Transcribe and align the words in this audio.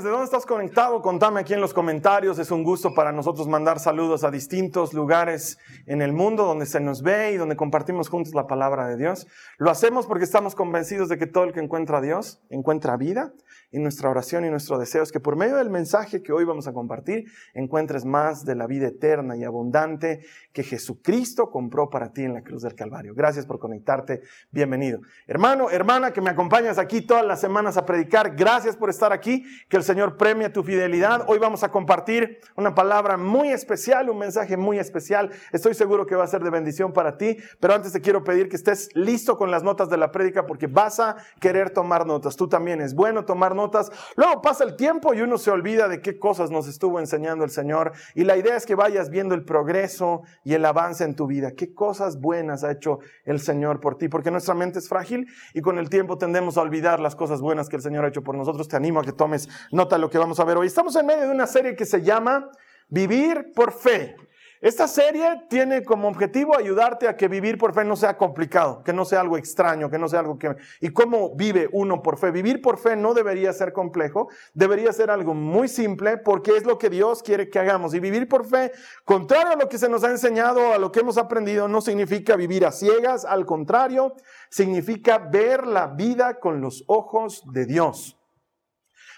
¿Desde 0.00 0.12
dónde 0.12 0.24
estás 0.24 0.46
conectado? 0.46 1.02
Contame 1.02 1.40
aquí 1.40 1.52
en 1.52 1.60
los 1.60 1.74
comentarios. 1.74 2.38
Es 2.38 2.50
un 2.50 2.64
gusto 2.64 2.94
para 2.94 3.12
nosotros 3.12 3.46
mandar 3.48 3.78
saludos 3.78 4.24
a 4.24 4.30
distintos 4.30 4.94
lugares 4.94 5.58
en 5.84 6.00
el 6.00 6.14
mundo 6.14 6.46
donde 6.46 6.64
se 6.64 6.80
nos 6.80 7.02
ve 7.02 7.32
y 7.32 7.36
donde 7.36 7.54
compartimos 7.54 8.08
juntos 8.08 8.32
la 8.32 8.46
palabra 8.46 8.88
de 8.88 8.96
Dios. 8.96 9.26
Lo 9.58 9.70
hacemos 9.70 10.06
porque 10.06 10.24
estamos 10.24 10.54
convencidos 10.54 11.10
de 11.10 11.18
que 11.18 11.26
todo 11.26 11.44
el 11.44 11.52
que 11.52 11.60
encuentra 11.60 11.98
a 11.98 12.00
Dios 12.00 12.40
encuentra 12.48 12.96
vida 12.96 13.34
y 13.70 13.78
nuestra 13.78 14.08
oración 14.08 14.46
y 14.46 14.50
nuestro 14.50 14.78
deseo 14.78 15.02
es 15.02 15.12
que 15.12 15.20
por 15.20 15.36
medio 15.36 15.56
del 15.56 15.68
mensaje 15.68 16.22
que 16.22 16.32
hoy 16.32 16.44
vamos 16.44 16.66
a 16.66 16.72
compartir 16.72 17.26
encuentres 17.52 18.06
más 18.06 18.46
de 18.46 18.54
la 18.54 18.66
vida 18.66 18.88
eterna 18.88 19.36
y 19.36 19.44
abundante 19.44 20.20
que 20.52 20.62
Jesucristo 20.62 21.50
compró 21.50 21.90
para 21.90 22.12
ti 22.12 22.24
en 22.24 22.34
la 22.34 22.42
cruz 22.42 22.62
del 22.62 22.74
Calvario. 22.74 23.14
Gracias 23.14 23.46
por 23.46 23.58
conectarte. 23.58 24.22
Bienvenido. 24.50 25.00
Hermano, 25.26 25.70
hermana 25.70 26.12
que 26.12 26.20
me 26.20 26.30
acompañas 26.30 26.78
aquí 26.78 27.02
todas 27.02 27.24
las 27.24 27.40
semanas 27.40 27.76
a 27.76 27.86
predicar, 27.86 28.34
gracias 28.34 28.76
por 28.76 28.90
estar 28.90 29.12
aquí. 29.12 29.44
Que 29.68 29.76
el 29.76 29.84
Señor 29.84 30.16
premie 30.16 30.48
tu 30.50 30.64
fidelidad. 30.64 31.24
Hoy 31.28 31.38
vamos 31.38 31.62
a 31.62 31.70
compartir 31.70 32.40
una 32.56 32.74
palabra 32.74 33.16
muy 33.16 33.50
especial, 33.50 34.10
un 34.10 34.18
mensaje 34.18 34.56
muy 34.56 34.78
especial. 34.78 35.30
Estoy 35.52 35.74
seguro 35.74 36.06
que 36.06 36.16
va 36.16 36.24
a 36.24 36.28
ser 36.28 36.42
de 36.42 36.50
bendición 36.50 36.92
para 36.92 37.16
ti, 37.16 37.36
pero 37.60 37.74
antes 37.74 37.92
te 37.92 38.00
quiero 38.00 38.24
pedir 38.24 38.48
que 38.48 38.56
estés 38.56 38.88
listo 38.94 39.36
con 39.36 39.50
las 39.50 39.62
notas 39.62 39.88
de 39.88 39.96
la 39.96 40.10
prédica 40.10 40.46
porque 40.46 40.66
vas 40.66 40.98
a 40.98 41.16
querer 41.40 41.70
tomar 41.70 42.06
notas. 42.06 42.36
Tú 42.36 42.48
también 42.48 42.80
es 42.80 42.94
bueno 42.94 43.24
tomar 43.24 43.54
notas. 43.54 43.92
Luego 44.16 44.42
pasa 44.42 44.64
el 44.64 44.74
tiempo 44.76 45.14
y 45.14 45.20
uno 45.20 45.38
se 45.38 45.50
olvida 45.50 45.86
de 45.86 46.00
qué 46.00 46.18
cosas 46.18 46.50
nos 46.50 46.66
estuvo 46.66 46.98
enseñando 46.98 47.44
el 47.44 47.50
Señor. 47.50 47.92
Y 48.14 48.24
la 48.24 48.36
idea 48.36 48.56
es 48.56 48.66
que 48.66 48.74
vayas 48.74 49.10
viendo 49.10 49.34
el 49.34 49.44
progreso 49.44 50.22
y 50.44 50.54
el 50.54 50.64
avance 50.64 51.04
en 51.04 51.14
tu 51.14 51.26
vida. 51.26 51.52
Qué 51.52 51.74
cosas 51.74 52.20
buenas 52.20 52.64
ha 52.64 52.72
hecho 52.72 52.98
el 53.24 53.40
Señor 53.40 53.80
por 53.80 53.98
ti. 53.98 54.08
Porque 54.08 54.30
nuestra 54.30 54.54
mente 54.54 54.78
es 54.78 54.88
frágil 54.88 55.26
y 55.54 55.60
con 55.60 55.78
el 55.78 55.90
tiempo 55.90 56.18
tendemos 56.18 56.56
a 56.56 56.62
olvidar 56.62 57.00
las 57.00 57.16
cosas 57.16 57.40
buenas 57.40 57.68
que 57.68 57.76
el 57.76 57.82
Señor 57.82 58.04
ha 58.04 58.08
hecho 58.08 58.22
por 58.22 58.34
nosotros. 58.34 58.68
Te 58.68 58.76
animo 58.76 59.00
a 59.00 59.04
que 59.04 59.12
tomes 59.12 59.48
nota 59.72 59.96
de 59.96 60.00
lo 60.00 60.10
que 60.10 60.18
vamos 60.18 60.40
a 60.40 60.44
ver 60.44 60.56
hoy. 60.56 60.66
Estamos 60.66 60.96
en 60.96 61.06
medio 61.06 61.22
de 61.22 61.34
una 61.34 61.46
serie 61.46 61.76
que 61.76 61.86
se 61.86 62.02
llama 62.02 62.50
Vivir 62.88 63.52
por 63.54 63.72
Fe. 63.72 64.16
Esta 64.60 64.86
serie 64.86 65.44
tiene 65.48 65.82
como 65.82 66.06
objetivo 66.06 66.54
ayudarte 66.54 67.08
a 67.08 67.16
que 67.16 67.28
vivir 67.28 67.56
por 67.56 67.72
fe 67.72 67.82
no 67.82 67.96
sea 67.96 68.18
complicado, 68.18 68.84
que 68.84 68.92
no 68.92 69.06
sea 69.06 69.22
algo 69.22 69.38
extraño, 69.38 69.88
que 69.88 69.98
no 69.98 70.06
sea 70.06 70.20
algo 70.20 70.38
que... 70.38 70.54
¿Y 70.82 70.90
cómo 70.90 71.34
vive 71.34 71.66
uno 71.72 72.02
por 72.02 72.18
fe? 72.18 72.30
Vivir 72.30 72.60
por 72.60 72.76
fe 72.76 72.94
no 72.94 73.14
debería 73.14 73.54
ser 73.54 73.72
complejo, 73.72 74.28
debería 74.52 74.92
ser 74.92 75.10
algo 75.10 75.32
muy 75.32 75.66
simple 75.66 76.18
porque 76.18 76.58
es 76.58 76.66
lo 76.66 76.76
que 76.76 76.90
Dios 76.90 77.22
quiere 77.22 77.48
que 77.48 77.58
hagamos. 77.58 77.94
Y 77.94 78.00
vivir 78.00 78.28
por 78.28 78.44
fe, 78.44 78.70
contrario 79.06 79.52
a 79.52 79.56
lo 79.56 79.66
que 79.66 79.78
se 79.78 79.88
nos 79.88 80.04
ha 80.04 80.10
enseñado, 80.10 80.74
a 80.74 80.78
lo 80.78 80.92
que 80.92 81.00
hemos 81.00 81.16
aprendido, 81.16 81.66
no 81.66 81.80
significa 81.80 82.36
vivir 82.36 82.66
a 82.66 82.70
ciegas, 82.70 83.24
al 83.24 83.46
contrario, 83.46 84.14
significa 84.50 85.16
ver 85.16 85.66
la 85.66 85.86
vida 85.86 86.38
con 86.38 86.60
los 86.60 86.84
ojos 86.86 87.42
de 87.50 87.64
Dios. 87.64 88.18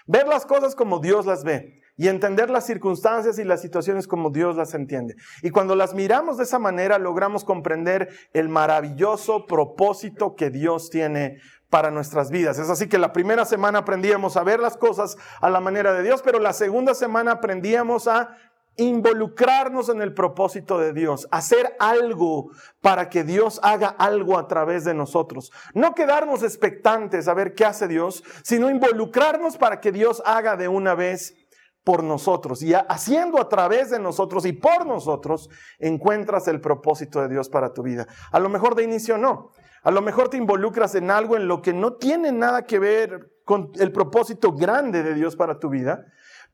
Ver 0.05 0.25
las 0.25 0.45
cosas 0.45 0.73
como 0.73 0.99
Dios 0.99 1.25
las 1.25 1.43
ve 1.43 1.82
y 1.95 2.07
entender 2.07 2.49
las 2.49 2.65
circunstancias 2.65 3.37
y 3.39 3.43
las 3.43 3.61
situaciones 3.61 4.07
como 4.07 4.29
Dios 4.29 4.55
las 4.55 4.73
entiende. 4.73 5.15
Y 5.41 5.51
cuando 5.51 5.75
las 5.75 5.93
miramos 5.93 6.37
de 6.37 6.43
esa 6.43 6.59
manera, 6.59 6.97
logramos 6.97 7.43
comprender 7.43 8.09
el 8.33 8.49
maravilloso 8.49 9.45
propósito 9.45 10.35
que 10.35 10.49
Dios 10.49 10.89
tiene 10.89 11.39
para 11.69 11.91
nuestras 11.91 12.29
vidas. 12.29 12.59
Es 12.59 12.69
así 12.69 12.87
que 12.87 12.99
la 12.99 13.13
primera 13.13 13.45
semana 13.45 13.79
aprendíamos 13.79 14.37
a 14.37 14.43
ver 14.43 14.59
las 14.59 14.77
cosas 14.77 15.17
a 15.41 15.49
la 15.49 15.59
manera 15.59 15.93
de 15.93 16.03
Dios, 16.03 16.21
pero 16.21 16.39
la 16.39 16.53
segunda 16.53 16.93
semana 16.93 17.31
aprendíamos 17.31 18.07
a 18.07 18.37
involucrarnos 18.75 19.89
en 19.89 20.01
el 20.01 20.13
propósito 20.13 20.79
de 20.79 20.93
Dios, 20.93 21.27
hacer 21.31 21.75
algo 21.79 22.49
para 22.81 23.09
que 23.09 23.23
Dios 23.23 23.59
haga 23.63 23.89
algo 23.89 24.37
a 24.37 24.47
través 24.47 24.83
de 24.83 24.93
nosotros. 24.93 25.51
No 25.73 25.93
quedarnos 25.93 26.43
expectantes 26.43 27.27
a 27.27 27.33
ver 27.33 27.53
qué 27.53 27.65
hace 27.65 27.87
Dios, 27.87 28.23
sino 28.43 28.69
involucrarnos 28.69 29.57
para 29.57 29.79
que 29.79 29.91
Dios 29.91 30.23
haga 30.25 30.55
de 30.55 30.67
una 30.67 30.95
vez 30.95 31.35
por 31.83 32.03
nosotros 32.03 32.61
y 32.63 32.73
haciendo 32.73 33.39
a 33.39 33.49
través 33.49 33.89
de 33.89 33.99
nosotros 33.99 34.45
y 34.45 34.53
por 34.53 34.85
nosotros 34.85 35.49
encuentras 35.79 36.47
el 36.47 36.61
propósito 36.61 37.21
de 37.21 37.29
Dios 37.29 37.49
para 37.49 37.73
tu 37.73 37.83
vida. 37.83 38.07
A 38.31 38.39
lo 38.39 38.49
mejor 38.49 38.75
de 38.75 38.83
inicio 38.83 39.17
no. 39.17 39.51
A 39.83 39.91
lo 39.91 40.01
mejor 40.01 40.29
te 40.29 40.37
involucras 40.37 40.95
en 40.95 41.11
algo 41.11 41.35
en 41.35 41.47
lo 41.47 41.61
que 41.61 41.73
no 41.73 41.93
tiene 41.93 42.31
nada 42.31 42.65
que 42.65 42.79
ver 42.79 43.31
con 43.43 43.71
el 43.75 43.91
propósito 43.91 44.53
grande 44.53 45.03
de 45.03 45.13
Dios 45.13 45.35
para 45.35 45.59
tu 45.59 45.69
vida, 45.69 46.05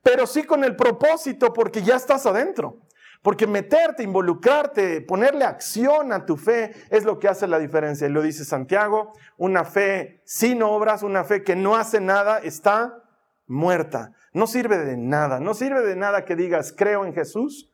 pero 0.02 0.26
sí 0.26 0.42
con 0.42 0.64
el 0.64 0.74
propósito 0.74 1.52
porque 1.52 1.82
ya 1.82 1.94
estás 1.94 2.26
adentro. 2.26 2.80
Porque 3.22 3.46
meterte, 3.46 4.02
involucrarte, 4.02 5.02
ponerle 5.02 5.44
acción 5.44 6.10
a 6.10 6.24
tu 6.24 6.38
fe 6.38 6.72
es 6.88 7.04
lo 7.04 7.18
que 7.18 7.28
hace 7.28 7.46
la 7.46 7.58
diferencia. 7.58 8.06
Y 8.06 8.10
lo 8.10 8.22
dice 8.22 8.46
Santiago, 8.46 9.12
una 9.36 9.64
fe 9.64 10.22
sin 10.24 10.62
obras, 10.62 11.02
una 11.02 11.22
fe 11.22 11.44
que 11.44 11.54
no 11.54 11.76
hace 11.76 12.00
nada, 12.00 12.38
está 12.38 13.04
muerta. 13.50 14.12
No 14.32 14.46
sirve 14.46 14.78
de 14.78 14.96
nada. 14.96 15.40
No 15.40 15.54
sirve 15.54 15.82
de 15.82 15.96
nada 15.96 16.24
que 16.24 16.36
digas, 16.36 16.72
creo 16.76 17.04
en 17.04 17.12
Jesús, 17.12 17.70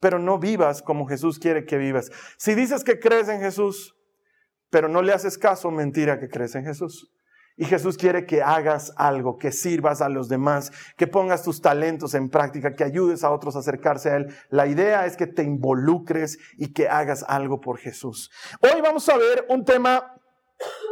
pero 0.00 0.18
no 0.18 0.38
vivas 0.38 0.82
como 0.82 1.06
Jesús 1.06 1.38
quiere 1.38 1.64
que 1.64 1.78
vivas. 1.78 2.10
Si 2.36 2.54
dices 2.54 2.82
que 2.82 2.98
crees 2.98 3.28
en 3.28 3.40
Jesús, 3.40 3.94
pero 4.70 4.88
no 4.88 5.02
le 5.02 5.12
haces 5.12 5.38
caso, 5.38 5.70
mentira 5.70 6.18
que 6.18 6.28
crees 6.28 6.54
en 6.54 6.64
Jesús. 6.64 7.12
Y 7.60 7.64
Jesús 7.64 7.96
quiere 7.96 8.24
que 8.24 8.40
hagas 8.40 8.92
algo, 8.96 9.36
que 9.36 9.50
sirvas 9.50 10.00
a 10.00 10.08
los 10.08 10.28
demás, 10.28 10.70
que 10.96 11.08
pongas 11.08 11.42
tus 11.42 11.60
talentos 11.60 12.14
en 12.14 12.30
práctica, 12.30 12.74
que 12.74 12.84
ayudes 12.84 13.24
a 13.24 13.32
otros 13.32 13.56
a 13.56 13.58
acercarse 13.58 14.10
a 14.10 14.16
Él. 14.16 14.34
La 14.48 14.68
idea 14.68 15.06
es 15.06 15.16
que 15.16 15.26
te 15.26 15.42
involucres 15.42 16.38
y 16.56 16.72
que 16.72 16.88
hagas 16.88 17.24
algo 17.26 17.60
por 17.60 17.78
Jesús. 17.78 18.30
Hoy 18.60 18.80
vamos 18.80 19.08
a 19.08 19.16
ver 19.16 19.44
un 19.48 19.64
tema 19.64 20.17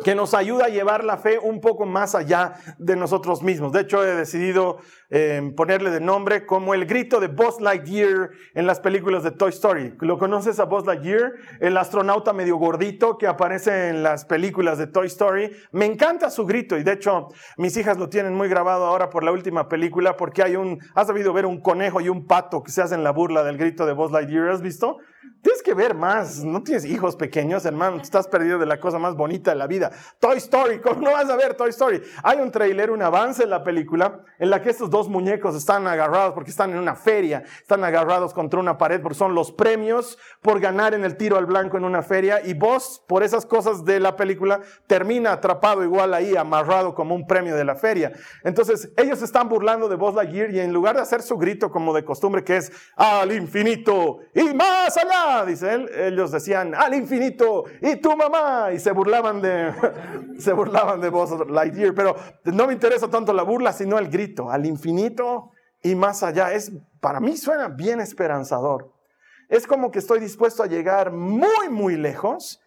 que 0.05 0.15
nos 0.15 0.35
ayuda 0.35 0.67
a 0.67 0.69
llevar 0.69 1.05
la 1.05 1.17
fe 1.17 1.39
un 1.39 1.61
poco 1.61 1.87
más 1.87 2.15
allá 2.15 2.55
de 2.79 2.97
nosotros 2.97 3.43
mismos. 3.43 3.73
De 3.73 3.81
hecho, 3.81 4.05
he 4.05 4.15
decidido 4.15 4.79
eh, 5.11 5.53
ponerle 5.57 5.91
de 5.91 6.01
nombre 6.01 6.47
como 6.47 6.75
el 6.75 6.87
grito 6.87 7.21
de 7.21 7.29
Buzz 7.29 7.61
Lightyear 7.61 8.31
en 8.55 8.67
las 8.67 8.81
películas 8.81 9.23
de 9.23 9.33
Toy 9.33 9.51
Story. 9.51 9.95
¿Lo 10.01 10.19
conoces 10.19 10.61
a 10.61 10.65
Buzz 10.65 10.87
Lightyear? 10.87 11.33
El 11.61 11.77
astronauta 11.77 12.33
medio 12.33 12.57
gordito 12.57 13.19
que 13.19 13.27
aparece 13.27 13.89
en 13.89 14.03
las 14.03 14.25
películas 14.25 14.79
de 14.79 14.87
Toy 14.87 15.07
Story. 15.07 15.51
Me 15.73 15.87
encanta 15.87 16.31
su 16.31 16.47
grito 16.47 16.77
y 16.77 16.83
de 16.83 16.93
hecho 16.93 17.29
mis 17.57 17.77
hijas 17.77 17.99
lo 17.99 18.09
tienen 18.09 18.35
muy 18.35 18.49
grabado 18.49 18.87
ahora 18.87 19.11
por 19.11 19.25
la 19.25 19.33
última 19.33 19.69
película 19.69 20.17
porque 20.17 20.43
hay 20.43 20.57
un, 20.57 20.79
has 20.95 21.09
debido 21.09 21.33
ver 21.33 21.47
un 21.47 21.61
conejo 21.61 22.01
y 22.01 22.09
un 22.09 22.27
pato 22.27 22.63
que 22.63 22.71
se 22.71 22.83
hacen 22.83 23.03
la 23.03 23.13
burla 23.13 23.43
del 23.45 23.59
grito 23.59 23.87
de 23.87 23.93
Buzz 23.93 24.13
Lightyear. 24.13 24.51
¿Has 24.51 24.63
visto? 24.63 24.99
Tienes 25.43 25.63
que 25.63 25.75
ver 25.75 25.95
más. 25.95 26.43
No 26.43 26.63
tienes 26.63 26.85
hijos 26.85 27.17
pequeños, 27.17 27.65
hermano. 27.65 27.99
Estás 28.03 28.27
perdido 28.27 28.59
de 28.59 28.67
la 28.67 28.81
cosa 28.81 28.99
más 28.99 29.15
bonita 29.15 29.53
de 29.53 29.57
la 29.57 29.67
vida. 29.67 29.91
Toy 30.19 30.39
Story. 30.39 30.81
¿Cómo 30.83 31.01
no 31.01 31.13
vas 31.13 31.29
a 31.31 31.37
ver 31.37 31.55
Toy 31.55 31.71
Story? 31.71 32.03
Hay 32.23 32.39
un 32.39 32.51
trailer, 32.51 32.91
un 32.91 33.03
avance 33.03 33.45
en 33.45 33.51
la 33.51 33.63
película 33.63 34.25
en 34.39 34.51
la 34.51 34.61
que 34.61 34.71
estos 34.71 34.91
dos 34.91 35.09
muñecos 35.09 35.55
están 35.55 35.87
agarrados 35.87 36.35
porque 36.35 36.51
están 36.51 36.71
en 36.71 36.79
una 36.79 36.95
feria. 36.95 37.45
Están 37.61 37.85
agarrados 37.85 38.35
contra 38.35 38.61
una 38.61 38.77
pared 38.79 39.01
porque 39.01 39.17
son 39.17 39.35
los 39.35 39.53
premios 39.53 40.19
por 40.43 40.61
ganar 40.61 40.95
en 40.95 41.05
el 41.05 41.17
tiro 41.17 41.37
al 41.37 41.47
blanco 41.47 41.77
en 41.77 41.85
una 41.85 42.03
feria. 42.03 42.41
Y 42.45 42.55
vos, 42.55 43.03
por 43.07 43.23
esas 43.23 43.47
cosas 43.47 43.85
de 43.85 44.01
la 44.01 44.17
película, 44.17 44.61
termina 44.87 45.33
atrapado 45.33 45.85
igual 45.85 46.15
ahí, 46.15 46.37
amarrado 46.37 46.95
como 46.95 47.15
un 47.15 47.27
premio 47.27 47.55
de 47.55 47.65
la 47.65 47.77
feria. 47.77 48.13
Entonces, 48.45 48.93
ellos 48.97 49.23
están 49.23 49.49
burlando 49.49 49.89
de 49.89 49.97
Buzz 49.97 50.15
Lightyear 50.15 50.51
y 50.51 50.61
en 50.61 50.73
lugar 50.73 50.97
de 50.97 51.03
hacer 51.03 51.23
su 51.23 51.37
grito 51.37 51.71
como 51.71 51.95
de 51.95 52.05
costumbre, 52.05 52.45
que 52.45 52.57
es 52.57 52.73
al 52.97 53.33
infinito 53.33 54.19
y 54.35 54.55
más 54.55 54.97
allá 54.97 55.16
dice 55.47 55.75
él, 55.75 55.91
ellos 55.95 56.31
decían, 56.31 56.75
al 56.75 56.95
infinito, 56.95 57.65
y 57.81 57.97
tu 57.97 58.17
mamá, 58.17 58.73
y 58.73 58.79
se 58.79 58.93
burlaban 58.93 59.41
de, 59.41 59.73
se 60.39 60.53
burlaban 60.53 61.01
de 61.01 61.09
vos, 61.09 61.31
Lightyear, 61.49 61.95
pero 61.95 62.17
no 62.45 62.67
me 62.67 62.73
interesa 62.73 63.09
tanto 63.09 63.33
la 63.33 63.43
burla, 63.43 63.73
sino 63.73 63.99
el 63.99 64.09
grito, 64.09 64.51
al 64.51 64.67
infinito 64.67 65.51
y 65.83 65.95
más 65.95 66.23
allá. 66.23 66.53
Es, 66.53 66.73
para 67.01 67.21
mí 67.21 67.37
suena 67.37 67.69
bien 67.69 68.01
esperanzador. 68.01 68.93
Es 69.49 69.67
como 69.67 69.91
que 69.91 70.01
estoy 70.01 70.21
dispuesto 70.21 70.63
a 70.63 70.67
llegar 70.67 71.13
muy, 71.13 71.69
muy 71.71 71.97
lejos, 71.97 72.61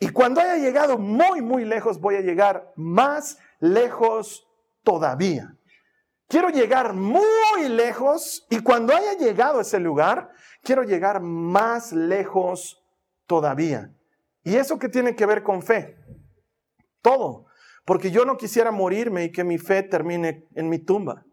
y 0.00 0.10
cuando 0.10 0.40
haya 0.40 0.56
llegado 0.56 0.96
muy, 0.98 1.40
muy 1.40 1.64
lejos, 1.64 2.00
voy 2.00 2.16
a 2.16 2.20
llegar 2.20 2.72
más 2.76 3.38
lejos 3.58 4.48
todavía. 4.84 5.54
Quiero 6.28 6.50
llegar 6.50 6.92
muy 6.92 7.68
lejos 7.68 8.46
y 8.50 8.60
cuando 8.60 8.94
haya 8.94 9.14
llegado 9.14 9.58
a 9.58 9.62
ese 9.62 9.80
lugar, 9.80 10.30
quiero 10.68 10.82
llegar 10.82 11.22
más 11.22 11.92
lejos 11.92 12.84
todavía. 13.26 13.90
¿Y 14.44 14.56
eso 14.56 14.78
qué 14.78 14.90
tiene 14.90 15.16
que 15.16 15.24
ver 15.24 15.42
con 15.42 15.62
fe? 15.62 15.96
Todo. 17.00 17.46
Porque 17.86 18.10
yo 18.10 18.26
no 18.26 18.36
quisiera 18.36 18.70
morirme 18.70 19.24
y 19.24 19.32
que 19.32 19.44
mi 19.44 19.56
fe 19.56 19.82
termine 19.82 20.46
en 20.54 20.68
mi 20.68 20.78
tumba. 20.78 21.24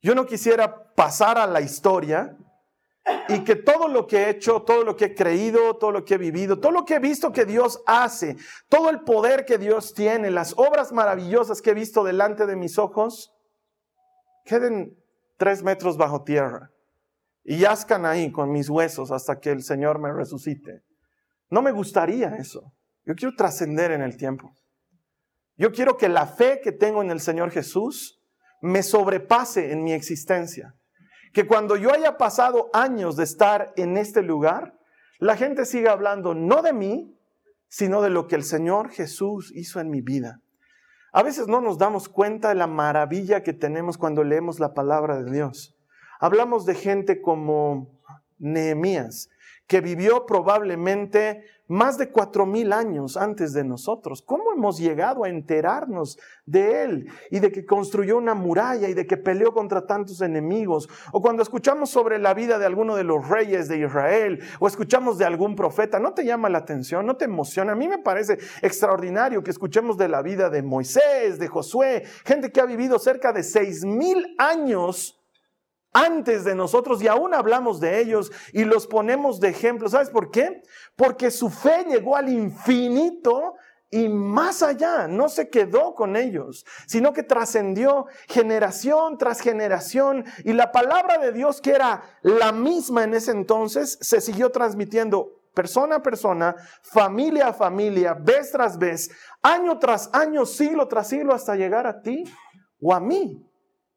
Yo 0.00 0.14
no 0.14 0.24
quisiera 0.24 0.94
pasar 0.94 1.36
a 1.36 1.48
la 1.48 1.62
historia 1.62 2.36
y 3.28 3.42
que 3.42 3.56
todo 3.56 3.88
lo 3.88 4.06
que 4.06 4.18
he 4.18 4.30
hecho, 4.30 4.62
todo 4.62 4.84
lo 4.84 4.94
que 4.94 5.06
he 5.06 5.14
creído, 5.16 5.76
todo 5.78 5.90
lo 5.90 6.04
que 6.04 6.14
he 6.14 6.18
vivido, 6.18 6.60
todo 6.60 6.70
lo 6.70 6.84
que 6.84 6.94
he 6.94 7.00
visto 7.00 7.32
que 7.32 7.44
Dios 7.44 7.82
hace, 7.86 8.36
todo 8.68 8.88
el 8.88 9.00
poder 9.00 9.44
que 9.44 9.58
Dios 9.58 9.94
tiene, 9.94 10.30
las 10.30 10.54
obras 10.56 10.92
maravillosas 10.92 11.60
que 11.60 11.70
he 11.70 11.74
visto 11.74 12.04
delante 12.04 12.46
de 12.46 12.54
mis 12.54 12.78
ojos, 12.78 13.34
queden 14.44 14.96
tres 15.38 15.64
metros 15.64 15.96
bajo 15.96 16.22
tierra 16.22 16.72
y 17.44 17.58
yazcan 17.58 18.06
ahí 18.06 18.30
con 18.30 18.50
mis 18.50 18.68
huesos 18.68 19.10
hasta 19.10 19.40
que 19.40 19.50
el 19.50 19.62
Señor 19.62 19.98
me 19.98 20.12
resucite. 20.12 20.82
No 21.50 21.62
me 21.62 21.72
gustaría 21.72 22.36
eso. 22.36 22.72
Yo 23.04 23.14
quiero 23.14 23.34
trascender 23.36 23.90
en 23.90 24.02
el 24.02 24.16
tiempo. 24.16 24.54
Yo 25.56 25.72
quiero 25.72 25.96
que 25.96 26.08
la 26.08 26.26
fe 26.26 26.60
que 26.62 26.72
tengo 26.72 27.02
en 27.02 27.10
el 27.10 27.20
Señor 27.20 27.50
Jesús 27.50 28.20
me 28.62 28.82
sobrepase 28.82 29.72
en 29.72 29.82
mi 29.82 29.92
existencia. 29.92 30.74
Que 31.32 31.46
cuando 31.46 31.76
yo 31.76 31.92
haya 31.92 32.16
pasado 32.16 32.70
años 32.72 33.16
de 33.16 33.24
estar 33.24 33.72
en 33.76 33.96
este 33.96 34.22
lugar, 34.22 34.78
la 35.18 35.36
gente 35.36 35.64
siga 35.64 35.92
hablando 35.92 36.34
no 36.34 36.62
de 36.62 36.72
mí, 36.72 37.18
sino 37.68 38.02
de 38.02 38.10
lo 38.10 38.28
que 38.28 38.36
el 38.36 38.44
Señor 38.44 38.90
Jesús 38.90 39.52
hizo 39.54 39.80
en 39.80 39.90
mi 39.90 40.00
vida. 40.00 40.40
A 41.12 41.22
veces 41.22 41.48
no 41.48 41.60
nos 41.60 41.78
damos 41.78 42.08
cuenta 42.08 42.50
de 42.50 42.54
la 42.54 42.66
maravilla 42.66 43.42
que 43.42 43.52
tenemos 43.52 43.98
cuando 43.98 44.24
leemos 44.24 44.60
la 44.60 44.72
palabra 44.72 45.22
de 45.22 45.30
Dios. 45.30 45.71
Hablamos 46.22 46.66
de 46.66 46.76
gente 46.76 47.20
como 47.20 47.98
Nehemías, 48.38 49.28
que 49.66 49.80
vivió 49.80 50.24
probablemente 50.24 51.42
más 51.66 51.98
de 51.98 52.12
cuatro 52.12 52.46
mil 52.46 52.72
años 52.72 53.16
antes 53.16 53.52
de 53.52 53.64
nosotros. 53.64 54.22
¿Cómo 54.22 54.52
hemos 54.52 54.78
llegado 54.78 55.24
a 55.24 55.28
enterarnos 55.28 56.20
de 56.46 56.84
él 56.84 57.08
y 57.32 57.40
de 57.40 57.50
que 57.50 57.66
construyó 57.66 58.18
una 58.18 58.34
muralla 58.34 58.88
y 58.88 58.94
de 58.94 59.04
que 59.04 59.16
peleó 59.16 59.52
contra 59.52 59.84
tantos 59.84 60.20
enemigos? 60.20 60.88
O 61.10 61.20
cuando 61.20 61.42
escuchamos 61.42 61.90
sobre 61.90 62.20
la 62.20 62.34
vida 62.34 62.56
de 62.60 62.66
alguno 62.66 62.94
de 62.94 63.02
los 63.02 63.28
reyes 63.28 63.66
de 63.66 63.78
Israel 63.78 64.38
o 64.60 64.68
escuchamos 64.68 65.18
de 65.18 65.24
algún 65.24 65.56
profeta, 65.56 65.98
¿no 65.98 66.14
te 66.14 66.24
llama 66.24 66.48
la 66.50 66.58
atención? 66.58 67.04
¿No 67.04 67.16
te 67.16 67.24
emociona? 67.24 67.72
A 67.72 67.76
mí 67.76 67.88
me 67.88 67.98
parece 67.98 68.38
extraordinario 68.60 69.42
que 69.42 69.50
escuchemos 69.50 69.98
de 69.98 70.06
la 70.06 70.22
vida 70.22 70.50
de 70.50 70.62
Moisés, 70.62 71.40
de 71.40 71.48
Josué, 71.48 72.04
gente 72.24 72.52
que 72.52 72.60
ha 72.60 72.66
vivido 72.66 73.00
cerca 73.00 73.32
de 73.32 73.42
seis 73.42 73.84
mil 73.84 74.36
años 74.38 75.18
antes 75.92 76.44
de 76.44 76.54
nosotros 76.54 77.02
y 77.02 77.08
aún 77.08 77.34
hablamos 77.34 77.80
de 77.80 78.00
ellos 78.00 78.32
y 78.52 78.64
los 78.64 78.86
ponemos 78.86 79.40
de 79.40 79.48
ejemplo. 79.48 79.88
¿Sabes 79.88 80.10
por 80.10 80.30
qué? 80.30 80.62
Porque 80.96 81.30
su 81.30 81.50
fe 81.50 81.84
llegó 81.88 82.16
al 82.16 82.28
infinito 82.28 83.54
y 83.94 84.08
más 84.08 84.62
allá, 84.62 85.06
no 85.06 85.28
se 85.28 85.50
quedó 85.50 85.94
con 85.94 86.16
ellos, 86.16 86.64
sino 86.86 87.12
que 87.12 87.22
trascendió 87.22 88.06
generación 88.26 89.18
tras 89.18 89.40
generación 89.40 90.24
y 90.44 90.54
la 90.54 90.72
palabra 90.72 91.18
de 91.18 91.30
Dios 91.30 91.60
que 91.60 91.72
era 91.72 92.02
la 92.22 92.52
misma 92.52 93.04
en 93.04 93.12
ese 93.12 93.32
entonces 93.32 93.98
se 94.00 94.22
siguió 94.22 94.50
transmitiendo 94.50 95.42
persona 95.52 95.96
a 95.96 96.02
persona, 96.02 96.56
familia 96.80 97.48
a 97.48 97.52
familia, 97.52 98.14
vez 98.14 98.50
tras 98.50 98.78
vez, 98.78 99.10
año 99.42 99.78
tras 99.78 100.08
año, 100.14 100.46
siglo 100.46 100.88
tras 100.88 101.08
siglo, 101.08 101.34
hasta 101.34 101.54
llegar 101.54 101.86
a 101.86 102.00
ti 102.00 102.24
o 102.80 102.94
a 102.94 103.00
mí. 103.00 103.46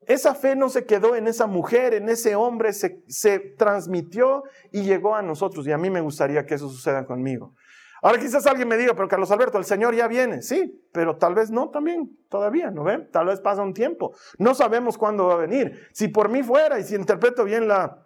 Esa 0.08 0.36
fe 0.36 0.56
no 0.56 0.70
se 0.70 0.86
quedó 0.86 1.16
en 1.16 1.28
esa 1.28 1.48
mujer, 1.48 1.94
en 1.94 2.10
ese 2.10 2.36
hombre, 2.36 2.74
se, 2.74 3.04
se, 3.08 3.40
transmitió 3.40 4.44
y 4.72 4.84
llegó 4.84 5.16
a 5.16 5.22
nosotros. 5.22 5.68
Y 5.68 5.72
a 5.72 5.78
mí 5.78 5.90
me 5.90 6.02
gustaría 6.02 6.46
que 6.46 6.56
eso 6.56 6.70
suceda 6.70 7.06
conmigo. 7.06 7.54
Ahora 8.02 8.20
quizás 8.20 8.46
alguien 8.46 8.68
me 8.68 8.78
diga, 8.78 8.94
pero 8.94 9.08
Carlos 9.08 9.32
Alberto, 9.32 9.58
el 9.58 9.66
Señor 9.66 9.96
ya 9.96 10.08
viene. 10.08 10.42
Sí, 10.42 10.86
pero 10.92 11.18
tal 11.18 11.34
vez 11.34 11.50
no 11.50 11.70
también, 11.70 12.16
todavía, 12.30 12.70
¿no 12.70 12.84
ven? 12.84 13.10
Tal 13.12 13.26
vez 13.26 13.40
pasa 13.40 13.64
un 13.64 13.74
tiempo. 13.74 14.16
No 14.38 14.54
sabemos 14.54 14.98
cuándo 14.98 15.28
va 15.28 15.34
a 15.34 15.38
venir. 15.38 15.88
Si 15.92 16.08
por 16.10 16.30
mí 16.30 16.44
fuera 16.44 16.80
y 16.80 16.84
si 16.84 16.94
interpreto 16.94 17.44
bien 17.44 17.68
la, 17.68 18.05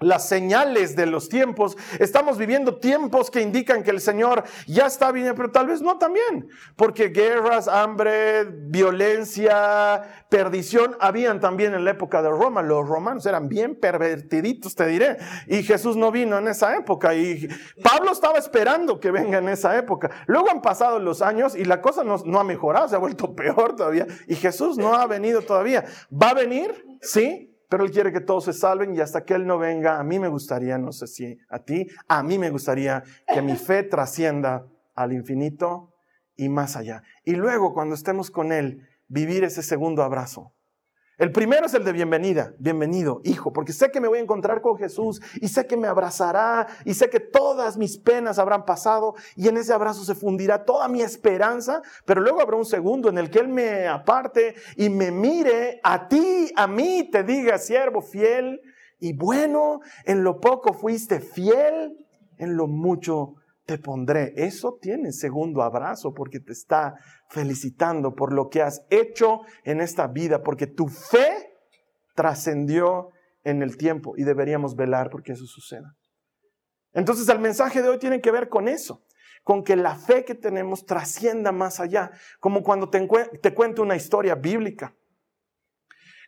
las 0.00 0.28
señales 0.28 0.96
de 0.96 1.06
los 1.06 1.28
tiempos. 1.28 1.76
Estamos 1.98 2.38
viviendo 2.38 2.78
tiempos 2.78 3.30
que 3.30 3.40
indican 3.40 3.82
que 3.82 3.90
el 3.90 4.00
Señor 4.00 4.44
ya 4.66 4.86
está 4.86 5.12
bien, 5.12 5.34
pero 5.36 5.50
tal 5.50 5.66
vez 5.66 5.82
no 5.82 5.98
también, 5.98 6.48
porque 6.76 7.08
guerras, 7.08 7.68
hambre, 7.68 8.44
violencia, 8.44 10.26
perdición 10.28 10.96
habían 11.00 11.40
también 11.40 11.74
en 11.74 11.84
la 11.84 11.92
época 11.92 12.22
de 12.22 12.30
Roma. 12.30 12.62
Los 12.62 12.88
romanos 12.88 13.26
eran 13.26 13.48
bien 13.48 13.78
pervertiditos, 13.78 14.74
te 14.74 14.86
diré, 14.86 15.18
y 15.46 15.62
Jesús 15.62 15.96
no 15.96 16.10
vino 16.10 16.38
en 16.38 16.48
esa 16.48 16.76
época 16.76 17.14
y 17.14 17.48
Pablo 17.82 18.12
estaba 18.12 18.38
esperando 18.38 19.00
que 19.00 19.10
venga 19.10 19.38
en 19.38 19.48
esa 19.48 19.76
época. 19.76 20.10
Luego 20.26 20.50
han 20.50 20.62
pasado 20.62 20.98
los 20.98 21.22
años 21.22 21.54
y 21.54 21.64
la 21.64 21.80
cosa 21.80 22.04
no, 22.04 22.16
no 22.24 22.40
ha 22.40 22.44
mejorado, 22.44 22.88
se 22.88 22.96
ha 22.96 22.98
vuelto 22.98 23.34
peor 23.36 23.76
todavía 23.76 24.06
y 24.26 24.34
Jesús 24.34 24.76
no 24.76 24.94
ha 24.94 25.06
venido 25.06 25.42
todavía. 25.42 25.84
¿Va 26.10 26.30
a 26.30 26.34
venir? 26.34 26.84
Sí, 27.00 27.53
pero 27.74 27.86
Él 27.86 27.90
quiere 27.90 28.12
que 28.12 28.20
todos 28.20 28.44
se 28.44 28.52
salven 28.52 28.94
y 28.94 29.00
hasta 29.00 29.24
que 29.24 29.34
Él 29.34 29.48
no 29.48 29.58
venga, 29.58 29.98
a 29.98 30.04
mí 30.04 30.20
me 30.20 30.28
gustaría, 30.28 30.78
no 30.78 30.92
sé 30.92 31.08
si 31.08 31.36
a 31.48 31.58
ti, 31.58 31.88
a 32.06 32.22
mí 32.22 32.38
me 32.38 32.50
gustaría 32.50 33.02
que 33.26 33.42
mi 33.42 33.56
fe 33.56 33.82
trascienda 33.90 34.64
al 34.94 35.12
infinito 35.12 35.92
y 36.36 36.48
más 36.48 36.76
allá. 36.76 37.02
Y 37.24 37.32
luego, 37.32 37.74
cuando 37.74 37.96
estemos 37.96 38.30
con 38.30 38.52
Él, 38.52 38.86
vivir 39.08 39.42
ese 39.42 39.60
segundo 39.64 40.04
abrazo. 40.04 40.52
El 41.16 41.30
primero 41.30 41.66
es 41.66 41.74
el 41.74 41.84
de 41.84 41.92
bienvenida, 41.92 42.54
bienvenido, 42.58 43.20
hijo, 43.22 43.52
porque 43.52 43.72
sé 43.72 43.92
que 43.92 44.00
me 44.00 44.08
voy 44.08 44.18
a 44.18 44.22
encontrar 44.22 44.60
con 44.60 44.76
Jesús 44.76 45.22
y 45.40 45.46
sé 45.46 45.64
que 45.68 45.76
me 45.76 45.86
abrazará 45.86 46.66
y 46.84 46.94
sé 46.94 47.08
que 47.08 47.20
todas 47.20 47.76
mis 47.76 47.98
penas 47.98 48.40
habrán 48.40 48.64
pasado 48.64 49.14
y 49.36 49.46
en 49.46 49.56
ese 49.56 49.72
abrazo 49.72 50.04
se 50.04 50.16
fundirá 50.16 50.64
toda 50.64 50.88
mi 50.88 51.02
esperanza, 51.02 51.82
pero 52.04 52.20
luego 52.20 52.40
habrá 52.40 52.56
un 52.56 52.64
segundo 52.64 53.08
en 53.08 53.18
el 53.18 53.30
que 53.30 53.38
Él 53.38 53.46
me 53.46 53.86
aparte 53.86 54.56
y 54.76 54.88
me 54.88 55.12
mire 55.12 55.78
a 55.84 56.08
ti, 56.08 56.50
a 56.56 56.66
mí, 56.66 57.08
te 57.12 57.22
diga, 57.22 57.58
siervo 57.58 58.00
fiel 58.00 58.60
y 58.98 59.12
bueno, 59.12 59.82
en 60.06 60.24
lo 60.24 60.40
poco 60.40 60.72
fuiste 60.72 61.20
fiel, 61.20 61.96
en 62.38 62.56
lo 62.56 62.66
mucho 62.66 63.36
te 63.64 63.78
pondré. 63.78 64.32
Eso 64.36 64.78
tiene 64.80 65.12
segundo 65.12 65.62
abrazo 65.62 66.12
porque 66.14 66.40
te 66.40 66.52
está 66.52 66.94
felicitando 67.28 68.14
por 68.14 68.32
lo 68.32 68.48
que 68.48 68.62
has 68.62 68.84
hecho 68.90 69.40
en 69.64 69.80
esta 69.80 70.06
vida, 70.06 70.42
porque 70.42 70.66
tu 70.66 70.88
fe 70.88 71.54
trascendió 72.14 73.10
en 73.42 73.62
el 73.62 73.76
tiempo 73.76 74.14
y 74.16 74.24
deberíamos 74.24 74.74
velar 74.76 75.10
porque 75.10 75.32
eso 75.32 75.46
suceda. 75.46 75.94
Entonces 76.92 77.28
el 77.28 77.40
mensaje 77.40 77.82
de 77.82 77.88
hoy 77.88 77.98
tiene 77.98 78.20
que 78.20 78.30
ver 78.30 78.48
con 78.48 78.68
eso, 78.68 79.02
con 79.42 79.64
que 79.64 79.76
la 79.76 79.96
fe 79.96 80.24
que 80.24 80.34
tenemos 80.34 80.86
trascienda 80.86 81.50
más 81.52 81.80
allá, 81.80 82.10
como 82.40 82.62
cuando 82.62 82.88
te, 82.88 83.06
te 83.42 83.54
cuento 83.54 83.82
una 83.82 83.96
historia 83.96 84.34
bíblica. 84.34 84.94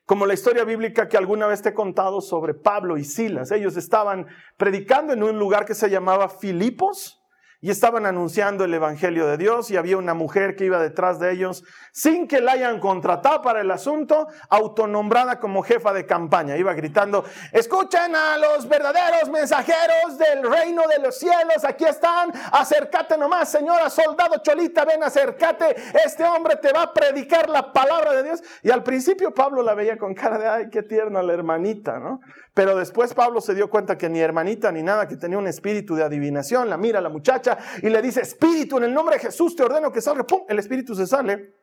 Como 0.05 0.27
la 0.27 0.35
historia 0.35 0.65
bíblica 0.65 1.09
que 1.09 1.17
alguna 1.17 1.47
vez 1.49 1.63
te 1.63 1.71
he 1.71 1.75
contado 1.75 2.21
sobre 2.21 2.55
Pablo 2.55 2.97
y 2.97 3.05
Silas. 3.05 3.51
Ellos 3.51 3.77
estaban 3.77 4.27
predicando 4.57 5.13
en 5.13 5.23
un 5.23 5.37
lugar 5.37 5.65
que 5.65 5.75
se 5.75 5.91
llamaba 5.91 6.29
Filipos 6.29 7.21
y 7.61 7.71
estaban 7.71 8.07
anunciando 8.07 8.65
el 8.65 8.75
Evangelio 8.75 9.27
de 9.27 9.37
Dios 9.37 9.71
y 9.71 9.77
había 9.77 9.97
una 9.97 10.15
mujer 10.15 10.57
que 10.57 10.67
iba 10.67 10.79
detrás 10.79 11.19
de 11.19 11.33
ellos 11.33 11.65
sin 11.93 12.29
que 12.29 12.41
la 12.41 12.53
hayan 12.53 12.81
contratado 12.81 13.41
para 13.43 13.61
el 13.63 13.71
asunto, 13.71 14.29
autonombrada 14.51 15.41
como 15.41 15.63
jefa 15.63 15.93
de 15.93 16.05
campaña. 16.05 16.57
Iba 16.57 16.75
gritando, 16.75 17.25
escuchen 17.53 18.15
a 18.15 18.37
los 18.37 18.69
verdaderos 18.69 19.31
mensajeros 19.31 20.19
del 20.19 20.51
reino 20.51 20.83
de 20.89 21.03
los 21.03 21.19
cielos, 21.19 21.65
aquí 21.65 21.85
están, 21.85 22.33
acércate 22.53 23.17
nomás, 23.17 23.51
señora 23.51 23.89
soldado 23.89 24.37
Cholita, 24.43 24.85
ven, 24.85 25.03
acércate, 25.03 25.77
este 26.05 26.25
hombre 26.25 26.57
te 26.57 26.73
va 26.73 26.83
a 26.83 26.93
predicar 26.93 27.49
la 27.49 27.73
palabra 27.73 28.13
de 28.13 28.23
Dios. 28.23 28.43
Y 28.63 28.71
al 28.71 28.83
principio 28.83 29.33
Pablo 29.33 29.63
la 29.63 29.75
veía 29.75 29.97
con 29.97 30.15
cara 30.15 30.39
de, 30.39 30.47
ay, 30.47 30.71
qué 30.71 30.83
tierna 30.83 31.23
la 31.23 31.33
hermanita, 31.33 31.99
¿no? 31.99 32.21
Pero 32.57 32.75
después 32.75 33.13
Pablo 33.13 33.43
se 33.43 33.55
dio 33.55 33.69
cuenta 33.69 33.99
que 33.99 34.09
ni 34.09 34.19
hermanita 34.19 34.73
ni 34.73 34.83
nada, 34.83 35.07
que 35.07 35.19
tenía 35.19 35.37
un 35.37 35.47
espíritu 35.47 35.95
de 35.95 36.03
adivinación. 36.03 36.71
La 36.71 36.79
mira 36.79 37.03
la 37.03 37.11
muchacha 37.11 37.59
y 37.83 37.91
le 37.91 38.01
dice, 38.01 38.23
espíritu, 38.23 38.79
en 38.79 38.85
el 38.85 38.95
nombre 38.95 39.17
de 39.17 39.25
Jesús 39.25 39.55
te 39.55 39.63
ordeno 39.63 39.93
que 39.93 40.01
salga. 40.01 40.27
¡Pum! 40.27 40.45
El 40.49 40.59
espíritu 40.59 40.95
se 40.95 41.07
sale 41.07 41.55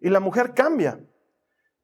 y 0.00 0.10
la 0.10 0.20
mujer 0.20 0.52
cambia. 0.52 1.00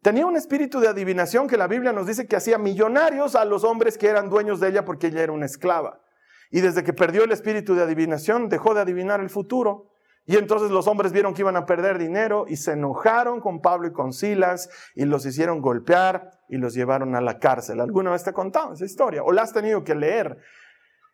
Tenía 0.03 0.27
un 0.27 0.37
espíritu 0.37 0.79
de 0.79 0.89
adivinación 0.89 1.49
que 1.49 1.57
la 1.57 1.69
Biblia 1.69 1.95
nos 1.95 2.07
dice 2.07 2.27
que 2.27 2.37
hacía 2.37 2.59
millonarios 2.59 3.35
a 3.35 3.47
los 3.47 3.65
hombres 3.65 3.97
que 3.97 4.09
eran 4.09 4.29
dueños 4.29 4.61
de 4.61 4.69
ella 4.69 4.85
porque 4.85 5.07
ella 5.07 5.23
era 5.23 5.33
una 5.33 5.47
esclava. 5.47 6.03
Y 6.51 6.61
desde 6.61 6.85
que 6.85 6.93
perdió 6.93 7.25
el 7.25 7.33
espíritu 7.33 7.75
de 7.75 7.85
adivinación, 7.85 8.51
dejó 8.51 8.75
de 8.75 8.83
adivinar 8.83 9.21
el 9.21 9.31
futuro 9.31 9.90
y 10.31 10.37
entonces 10.37 10.71
los 10.71 10.87
hombres 10.87 11.11
vieron 11.11 11.35
que 11.35 11.43
iban 11.43 11.57
a 11.57 11.67
perder 11.67 11.99
dinero 11.99 12.45
y 12.47 12.55
se 12.55 12.75
enojaron 12.75 13.41
con 13.41 13.61
Pablo 13.61 13.89
y 13.89 13.93
con 13.93 14.13
Silas 14.13 14.71
y 14.95 15.05
los 15.05 15.27
hicieron 15.27 15.61
golpear 15.61 16.31
y 16.49 16.57
los 16.57 16.73
llevaron 16.73 17.17
a 17.17 17.21
la 17.21 17.41
cárcel. 17.41 17.81
¿Alguna 17.81 18.13
vez 18.13 18.23
te 18.23 18.31
he 18.31 18.33
contado 18.33 18.73
esa 18.73 18.85
historia 18.85 19.25
o 19.25 19.33
la 19.33 19.43
has 19.43 19.53
tenido 19.53 19.83
que 19.83 19.97
leer? 19.97 20.39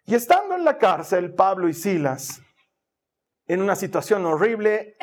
Y 0.04 0.16
estando 0.16 0.54
en 0.54 0.66
la 0.66 0.76
cárcel, 0.76 1.32
Pablo 1.32 1.66
y 1.66 1.72
Silas, 1.72 2.42
en 3.46 3.62
una 3.62 3.74
situación 3.74 4.26
horrible, 4.26 4.98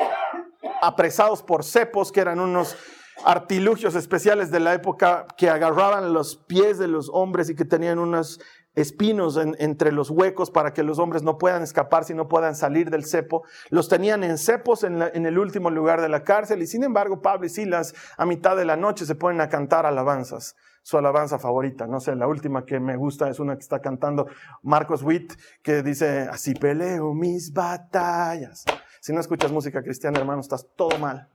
apresados 0.80 1.42
por 1.42 1.64
cepos, 1.64 2.12
que 2.12 2.20
eran 2.20 2.38
unos 2.38 2.76
artilugios 3.24 3.96
especiales 3.96 4.52
de 4.52 4.60
la 4.60 4.74
época 4.74 5.26
que 5.36 5.50
agarraban 5.50 6.12
los 6.12 6.36
pies 6.36 6.78
de 6.78 6.86
los 6.86 7.10
hombres 7.12 7.50
y 7.50 7.56
que 7.56 7.64
tenían 7.64 7.98
unas 7.98 8.38
espinos 8.74 9.36
entre 9.36 9.92
los 9.92 10.10
huecos 10.10 10.50
para 10.50 10.72
que 10.72 10.82
los 10.82 10.98
hombres 10.98 11.22
no 11.22 11.38
puedan 11.38 11.62
escapar, 11.62 12.04
si 12.04 12.14
no 12.14 12.28
puedan 12.28 12.54
salir 12.54 12.90
del 12.90 13.04
cepo. 13.04 13.44
Los 13.70 13.88
tenían 13.88 14.24
en 14.24 14.38
cepos 14.38 14.84
en, 14.84 15.02
en, 15.02 15.26
el 15.26 15.38
último 15.38 15.70
lugar 15.70 16.00
de 16.00 16.08
la 16.08 16.24
cárcel 16.24 16.62
y 16.62 16.66
sin 16.66 16.84
embargo 16.84 17.22
Pablo 17.22 17.46
y 17.46 17.48
Silas 17.48 17.94
a 18.16 18.26
mitad 18.26 18.56
de 18.56 18.64
la 18.64 18.76
noche 18.76 19.06
se 19.06 19.14
ponen 19.14 19.40
a 19.40 19.48
cantar 19.48 19.86
alabanzas. 19.86 20.56
Su 20.82 20.98
alabanza 20.98 21.38
favorita, 21.38 21.86
no 21.86 21.98
sé, 21.98 22.14
la 22.14 22.26
última 22.26 22.66
que 22.66 22.78
me 22.78 22.96
gusta 22.96 23.30
es 23.30 23.40
una 23.40 23.54
que 23.54 23.62
está 23.62 23.80
cantando 23.80 24.26
Marcos 24.62 25.02
Witt 25.02 25.32
que 25.62 25.82
dice, 25.82 26.28
así 26.30 26.52
peleo 26.54 27.14
mis 27.14 27.54
batallas. 27.54 28.64
Si 29.00 29.12
no 29.12 29.20
escuchas 29.20 29.50
música 29.50 29.82
cristiana, 29.82 30.18
hermano, 30.18 30.40
estás 30.40 30.66
todo 30.76 30.98
mal. 30.98 31.28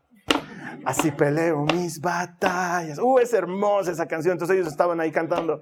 Así 0.85 1.11
peleo 1.11 1.65
mis 1.65 1.99
batallas. 1.99 2.99
Uh, 2.99 3.19
es 3.19 3.33
hermosa 3.33 3.91
esa 3.91 4.07
canción. 4.07 4.33
Entonces 4.33 4.55
ellos 4.55 4.67
estaban 4.67 4.99
ahí 4.99 5.11
cantando. 5.11 5.61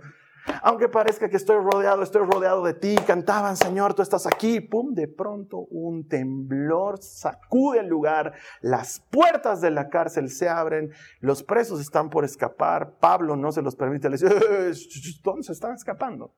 Aunque 0.62 0.90
parezca 0.90 1.30
que 1.30 1.38
estoy 1.38 1.58
rodeado, 1.58 2.04
estoy 2.04 2.26
rodeado 2.26 2.64
de 2.64 2.74
ti. 2.74 2.96
Cantaban, 3.06 3.58
Señor, 3.58 3.94
tú 3.94 4.02
estás 4.02 4.26
aquí. 4.26 4.62
Pum, 4.62 4.94
de 4.94 5.08
pronto 5.08 5.60
un 5.70 6.08
temblor 6.08 7.02
sacude 7.02 7.80
el 7.80 7.88
lugar. 7.88 8.34
Las 8.62 9.02
puertas 9.12 9.62
de 9.62 9.72
la 9.72 9.90
cárcel 9.90 10.30
se 10.30 10.50
abren. 10.50 10.92
Los 11.20 11.44
presos 11.44 11.80
están 11.80 12.10
por 12.10 12.26
escapar. 12.26 12.96
Pablo 13.00 13.36
no 13.36 13.52
se 13.52 13.62
los 13.62 13.76
permite. 13.76 14.10
Le 14.10 14.18
dice, 14.18 15.22
¿dónde 15.24 15.44
se 15.44 15.54
están 15.54 15.74
escapando? 15.74 16.34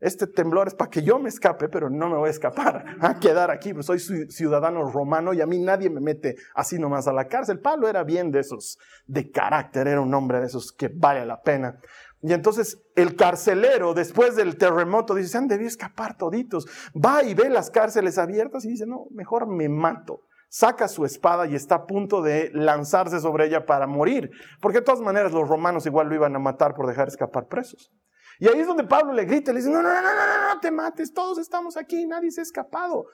Este 0.00 0.26
temblor 0.26 0.68
es 0.68 0.74
para 0.74 0.90
que 0.90 1.02
yo 1.02 1.18
me 1.18 1.28
escape, 1.28 1.68
pero 1.68 1.88
no 1.88 2.10
me 2.10 2.16
voy 2.16 2.28
a 2.28 2.30
escapar 2.30 2.84
a 3.00 3.18
quedar 3.18 3.50
aquí, 3.50 3.72
pues 3.72 3.86
soy 3.86 3.98
ciudadano 4.00 4.90
romano 4.90 5.32
y 5.32 5.40
a 5.40 5.46
mí 5.46 5.58
nadie 5.58 5.88
me 5.88 6.00
mete 6.00 6.36
así 6.54 6.78
nomás 6.78 7.06
a 7.06 7.12
la 7.12 7.26
cárcel. 7.26 7.60
Pablo 7.60 7.88
era 7.88 8.02
bien 8.02 8.30
de 8.30 8.40
esos, 8.40 8.78
de 9.06 9.30
carácter, 9.30 9.86
era 9.86 10.00
un 10.00 10.12
hombre 10.12 10.40
de 10.40 10.46
esos 10.46 10.72
que 10.72 10.88
vale 10.88 11.24
la 11.24 11.40
pena. 11.40 11.78
Y 12.26 12.32
entonces 12.32 12.82
el 12.96 13.16
carcelero, 13.16 13.92
después 13.92 14.34
del 14.34 14.56
terremoto, 14.56 15.14
dice, 15.14 15.28
se 15.28 15.36
han 15.36 15.46
debido 15.46 15.68
escapar 15.68 16.16
toditos. 16.16 16.64
Va 16.96 17.22
y 17.22 17.34
ve 17.34 17.50
las 17.50 17.70
cárceles 17.70 18.16
abiertas 18.16 18.64
y 18.64 18.70
dice, 18.70 18.86
no, 18.86 19.08
mejor 19.10 19.46
me 19.46 19.68
mato. 19.68 20.22
Saca 20.48 20.88
su 20.88 21.04
espada 21.04 21.46
y 21.46 21.54
está 21.54 21.74
a 21.74 21.86
punto 21.86 22.22
de 22.22 22.50
lanzarse 22.54 23.20
sobre 23.20 23.44
ella 23.44 23.66
para 23.66 23.86
morir. 23.86 24.30
Porque 24.62 24.78
de 24.78 24.84
todas 24.86 25.02
maneras 25.02 25.32
los 25.32 25.46
romanos 25.46 25.84
igual 25.84 26.08
lo 26.08 26.14
iban 26.14 26.34
a 26.34 26.38
matar 26.38 26.72
por 26.74 26.86
dejar 26.86 27.08
escapar 27.08 27.46
presos. 27.46 27.92
Y 28.38 28.48
ahí 28.48 28.58
es 28.58 28.66
donde 28.66 28.84
Pablo 28.84 29.12
le 29.12 29.26
grita, 29.26 29.52
le 29.52 29.58
dice, 29.58 29.70
no, 29.70 29.82
no, 29.82 29.90
no, 29.90 30.00
no, 30.00 30.26
no, 30.26 30.54
no 30.54 30.60
te 30.60 30.70
mates, 30.70 31.12
todos 31.12 31.36
estamos 31.36 31.76
aquí, 31.76 32.06
nadie 32.06 32.30
se 32.30 32.40
ha 32.40 32.44
escapado. 32.44 33.04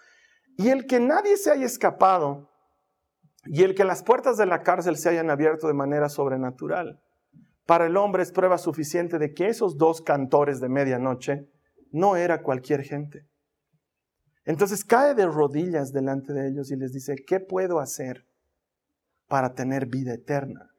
Y 0.57 0.69
el 0.69 0.87
que 0.87 1.01
nadie 1.01 1.37
se 1.37 1.51
haya 1.51 1.67
escapado 1.67 2.49
y 3.45 3.65
el 3.65 3.75
que 3.75 3.83
las 3.83 4.05
puertas 4.05 4.37
de 4.37 4.47
la 4.47 4.63
cárcel 4.63 4.97
se 4.97 5.09
hayan 5.09 5.31
abierto 5.31 5.67
de 5.67 5.75
manera 5.75 6.09
sobrenatural, 6.09 7.01
para 7.71 7.87
el 7.87 7.97
hombre 7.97 8.25
es 8.25 8.33
prueba 8.33 8.59
suficiente 8.59 9.21
de 9.21 9.33
que 9.33 9.47
esos 9.47 9.79
dos 9.79 10.01
cantores 10.01 10.59
de 10.59 10.69
medianoche 10.69 11.49
no 11.93 12.17
era 12.17 12.43
cualquier 12.43 12.83
gente. 12.83 13.29
Entonces 14.45 14.85
cae 14.85 15.15
de 15.15 15.25
rodillas 15.27 15.93
delante 15.93 16.33
de 16.33 16.49
ellos 16.49 16.73
y 16.73 16.77
les 16.77 16.93
dice, 16.93 17.15
¿qué 17.25 17.39
puedo 17.39 17.79
hacer 17.79 18.27
para 19.29 19.55
tener 19.55 19.87
vida 19.87 20.13
eterna? 20.13 20.73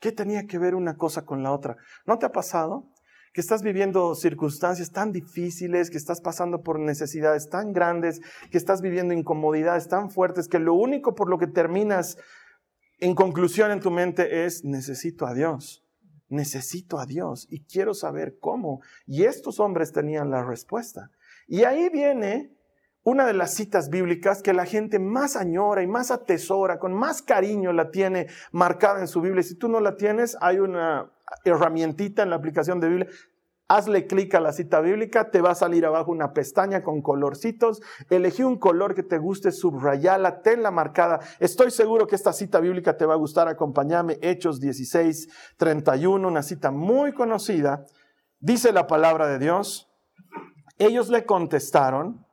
¿Qué 0.00 0.12
tenía 0.12 0.46
que 0.46 0.58
ver 0.58 0.74
una 0.74 0.96
cosa 0.96 1.26
con 1.26 1.42
la 1.42 1.52
otra? 1.52 1.76
¿No 2.06 2.18
te 2.18 2.24
ha 2.24 2.32
pasado 2.32 2.88
que 3.34 3.42
estás 3.42 3.62
viviendo 3.62 4.14
circunstancias 4.14 4.92
tan 4.92 5.12
difíciles, 5.12 5.90
que 5.90 5.98
estás 5.98 6.22
pasando 6.22 6.62
por 6.62 6.80
necesidades 6.80 7.50
tan 7.50 7.74
grandes, 7.74 8.22
que 8.50 8.56
estás 8.56 8.80
viviendo 8.80 9.12
incomodidades 9.12 9.88
tan 9.88 10.10
fuertes, 10.10 10.48
que 10.48 10.58
lo 10.58 10.72
único 10.72 11.14
por 11.14 11.28
lo 11.28 11.36
que 11.36 11.48
terminas 11.48 12.16
en 13.02 13.14
conclusión 13.14 13.72
en 13.72 13.80
tu 13.80 13.90
mente 13.90 14.46
es 14.46 14.64
necesito 14.64 15.26
a 15.26 15.34
Dios, 15.34 15.81
necesito 16.32 16.98
a 16.98 17.06
Dios 17.06 17.46
y 17.50 17.64
quiero 17.64 17.94
saber 17.94 18.38
cómo. 18.40 18.80
Y 19.06 19.24
estos 19.24 19.60
hombres 19.60 19.92
tenían 19.92 20.30
la 20.30 20.42
respuesta. 20.42 21.10
Y 21.46 21.64
ahí 21.64 21.88
viene 21.90 22.52
una 23.04 23.26
de 23.26 23.32
las 23.32 23.54
citas 23.54 23.90
bíblicas 23.90 24.42
que 24.42 24.52
la 24.52 24.64
gente 24.64 24.98
más 24.98 25.36
añora 25.36 25.82
y 25.82 25.86
más 25.86 26.10
atesora, 26.10 26.78
con 26.78 26.94
más 26.94 27.20
cariño 27.20 27.72
la 27.72 27.90
tiene 27.90 28.28
marcada 28.52 29.00
en 29.00 29.08
su 29.08 29.20
Biblia. 29.20 29.42
Si 29.42 29.56
tú 29.56 29.68
no 29.68 29.80
la 29.80 29.96
tienes, 29.96 30.36
hay 30.40 30.58
una 30.58 31.12
herramientita 31.44 32.22
en 32.22 32.30
la 32.30 32.36
aplicación 32.36 32.80
de 32.80 32.88
Biblia. 32.88 33.08
Hazle 33.74 34.06
clic 34.06 34.34
a 34.34 34.40
la 34.40 34.52
cita 34.52 34.80
bíblica, 34.80 35.30
te 35.30 35.40
va 35.40 35.52
a 35.52 35.54
salir 35.54 35.86
abajo 35.86 36.12
una 36.12 36.34
pestaña 36.34 36.82
con 36.82 37.00
colorcitos. 37.00 37.80
Elegí 38.10 38.42
un 38.42 38.58
color 38.58 38.94
que 38.94 39.02
te 39.02 39.16
guste, 39.16 39.50
subrayala, 39.50 40.42
tenla 40.42 40.70
marcada. 40.70 41.20
Estoy 41.40 41.70
seguro 41.70 42.06
que 42.06 42.14
esta 42.14 42.34
cita 42.34 42.60
bíblica 42.60 42.98
te 42.98 43.06
va 43.06 43.14
a 43.14 43.16
gustar. 43.16 43.48
Acompáñame, 43.48 44.18
Hechos 44.20 44.60
16, 44.60 45.28
31, 45.56 46.28
una 46.28 46.42
cita 46.42 46.70
muy 46.70 47.14
conocida. 47.14 47.86
Dice 48.40 48.72
la 48.72 48.86
palabra 48.86 49.26
de 49.26 49.38
Dios. 49.38 49.88
Ellos 50.78 51.08
le 51.08 51.24
contestaron, 51.24 52.26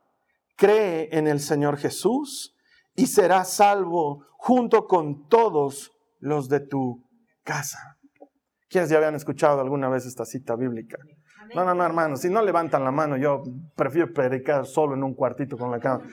cree 0.58 1.08
en 1.10 1.26
el 1.26 1.40
Señor 1.40 1.78
Jesús 1.78 2.54
y 2.94 3.06
serás 3.06 3.50
salvo 3.50 4.26
junto 4.36 4.84
con 4.84 5.26
todos 5.28 5.90
los 6.18 6.50
de 6.50 6.60
tu 6.60 7.02
casa. 7.44 7.96
¿Quiénes 8.68 8.90
ya 8.90 8.98
habían 8.98 9.14
escuchado 9.14 9.62
alguna 9.62 9.88
vez 9.88 10.04
esta 10.04 10.26
cita 10.26 10.54
bíblica? 10.54 10.98
No, 11.54 11.64
no, 11.64 11.74
no, 11.74 11.84
hermano, 11.84 12.16
si 12.16 12.30
no 12.30 12.42
levantan 12.42 12.84
la 12.84 12.90
mano, 12.90 13.16
yo 13.16 13.42
prefiero 13.74 14.12
predicar 14.12 14.66
solo 14.66 14.94
en 14.94 15.02
un 15.02 15.14
cuartito 15.14 15.56
con 15.56 15.70
la 15.70 15.80
cama. 15.80 16.04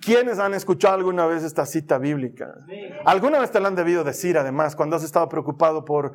¿Quiénes 0.00 0.38
han 0.38 0.54
escuchado 0.54 0.94
alguna 0.94 1.26
vez 1.26 1.42
esta 1.42 1.66
cita 1.66 1.98
bíblica? 1.98 2.54
Alguna 3.04 3.40
vez 3.40 3.50
te 3.50 3.60
la 3.60 3.68
han 3.68 3.74
debido 3.74 4.04
decir, 4.04 4.38
además, 4.38 4.76
cuando 4.76 4.96
has 4.96 5.04
estado 5.04 5.28
preocupado 5.28 5.84
por 5.84 6.12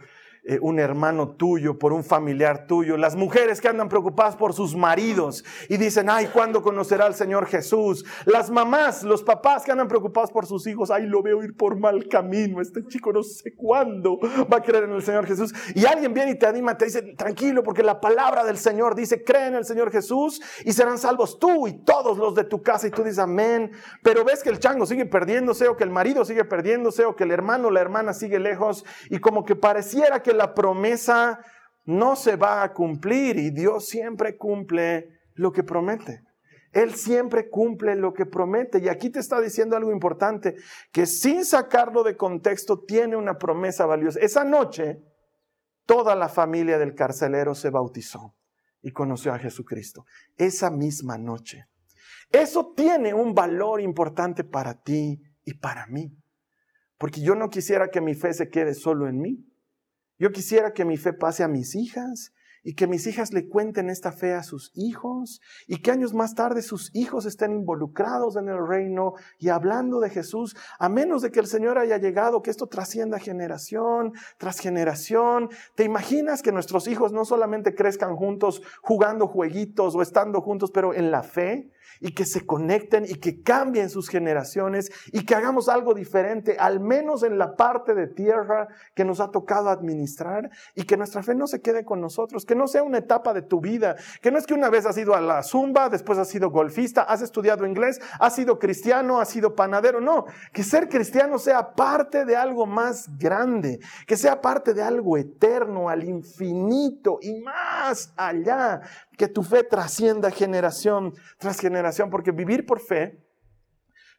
eh, 0.47 0.59
un 0.61 0.77
hermano 0.77 1.29
tuyo, 1.29 1.79
por 1.79 1.91
un 1.91 2.03
familiar 2.03 2.67
tuyo, 2.67 2.97
las 2.97 3.15
mujeres 3.15 3.59
que 3.59 3.67
andan 3.67 3.89
preocupadas 3.89 4.35
por 4.35 4.53
sus 4.53 4.75
maridos 4.75 5.43
y 5.69 5.77
dicen, 5.77 6.07
ay, 6.07 6.29
¿cuándo 6.31 6.61
conocerá 6.61 7.07
al 7.07 7.15
Señor 7.15 7.47
Jesús? 7.47 8.05
Las 8.25 8.51
mamás, 8.51 9.01
los 9.01 9.23
papás 9.23 9.63
que 9.63 9.71
andan 9.71 9.87
preocupados 9.87 10.31
por 10.31 10.45
sus 10.45 10.67
hijos, 10.67 10.91
ay, 10.91 11.07
lo 11.07 11.23
veo 11.23 11.43
ir 11.43 11.57
por 11.57 11.79
mal 11.79 12.07
camino, 12.07 12.61
este 12.61 12.85
chico 12.85 13.11
no 13.11 13.23
sé 13.23 13.55
cuándo 13.55 14.19
va 14.53 14.57
a 14.57 14.61
creer 14.61 14.83
en 14.83 14.91
el 14.91 15.01
Señor 15.01 15.25
Jesús. 15.25 15.51
Y 15.73 15.83
alguien 15.85 16.13
viene 16.13 16.33
y 16.33 16.37
te 16.37 16.45
anima, 16.45 16.77
te 16.77 16.85
dice, 16.85 17.01
tranquilo, 17.17 17.63
porque 17.63 17.81
la 17.81 17.99
palabra 17.99 18.43
del 18.43 18.59
Señor 18.59 18.93
dice, 18.93 19.23
cree 19.23 19.47
en 19.47 19.55
el 19.55 19.65
Señor 19.65 19.91
Jesús 19.91 20.43
y 20.63 20.73
serán 20.73 20.99
salvos 20.99 21.39
tú 21.39 21.67
y 21.67 21.73
todos 21.83 22.19
los 22.19 22.35
de 22.35 22.43
tu 22.43 22.61
casa. 22.61 22.85
Y 22.85 22.91
tú 22.91 23.01
dices, 23.01 23.17
amén. 23.17 23.71
Pero 24.03 24.23
ves 24.23 24.43
que 24.43 24.49
el 24.49 24.59
chango 24.59 24.85
sigue 24.85 25.07
perdiéndose 25.07 25.67
o 25.67 25.75
que 25.75 25.83
el 25.83 25.89
marido 25.89 26.23
sigue 26.23 26.45
perdiéndose 26.45 27.05
o 27.05 27.15
que 27.15 27.23
el 27.23 27.31
hermano 27.31 27.69
o 27.69 27.71
la 27.71 27.81
hermana 27.81 28.13
sigue 28.13 28.37
lejos 28.37 28.85
y 29.09 29.17
como 29.17 29.43
que 29.43 29.55
pareciera 29.55 30.21
que 30.21 30.34
la 30.35 30.53
promesa 30.53 31.39
no 31.85 32.15
se 32.15 32.35
va 32.35 32.63
a 32.63 32.73
cumplir 32.73 33.37
y 33.37 33.49
Dios 33.51 33.87
siempre 33.87 34.37
cumple 34.37 35.19
lo 35.33 35.51
que 35.51 35.63
promete. 35.63 36.23
Él 36.75 36.93
siempre 36.95 37.49
cumple 37.49 37.95
lo 37.95 38.13
que 38.13 38.25
promete. 38.25 38.79
Y 38.79 38.89
aquí 38.89 39.09
te 39.09 39.19
está 39.19 39.39
diciendo 39.39 39.77
algo 39.77 39.93
importante, 39.93 40.55
que 40.91 41.05
sin 41.05 41.45
sacarlo 41.45 42.03
de 42.03 42.17
contexto 42.17 42.83
tiene 42.83 43.15
una 43.15 43.37
promesa 43.37 43.85
valiosa. 43.85 44.19
Esa 44.19 44.43
noche, 44.43 44.99
toda 45.85 46.15
la 46.15 46.27
familia 46.27 46.77
del 46.77 46.93
carcelero 46.93 47.55
se 47.55 47.69
bautizó 47.69 48.35
y 48.81 48.91
conoció 48.91 49.33
a 49.33 49.39
Jesucristo. 49.39 50.05
Esa 50.35 50.69
misma 50.69 51.17
noche. 51.17 51.65
Eso 52.29 52.73
tiene 52.75 53.13
un 53.13 53.33
valor 53.33 53.79
importante 53.79 54.43
para 54.43 54.81
ti 54.81 55.21
y 55.45 55.53
para 55.53 55.87
mí. 55.87 56.11
Porque 56.97 57.21
yo 57.21 57.35
no 57.35 57.49
quisiera 57.49 57.89
que 57.89 58.01
mi 58.01 58.15
fe 58.15 58.33
se 58.33 58.49
quede 58.49 58.73
solo 58.73 59.07
en 59.07 59.19
mí. 59.19 59.45
Yo 60.17 60.31
quisiera 60.31 60.73
que 60.73 60.85
mi 60.85 60.97
fe 60.97 61.13
pase 61.13 61.43
a 61.43 61.47
mis 61.47 61.75
hijas 61.75 62.31
y 62.65 62.73
que 62.73 62.87
mis 62.87 63.05
hijas 63.05 63.31
le 63.31 63.47
cuenten 63.47 63.91
esta 63.91 64.11
fe 64.11 64.33
a 64.33 64.41
sus 64.41 64.71
hijos 64.73 65.39
y 65.67 65.77
que 65.77 65.91
años 65.91 66.15
más 66.15 66.33
tarde 66.33 66.63
sus 66.63 66.89
hijos 66.95 67.27
estén 67.27 67.51
involucrados 67.51 68.37
en 68.37 68.49
el 68.49 68.67
reino 68.67 69.13
y 69.37 69.49
hablando 69.49 69.99
de 69.99 70.09
Jesús, 70.09 70.57
a 70.79 70.89
menos 70.89 71.21
de 71.21 71.31
que 71.31 71.39
el 71.39 71.45
Señor 71.45 71.77
haya 71.77 71.97
llegado, 71.97 72.41
que 72.41 72.49
esto 72.49 72.65
trascienda 72.65 73.19
generación 73.19 74.13
tras 74.39 74.59
generación. 74.59 75.49
¿Te 75.75 75.83
imaginas 75.83 76.41
que 76.41 76.51
nuestros 76.51 76.87
hijos 76.87 77.11
no 77.11 77.23
solamente 77.23 77.75
crezcan 77.75 78.15
juntos 78.15 78.63
jugando 78.81 79.27
jueguitos 79.27 79.95
o 79.95 80.01
estando 80.01 80.41
juntos, 80.41 80.71
pero 80.71 80.95
en 80.95 81.11
la 81.11 81.21
fe? 81.21 81.69
Y 81.99 82.13
que 82.13 82.25
se 82.25 82.45
conecten 82.45 83.05
y 83.05 83.15
que 83.15 83.41
cambien 83.41 83.89
sus 83.89 84.09
generaciones 84.09 84.91
y 85.11 85.25
que 85.25 85.35
hagamos 85.35 85.69
algo 85.69 85.93
diferente, 85.93 86.57
al 86.59 86.79
menos 86.79 87.23
en 87.23 87.37
la 87.37 87.55
parte 87.55 87.93
de 87.93 88.07
tierra 88.07 88.67
que 88.93 89.05
nos 89.05 89.19
ha 89.19 89.31
tocado 89.31 89.69
administrar 89.69 90.49
y 90.75 90.83
que 90.83 90.97
nuestra 90.97 91.23
fe 91.23 91.35
no 91.35 91.47
se 91.47 91.61
quede 91.61 91.85
con 91.85 92.01
nosotros, 92.01 92.45
que 92.45 92.55
no 92.55 92.67
sea 92.67 92.83
una 92.83 92.99
etapa 92.99 93.33
de 93.33 93.41
tu 93.41 93.61
vida, 93.61 93.95
que 94.21 94.31
no 94.31 94.37
es 94.37 94.45
que 94.45 94.53
una 94.53 94.69
vez 94.69 94.85
has 94.85 94.97
ido 94.97 95.15
a 95.15 95.21
la 95.21 95.43
zumba, 95.43 95.89
después 95.89 96.19
has 96.19 96.29
sido 96.29 96.49
golfista, 96.49 97.03
has 97.03 97.21
estudiado 97.21 97.65
inglés, 97.65 97.99
has 98.19 98.35
sido 98.35 98.59
cristiano, 98.59 99.19
has 99.19 99.29
sido 99.29 99.55
panadero, 99.55 100.01
no, 100.01 100.25
que 100.53 100.63
ser 100.63 100.89
cristiano 100.89 101.39
sea 101.39 101.73
parte 101.73 102.25
de 102.25 102.35
algo 102.35 102.65
más 102.65 103.17
grande, 103.17 103.79
que 104.05 104.17
sea 104.17 104.41
parte 104.41 104.73
de 104.73 104.81
algo 104.81 105.17
eterno, 105.17 105.89
al 105.89 106.03
infinito 106.03 107.19
y 107.21 107.41
más 107.41 108.13
allá, 108.15 108.81
que 109.17 109.27
tu 109.27 109.43
fe 109.43 109.63
trascienda 109.63 110.31
generación 110.31 111.13
tras 111.37 111.59
generación, 111.59 112.09
porque 112.09 112.31
vivir 112.31 112.65
por 112.65 112.79
fe 112.79 113.23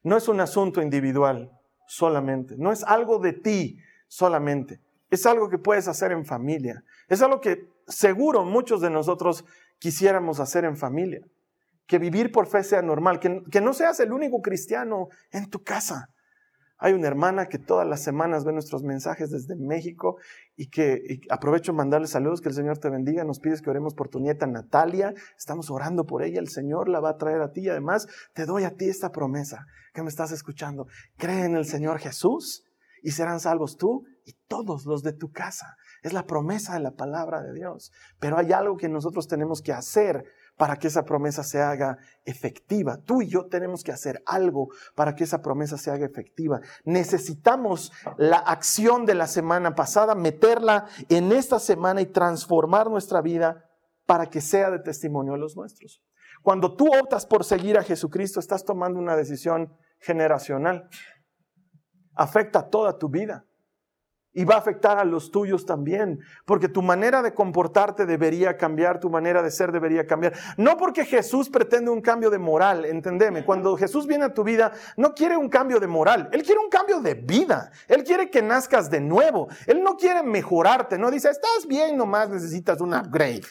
no 0.03 0.17
es 0.17 0.29
un 0.29 0.41
asunto 0.41 0.81
individual 0.81 1.51
solamente, 1.87 2.57
no 2.59 2.73
es 2.73 2.85
algo 2.85 3.19
de 3.19 3.33
ti 3.33 3.79
solamente, 4.09 4.81
es 5.11 5.27
algo 5.27 5.49
que 5.49 5.59
puedes 5.59 5.89
hacer 5.89 6.13
en 6.13 6.25
familia. 6.25 6.83
Es 7.09 7.23
algo 7.23 7.41
que 7.41 7.69
seguro 7.87 8.45
muchos 8.45 8.81
de 8.81 8.91
nosotros 8.91 9.45
quisiéramos 9.79 10.41
hacer 10.41 10.65
en 10.65 10.77
familia. 10.77 11.21
Que 11.87 11.99
vivir 11.99 12.33
por 12.33 12.49
fe 12.49 12.65
sea 12.65 12.83
normal, 12.83 13.21
que, 13.21 13.43
que 13.51 13.61
no 13.61 13.73
seas 13.73 14.01
el 14.01 14.13
único 14.13 14.43
cristiano 14.43 15.09
en 15.31 15.49
tu 15.49 15.63
casa. 15.63 16.11
Hay 16.79 16.93
una 16.93 17.09
hermana 17.09 17.47
que 17.47 17.59
todas 17.59 17.87
las 17.87 18.03
semanas 18.03 18.45
ve 18.45 18.53
nuestros 18.53 18.83
mensajes 18.83 19.31
desde 19.31 19.57
México 19.57 20.17
y 20.57 20.69
que 20.69 21.21
aprovecho 21.31 21.73
mandarle 21.73 22.07
saludos, 22.07 22.41
que 22.41 22.51
el 22.51 22.55
Señor 22.55 22.79
te 22.79 22.91
bendiga. 22.91 23.25
Nos 23.25 23.41
pides 23.41 23.63
que 23.63 23.71
oremos 23.71 23.95
por 23.95 24.09
tu 24.09 24.21
nieta 24.21 24.47
Natalia. 24.47 25.15
Estamos 25.39 25.71
orando 25.71 26.05
por 26.05 26.23
ella. 26.23 26.39
El 26.39 26.49
Señor 26.49 26.89
la 26.89 27.01
va 27.01 27.11
a 27.11 27.17
traer 27.17 27.41
a 27.41 27.53
ti. 27.53 27.69
Además 27.69 28.07
te 28.35 28.45
doy 28.45 28.65
a 28.65 28.75
ti 28.75 28.89
esta 28.89 29.11
promesa 29.11 29.67
que 29.95 30.03
me 30.03 30.09
estás 30.09 30.33
escuchando. 30.33 30.87
Cree 31.17 31.45
en 31.45 31.57
el 31.57 31.65
Señor 31.65 31.99
Jesús 31.99 32.65
y 33.03 33.13
serán 33.13 33.41
salvos 33.41 33.77
tú 33.77 34.05
y 34.25 34.33
todos 34.47 34.85
los 34.85 35.03
de 35.03 35.13
tu 35.13 35.31
casa. 35.31 35.77
Es 36.03 36.13
la 36.13 36.27
promesa 36.27 36.75
de 36.75 36.81
la 36.81 36.91
palabra 36.91 37.41
de 37.41 37.55
Dios. 37.55 37.93
Pero 38.21 38.37
hay 38.37 38.53
algo 38.53 38.77
que 38.77 38.89
nosotros 38.89 39.29
tenemos 39.29 39.63
que 39.63 39.73
hacer 39.73 40.25
para 40.57 40.77
que 40.77 40.89
esa 40.89 41.05
promesa 41.05 41.43
se 41.43 41.61
haga 41.61 41.99
efectiva. 42.25 42.99
Tú 42.99 43.23
y 43.23 43.29
yo 43.29 43.47
tenemos 43.47 43.85
que 43.85 43.93
hacer 43.93 44.23
algo 44.27 44.69
para 44.95 45.15
que 45.15 45.25
esa 45.25 45.43
promesa 45.43 45.77
se 45.77 45.91
haga 45.91 46.07
efectiva. 46.07 46.61
Necesitamos 46.85 47.93
la 48.17 48.39
acción 48.39 49.05
de 49.05 49.15
la 49.15 49.27
semana 49.27 49.75
pasada, 49.75 50.15
meterla 50.15 50.87
en 51.09 51.33
esta 51.33 51.59
semana 51.59 52.01
y 52.01 52.07
transformar 52.07 52.89
nuestra 52.91 53.21
vida 53.21 53.65
para 54.07 54.27
que 54.27 54.41
sea 54.41 54.71
de 54.71 54.79
testimonio 54.79 55.35
a 55.35 55.39
los 55.39 55.57
nuestros. 55.57 56.03
Cuando 56.43 56.75
tú 56.75 56.89
optas 56.95 57.27
por 57.27 57.45
seguir 57.45 57.77
a 57.77 57.83
Jesucristo, 57.83 58.41
estás 58.41 58.65
tomando 58.65 58.99
una 58.99 59.17
decisión 59.17 59.77
generacional. 59.99 60.89
Afecta 62.15 62.69
toda 62.71 62.97
tu 62.97 63.09
vida 63.09 63.45
y 64.37 64.45
va 64.45 64.57
a 64.57 64.59
afectar 64.59 64.99
a 64.99 65.05
los 65.05 65.31
tuyos 65.31 65.65
también, 65.65 66.21
porque 66.45 66.69
tu 66.69 66.83
manera 66.83 67.23
de 67.23 67.33
comportarte 67.33 68.05
debería 68.05 68.59
cambiar, 68.59 69.01
tu 69.01 69.09
manera 69.09 69.43
de 69.43 69.51
ser 69.51 69.73
debería 69.73 70.07
cambiar. 70.07 70.35
No 70.59 70.77
porque 70.77 71.07
Jesús 71.07 71.49
pretende 71.49 71.91
un 71.91 72.03
cambio 72.03 72.29
de 72.29 72.39
moral, 72.39 72.85
entendeme, 72.85 73.47
cuando 73.47 73.75
Jesús 73.79 74.07
viene 74.07 74.27
a 74.27 74.35
tu 74.35 74.45
vida, 74.45 74.73
no 74.99 75.15
quiere 75.15 75.39
un 75.39 75.49
cambio 75.49 75.81
de 75.81 75.87
moral, 75.87 76.29
Él 76.33 76.43
quiere 76.43 76.61
un 76.61 76.69
cambio 76.69 77.01
de 77.01 77.15
vida, 77.15 77.71
Él 77.89 78.05
quiere 78.05 78.31
que 78.31 78.43
nazcas 78.43 78.91
de 78.91 79.01
nuevo, 79.01 79.49
Él 79.67 79.83
no 79.83 79.97
quiere 79.97 80.23
mejorarte, 80.23 80.99
no 80.99 81.11
dice, 81.11 81.31
estás 81.31 81.67
bien, 81.67 81.97
nomás 81.97 82.29
necesitas 82.29 82.83
una 82.83 83.01
upgrade. 83.01 83.47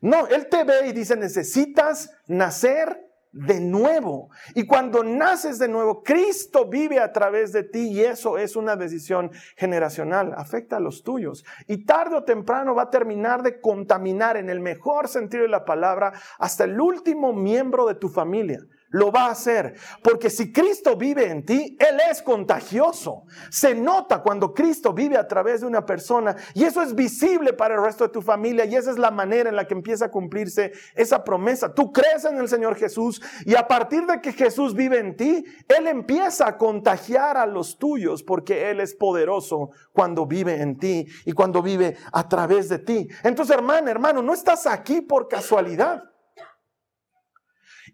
No, 0.00 0.28
Él 0.28 0.46
te 0.46 0.62
ve 0.62 0.86
y 0.86 0.92
dice, 0.92 1.16
necesitas 1.16 2.08
nacer 2.28 3.09
de 3.32 3.60
nuevo. 3.60 4.30
Y 4.54 4.66
cuando 4.66 5.04
naces 5.04 5.58
de 5.58 5.68
nuevo, 5.68 6.02
Cristo 6.02 6.68
vive 6.68 6.98
a 6.98 7.12
través 7.12 7.52
de 7.52 7.62
ti 7.62 7.88
y 7.90 8.00
eso 8.00 8.38
es 8.38 8.56
una 8.56 8.76
decisión 8.76 9.30
generacional, 9.56 10.34
afecta 10.36 10.76
a 10.76 10.80
los 10.80 11.02
tuyos. 11.02 11.44
Y 11.66 11.84
tarde 11.84 12.16
o 12.16 12.24
temprano 12.24 12.74
va 12.74 12.84
a 12.84 12.90
terminar 12.90 13.42
de 13.42 13.60
contaminar 13.60 14.36
en 14.36 14.50
el 14.50 14.60
mejor 14.60 15.08
sentido 15.08 15.42
de 15.42 15.48
la 15.48 15.64
palabra 15.64 16.12
hasta 16.38 16.64
el 16.64 16.80
último 16.80 17.32
miembro 17.32 17.86
de 17.86 17.94
tu 17.94 18.08
familia 18.08 18.60
lo 18.90 19.10
va 19.10 19.26
a 19.26 19.30
hacer. 19.30 19.74
Porque 20.02 20.30
si 20.30 20.52
Cristo 20.52 20.96
vive 20.96 21.30
en 21.30 21.44
ti, 21.44 21.76
Él 21.78 21.98
es 22.10 22.22
contagioso. 22.22 23.24
Se 23.50 23.74
nota 23.74 24.22
cuando 24.22 24.52
Cristo 24.52 24.92
vive 24.92 25.16
a 25.16 25.26
través 25.26 25.60
de 25.60 25.66
una 25.66 25.86
persona 25.86 26.36
y 26.54 26.64
eso 26.64 26.82
es 26.82 26.94
visible 26.94 27.52
para 27.52 27.74
el 27.74 27.82
resto 27.82 28.04
de 28.04 28.12
tu 28.12 28.22
familia 28.22 28.64
y 28.64 28.76
esa 28.76 28.90
es 28.90 28.98
la 28.98 29.10
manera 29.10 29.48
en 29.48 29.56
la 29.56 29.66
que 29.66 29.74
empieza 29.74 30.06
a 30.06 30.10
cumplirse 30.10 30.72
esa 30.94 31.24
promesa. 31.24 31.74
Tú 31.74 31.92
crees 31.92 32.24
en 32.24 32.38
el 32.38 32.48
Señor 32.48 32.76
Jesús 32.76 33.20
y 33.44 33.54
a 33.54 33.66
partir 33.66 34.06
de 34.06 34.20
que 34.20 34.32
Jesús 34.32 34.74
vive 34.74 34.98
en 34.98 35.16
ti, 35.16 35.44
Él 35.68 35.86
empieza 35.86 36.48
a 36.48 36.58
contagiar 36.58 37.36
a 37.36 37.46
los 37.46 37.78
tuyos 37.78 38.22
porque 38.22 38.70
Él 38.70 38.80
es 38.80 38.94
poderoso 38.94 39.70
cuando 39.92 40.26
vive 40.26 40.60
en 40.60 40.78
ti 40.78 41.06
y 41.24 41.32
cuando 41.32 41.62
vive 41.62 41.96
a 42.12 42.28
través 42.28 42.68
de 42.68 42.78
ti. 42.78 43.08
Entonces, 43.22 43.54
hermano, 43.56 43.90
hermano, 43.90 44.22
no 44.22 44.34
estás 44.34 44.66
aquí 44.66 45.00
por 45.00 45.28
casualidad. 45.28 46.09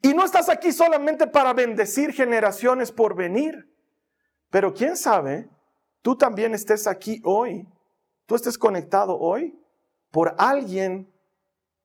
Y 0.03 0.15
no 0.15 0.25
estás 0.25 0.49
aquí 0.49 0.73
solamente 0.73 1.27
para 1.27 1.53
bendecir 1.53 2.13
generaciones 2.13 2.93
por 2.93 3.17
venir, 3.17 3.71
pero 4.51 4.73
quién 4.73 4.97
sabe, 4.97 5.49
tú 6.03 6.17
también 6.17 6.55
estés 6.55 6.87
aquí 6.87 7.21
hoy, 7.25 7.67
tú 8.27 8.35
estés 8.35 8.59
conectado 8.59 9.19
hoy 9.19 9.59
por 10.11 10.35
alguien 10.39 11.13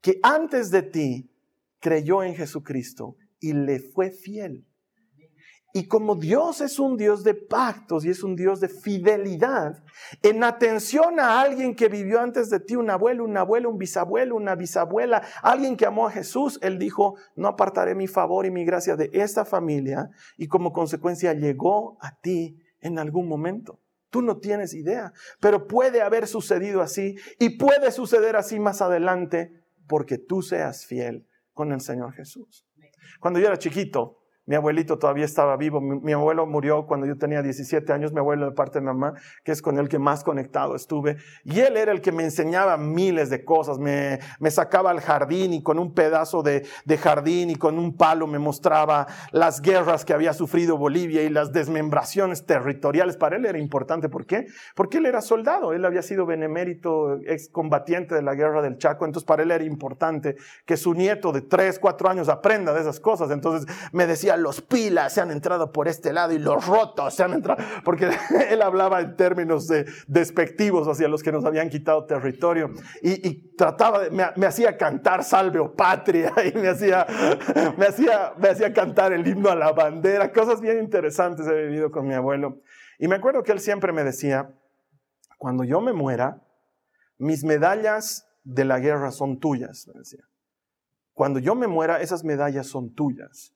que 0.01 0.19
antes 0.23 0.71
de 0.71 0.83
ti 0.83 1.31
creyó 1.79 2.23
en 2.23 2.35
Jesucristo 2.35 3.15
y 3.39 3.53
le 3.53 3.79
fue 3.79 4.11
fiel. 4.11 4.65
Y 5.73 5.87
como 5.87 6.15
Dios 6.15 6.59
es 6.59 6.79
un 6.79 6.97
Dios 6.97 7.23
de 7.23 7.33
pactos 7.33 8.03
y 8.03 8.09
es 8.09 8.23
un 8.23 8.35
Dios 8.35 8.59
de 8.59 8.67
fidelidad, 8.67 9.83
en 10.21 10.43
atención 10.43 11.19
a 11.19 11.39
alguien 11.39 11.75
que 11.75 11.87
vivió 11.87 12.19
antes 12.19 12.49
de 12.49 12.59
ti, 12.59 12.75
un 12.75 12.89
abuelo, 12.89 13.23
un 13.23 13.37
abuelo, 13.37 13.69
un 13.69 13.77
bisabuelo, 13.77 14.35
una 14.35 14.55
bisabuela, 14.55 15.23
alguien 15.41 15.77
que 15.77 15.85
amó 15.85 16.07
a 16.07 16.11
Jesús, 16.11 16.59
Él 16.61 16.77
dijo, 16.77 17.15
no 17.35 17.47
apartaré 17.47 17.95
mi 17.95 18.07
favor 18.07 18.45
y 18.45 18.51
mi 18.51 18.65
gracia 18.65 18.97
de 18.97 19.09
esta 19.13 19.45
familia 19.45 20.09
y 20.37 20.47
como 20.47 20.73
consecuencia 20.73 21.33
llegó 21.33 21.97
a 22.01 22.17
ti 22.19 22.59
en 22.81 22.99
algún 22.99 23.29
momento. 23.29 23.79
Tú 24.09 24.21
no 24.21 24.39
tienes 24.39 24.73
idea, 24.73 25.13
pero 25.39 25.67
puede 25.67 26.01
haber 26.01 26.27
sucedido 26.27 26.81
así 26.81 27.15
y 27.39 27.57
puede 27.57 27.91
suceder 27.91 28.35
así 28.35 28.59
más 28.59 28.81
adelante 28.81 29.53
porque 29.87 30.17
tú 30.17 30.41
seas 30.41 30.85
fiel 30.85 31.25
con 31.53 31.71
el 31.71 31.79
Señor 31.79 32.11
Jesús. 32.11 32.67
Cuando 33.21 33.39
yo 33.39 33.47
era 33.47 33.57
chiquito, 33.57 34.20
mi 34.47 34.55
abuelito 34.55 34.97
todavía 34.97 35.25
estaba 35.25 35.55
vivo. 35.55 35.79
Mi, 35.79 36.13
abuelo 36.13 36.47
murió 36.47 36.87
cuando 36.87 37.05
yo 37.05 37.17
tenía 37.17 37.41
17 37.41 37.93
años, 37.93 38.11
mi 38.11 38.19
abuelo 38.19 38.47
de 38.47 38.51
parte 38.53 38.79
de 38.79 38.81
mi 38.81 38.87
mamá, 38.87 39.13
que 39.43 39.51
es 39.51 39.61
con 39.61 39.77
el 39.77 39.87
que 39.87 39.99
más 39.99 40.23
conectado 40.23 40.75
estuve. 40.75 41.17
Y 41.43 41.59
él 41.59 41.77
era 41.77 41.91
el 41.91 42.01
que 42.01 42.11
me 42.11 42.23
enseñaba 42.23 42.75
miles 42.77 43.29
de 43.29 43.45
cosas. 43.45 43.77
Me, 43.77 44.19
me 44.39 44.49
sacaba 44.49 44.89
al 44.89 44.99
jardín 44.99 45.53
y 45.53 45.61
con 45.61 45.77
un 45.77 45.93
pedazo 45.93 46.41
de, 46.41 46.65
de, 46.85 46.97
jardín 46.97 47.51
y 47.51 47.55
con 47.55 47.77
un 47.77 47.95
palo 47.95 48.25
me 48.25 48.39
mostraba 48.39 49.07
las 49.31 49.61
guerras 49.61 50.05
que 50.05 50.13
había 50.13 50.33
sufrido 50.33 50.75
Bolivia 50.75 51.21
y 51.21 51.29
las 51.29 51.51
desmembraciones 51.53 52.45
territoriales. 52.45 53.17
Para 53.17 53.35
él 53.35 53.45
era 53.45 53.59
importante. 53.59 54.09
¿Por 54.09 54.25
qué? 54.25 54.47
Porque 54.75 54.97
él 54.97 55.05
era 55.05 55.21
soldado. 55.21 55.71
Él 55.71 55.85
había 55.85 56.01
sido 56.01 56.25
benemérito, 56.25 57.19
excombatiente 57.27 58.15
de 58.15 58.23
la 58.23 58.33
guerra 58.33 58.63
del 58.63 58.79
Chaco. 58.79 59.05
Entonces 59.05 59.25
para 59.25 59.43
él 59.43 59.51
era 59.51 59.63
importante 59.63 60.35
que 60.65 60.77
su 60.77 60.95
nieto 60.95 61.31
de 61.31 61.41
3, 61.41 61.77
4 61.77 62.09
años 62.09 62.27
aprenda 62.27 62.73
de 62.73 62.81
esas 62.81 62.99
cosas. 62.99 63.29
Entonces 63.29 63.71
me 63.91 64.07
decía, 64.07 64.30
los 64.37 64.61
pilas 64.61 65.13
se 65.13 65.21
han 65.21 65.31
entrado 65.31 65.71
por 65.71 65.87
este 65.87 66.13
lado 66.13 66.33
y 66.33 66.39
los 66.39 66.65
rotos 66.65 67.13
se 67.13 67.23
han 67.23 67.33
entrado, 67.33 67.63
porque 67.83 68.09
él 68.49 68.61
hablaba 68.61 69.01
en 69.01 69.15
términos 69.15 69.67
de, 69.67 69.85
despectivos 70.07 70.87
hacia 70.87 71.07
los 71.07 71.23
que 71.23 71.31
nos 71.31 71.45
habían 71.45 71.69
quitado 71.69 72.05
territorio 72.05 72.71
y, 73.01 73.55
trataba 73.55 73.99
de, 73.99 74.11
me, 74.11 74.45
hacía 74.45 74.77
cantar 74.77 75.23
Salve 75.23 75.59
o 75.59 75.73
Patria 75.73 76.33
y 76.53 76.57
me 76.57 76.69
hacía, 76.69 77.05
me, 77.77 77.85
hacía, 77.85 78.33
me 78.37 78.49
hacía 78.49 78.73
cantar 78.73 79.13
el 79.13 79.27
himno 79.27 79.49
a 79.49 79.55
la 79.55 79.71
bandera, 79.71 80.31
cosas 80.31 80.61
bien 80.61 80.79
interesantes 80.79 81.47
he 81.47 81.65
vivido 81.67 81.91
con 81.91 82.07
mi 82.07 82.13
abuelo. 82.13 82.61
Y 82.99 83.07
me 83.07 83.15
acuerdo 83.15 83.43
que 83.43 83.51
él 83.51 83.59
siempre 83.59 83.91
me 83.91 84.03
decía, 84.03 84.53
cuando 85.37 85.63
yo 85.63 85.81
me 85.81 85.93
muera, 85.93 86.41
mis 87.17 87.43
medallas 87.43 88.27
de 88.43 88.65
la 88.65 88.79
guerra 88.79 89.11
son 89.11 89.39
tuyas, 89.39 89.87
me 89.87 89.99
decía. 89.99 90.23
Cuando 91.13 91.39
yo 91.39 91.55
me 91.55 91.67
muera, 91.67 92.01
esas 92.01 92.23
medallas 92.23 92.67
son 92.67 92.93
tuyas. 92.93 93.53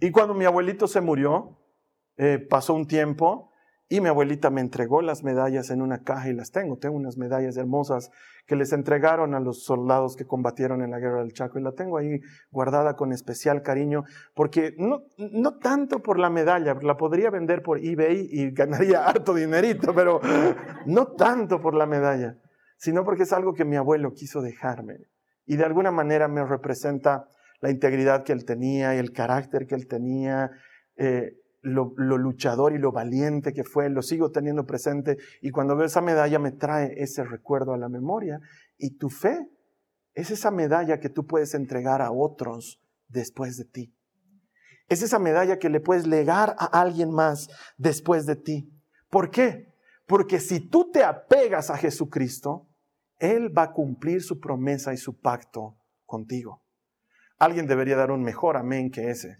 Y 0.00 0.10
cuando 0.10 0.34
mi 0.34 0.44
abuelito 0.44 0.86
se 0.86 1.00
murió, 1.00 1.58
eh, 2.16 2.38
pasó 2.38 2.74
un 2.74 2.86
tiempo 2.86 3.52
y 3.88 4.00
mi 4.00 4.08
abuelita 4.08 4.50
me 4.50 4.60
entregó 4.60 5.00
las 5.00 5.24
medallas 5.24 5.70
en 5.70 5.80
una 5.80 6.02
caja 6.02 6.28
y 6.28 6.34
las 6.34 6.50
tengo. 6.50 6.76
Tengo 6.76 6.96
unas 6.96 7.16
medallas 7.16 7.56
hermosas 7.56 8.10
que 8.46 8.54
les 8.54 8.72
entregaron 8.72 9.34
a 9.34 9.40
los 9.40 9.64
soldados 9.64 10.14
que 10.14 10.26
combatieron 10.26 10.82
en 10.82 10.90
la 10.90 10.98
guerra 10.98 11.20
del 11.20 11.32
Chaco 11.32 11.58
y 11.58 11.62
la 11.62 11.72
tengo 11.72 11.96
ahí 11.96 12.20
guardada 12.50 12.96
con 12.96 13.12
especial 13.12 13.62
cariño 13.62 14.04
porque 14.34 14.74
no, 14.78 15.04
no 15.16 15.58
tanto 15.58 16.02
por 16.02 16.18
la 16.18 16.28
medalla, 16.28 16.74
la 16.82 16.96
podría 16.96 17.30
vender 17.30 17.62
por 17.62 17.78
eBay 17.78 18.28
y 18.30 18.50
ganaría 18.52 19.06
harto 19.06 19.34
dinerito, 19.34 19.94
pero 19.94 20.20
no 20.86 21.08
tanto 21.08 21.60
por 21.60 21.74
la 21.74 21.86
medalla, 21.86 22.36
sino 22.76 23.04
porque 23.04 23.24
es 23.24 23.32
algo 23.32 23.54
que 23.54 23.64
mi 23.64 23.76
abuelo 23.76 24.12
quiso 24.12 24.42
dejarme 24.42 24.98
y 25.46 25.56
de 25.56 25.64
alguna 25.64 25.90
manera 25.90 26.28
me 26.28 26.44
representa 26.44 27.28
la 27.60 27.70
integridad 27.70 28.24
que 28.24 28.32
él 28.32 28.44
tenía 28.44 28.94
y 28.94 28.98
el 28.98 29.12
carácter 29.12 29.66
que 29.66 29.74
él 29.74 29.86
tenía, 29.86 30.50
eh, 30.96 31.32
lo, 31.62 31.92
luchador 31.96 32.72
y 32.72 32.78
lo 32.78 32.92
valiente 32.92 33.52
que 33.52 33.64
fue, 33.64 33.90
lo 33.90 34.02
sigo 34.02 34.30
teniendo 34.30 34.64
presente 34.66 35.16
y 35.42 35.50
cuando 35.50 35.76
veo 35.76 35.86
esa 35.86 36.00
medalla 36.00 36.38
me 36.38 36.52
trae 36.52 36.94
ese 36.96 37.24
recuerdo 37.24 37.74
a 37.74 37.78
la 37.78 37.88
memoria. 37.88 38.40
Y 38.76 38.96
tu 38.96 39.10
fe 39.10 39.48
es 40.14 40.30
esa 40.30 40.50
medalla 40.50 41.00
que 41.00 41.08
tú 41.08 41.26
puedes 41.26 41.54
entregar 41.54 42.02
a 42.02 42.12
otros 42.12 42.80
después 43.08 43.56
de 43.56 43.64
ti. 43.64 43.94
Es 44.88 45.02
esa 45.02 45.18
medalla 45.18 45.58
que 45.58 45.68
le 45.68 45.80
puedes 45.80 46.06
legar 46.06 46.54
a 46.58 46.80
alguien 46.80 47.10
más 47.10 47.48
después 47.76 48.24
de 48.24 48.36
ti. 48.36 48.72
¿Por 49.10 49.30
qué? 49.30 49.74
Porque 50.06 50.40
si 50.40 50.60
tú 50.60 50.90
te 50.90 51.04
apegas 51.04 51.70
a 51.70 51.76
Jesucristo, 51.76 52.68
Él 53.18 53.56
va 53.56 53.64
a 53.64 53.72
cumplir 53.72 54.22
su 54.22 54.40
promesa 54.40 54.94
y 54.94 54.96
su 54.96 55.20
pacto 55.20 55.76
contigo. 56.06 56.62
Alguien 57.38 57.66
debería 57.66 57.96
dar 57.96 58.10
un 58.10 58.22
mejor 58.22 58.56
amén 58.56 58.90
que 58.90 59.10
ese. 59.10 59.38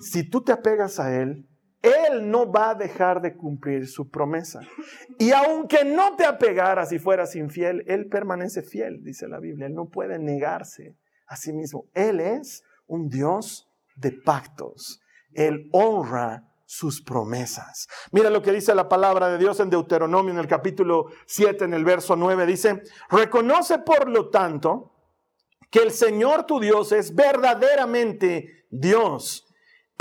Si 0.00 0.28
tú 0.28 0.42
te 0.42 0.52
apegas 0.52 1.00
a 1.00 1.16
Él, 1.20 1.48
Él 1.80 2.30
no 2.30 2.50
va 2.50 2.70
a 2.70 2.74
dejar 2.74 3.20
de 3.22 3.36
cumplir 3.36 3.88
su 3.88 4.10
promesa. 4.10 4.60
Y 5.18 5.32
aunque 5.32 5.84
no 5.84 6.16
te 6.16 6.24
apegaras 6.24 6.92
y 6.92 6.98
fueras 6.98 7.34
infiel, 7.34 7.84
Él 7.86 8.08
permanece 8.08 8.62
fiel, 8.62 9.02
dice 9.02 9.26
la 9.28 9.40
Biblia. 9.40 9.66
Él 9.66 9.74
no 9.74 9.88
puede 9.88 10.18
negarse 10.18 10.96
a 11.26 11.36
sí 11.36 11.52
mismo. 11.52 11.86
Él 11.94 12.20
es 12.20 12.62
un 12.86 13.08
Dios 13.08 13.68
de 13.96 14.12
pactos. 14.12 15.00
Él 15.32 15.68
honra 15.72 16.48
sus 16.66 17.02
promesas. 17.02 17.86
Mira 18.12 18.30
lo 18.30 18.40
que 18.40 18.52
dice 18.52 18.74
la 18.74 18.88
palabra 18.88 19.28
de 19.28 19.38
Dios 19.38 19.60
en 19.60 19.68
Deuteronomio 19.68 20.32
en 20.32 20.38
el 20.38 20.46
capítulo 20.46 21.06
7, 21.26 21.66
en 21.66 21.74
el 21.74 21.84
verso 21.84 22.16
9. 22.16 22.46
Dice, 22.46 22.82
reconoce 23.10 23.78
por 23.80 24.08
lo 24.08 24.30
tanto 24.30 24.91
que 25.72 25.80
el 25.80 25.90
Señor 25.90 26.44
tu 26.44 26.60
Dios 26.60 26.92
es 26.92 27.12
verdaderamente 27.16 28.66
Dios 28.70 29.52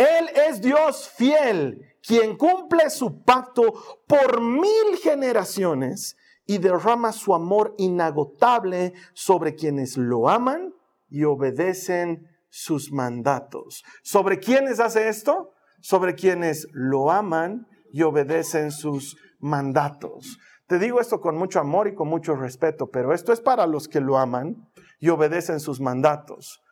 él 0.02 0.30
es 0.50 0.62
Dios 0.62 1.10
fiel, 1.10 1.96
quien 2.02 2.36
cumple 2.36 2.90
su 2.90 3.24
pacto 3.24 3.74
por 4.08 4.42
mil 4.42 4.98
generaciones 5.02 6.18
y 6.48 6.58
derrama 6.58 7.12
su 7.12 7.36
amor 7.36 7.76
inagotable 7.78 8.94
sobre 9.14 9.54
quienes 9.54 9.98
lo 9.98 10.28
aman 10.28 10.74
y 11.10 11.24
obedecen 11.24 12.28
sus 12.50 12.92
mandatos. 12.92 13.84
¿Sobre 14.02 14.40
quiénes 14.40 14.80
hace 14.80 15.08
esto? 15.08 15.52
Sobre 15.82 16.16
quienes 16.16 16.68
lo 16.72 17.12
aman 17.12 17.68
y 17.92 18.02
obedecen 18.02 18.72
sus 18.72 19.18
mandatos. 19.40 20.40
Te 20.66 20.80
digo 20.80 21.00
esto 21.00 21.22
con 21.22 21.38
mucho 21.38 21.60
amor 21.60 21.88
y 21.88 21.94
con 21.94 22.08
mucho 22.08 22.36
respeto, 22.36 22.90
pero 22.90 23.14
esto 23.14 23.34
es 23.34 23.42
para 23.42 23.68
los 23.68 23.88
que 23.88 24.00
lo 24.00 24.18
aman 24.18 24.71
y 25.02 25.10
obedecen 25.10 25.60
sus 25.60 25.82
mandatos. 25.82 26.64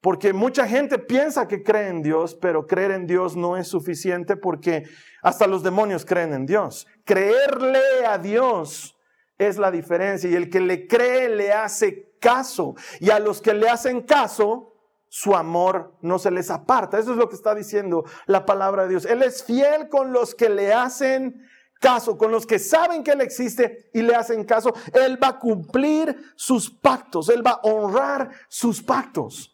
Porque 0.00 0.32
mucha 0.32 0.66
gente 0.66 0.98
piensa 0.98 1.46
que 1.46 1.62
cree 1.62 1.88
en 1.88 2.02
Dios, 2.02 2.34
pero 2.34 2.66
creer 2.66 2.90
en 2.90 3.06
Dios 3.06 3.36
no 3.36 3.56
es 3.56 3.68
suficiente 3.68 4.36
porque 4.36 4.84
hasta 5.22 5.46
los 5.46 5.62
demonios 5.62 6.04
creen 6.04 6.32
en 6.32 6.46
Dios. 6.46 6.86
Creerle 7.04 8.06
a 8.06 8.18
Dios 8.18 8.96
es 9.38 9.58
la 9.58 9.70
diferencia 9.70 10.28
y 10.28 10.34
el 10.34 10.50
que 10.50 10.60
le 10.60 10.86
cree 10.86 11.28
le 11.28 11.52
hace 11.52 12.16
caso 12.20 12.74
y 12.98 13.10
a 13.10 13.18
los 13.18 13.40
que 13.40 13.54
le 13.54 13.68
hacen 13.68 14.02
caso 14.02 14.72
su 15.08 15.34
amor 15.34 15.94
no 16.00 16.18
se 16.18 16.30
les 16.30 16.50
aparta. 16.50 16.98
Eso 16.98 17.12
es 17.12 17.16
lo 17.16 17.28
que 17.28 17.36
está 17.36 17.54
diciendo 17.54 18.04
la 18.26 18.46
palabra 18.46 18.84
de 18.84 18.90
Dios. 18.90 19.04
Él 19.04 19.22
es 19.22 19.44
fiel 19.44 19.88
con 19.88 20.12
los 20.12 20.34
que 20.34 20.48
le 20.48 20.72
hacen 20.72 21.46
caso, 21.80 22.16
con 22.16 22.30
los 22.30 22.46
que 22.46 22.58
saben 22.58 23.02
que 23.02 23.12
Él 23.12 23.20
existe 23.20 23.90
y 23.92 24.02
le 24.02 24.14
hacen 24.14 24.44
caso. 24.44 24.74
Él 24.92 25.22
va 25.22 25.28
a 25.28 25.38
cumplir 25.38 26.16
sus 26.36 26.70
pactos, 26.70 27.28
Él 27.28 27.46
va 27.46 27.52
a 27.52 27.60
honrar 27.62 28.30
sus 28.48 28.82
pactos. 28.82 29.52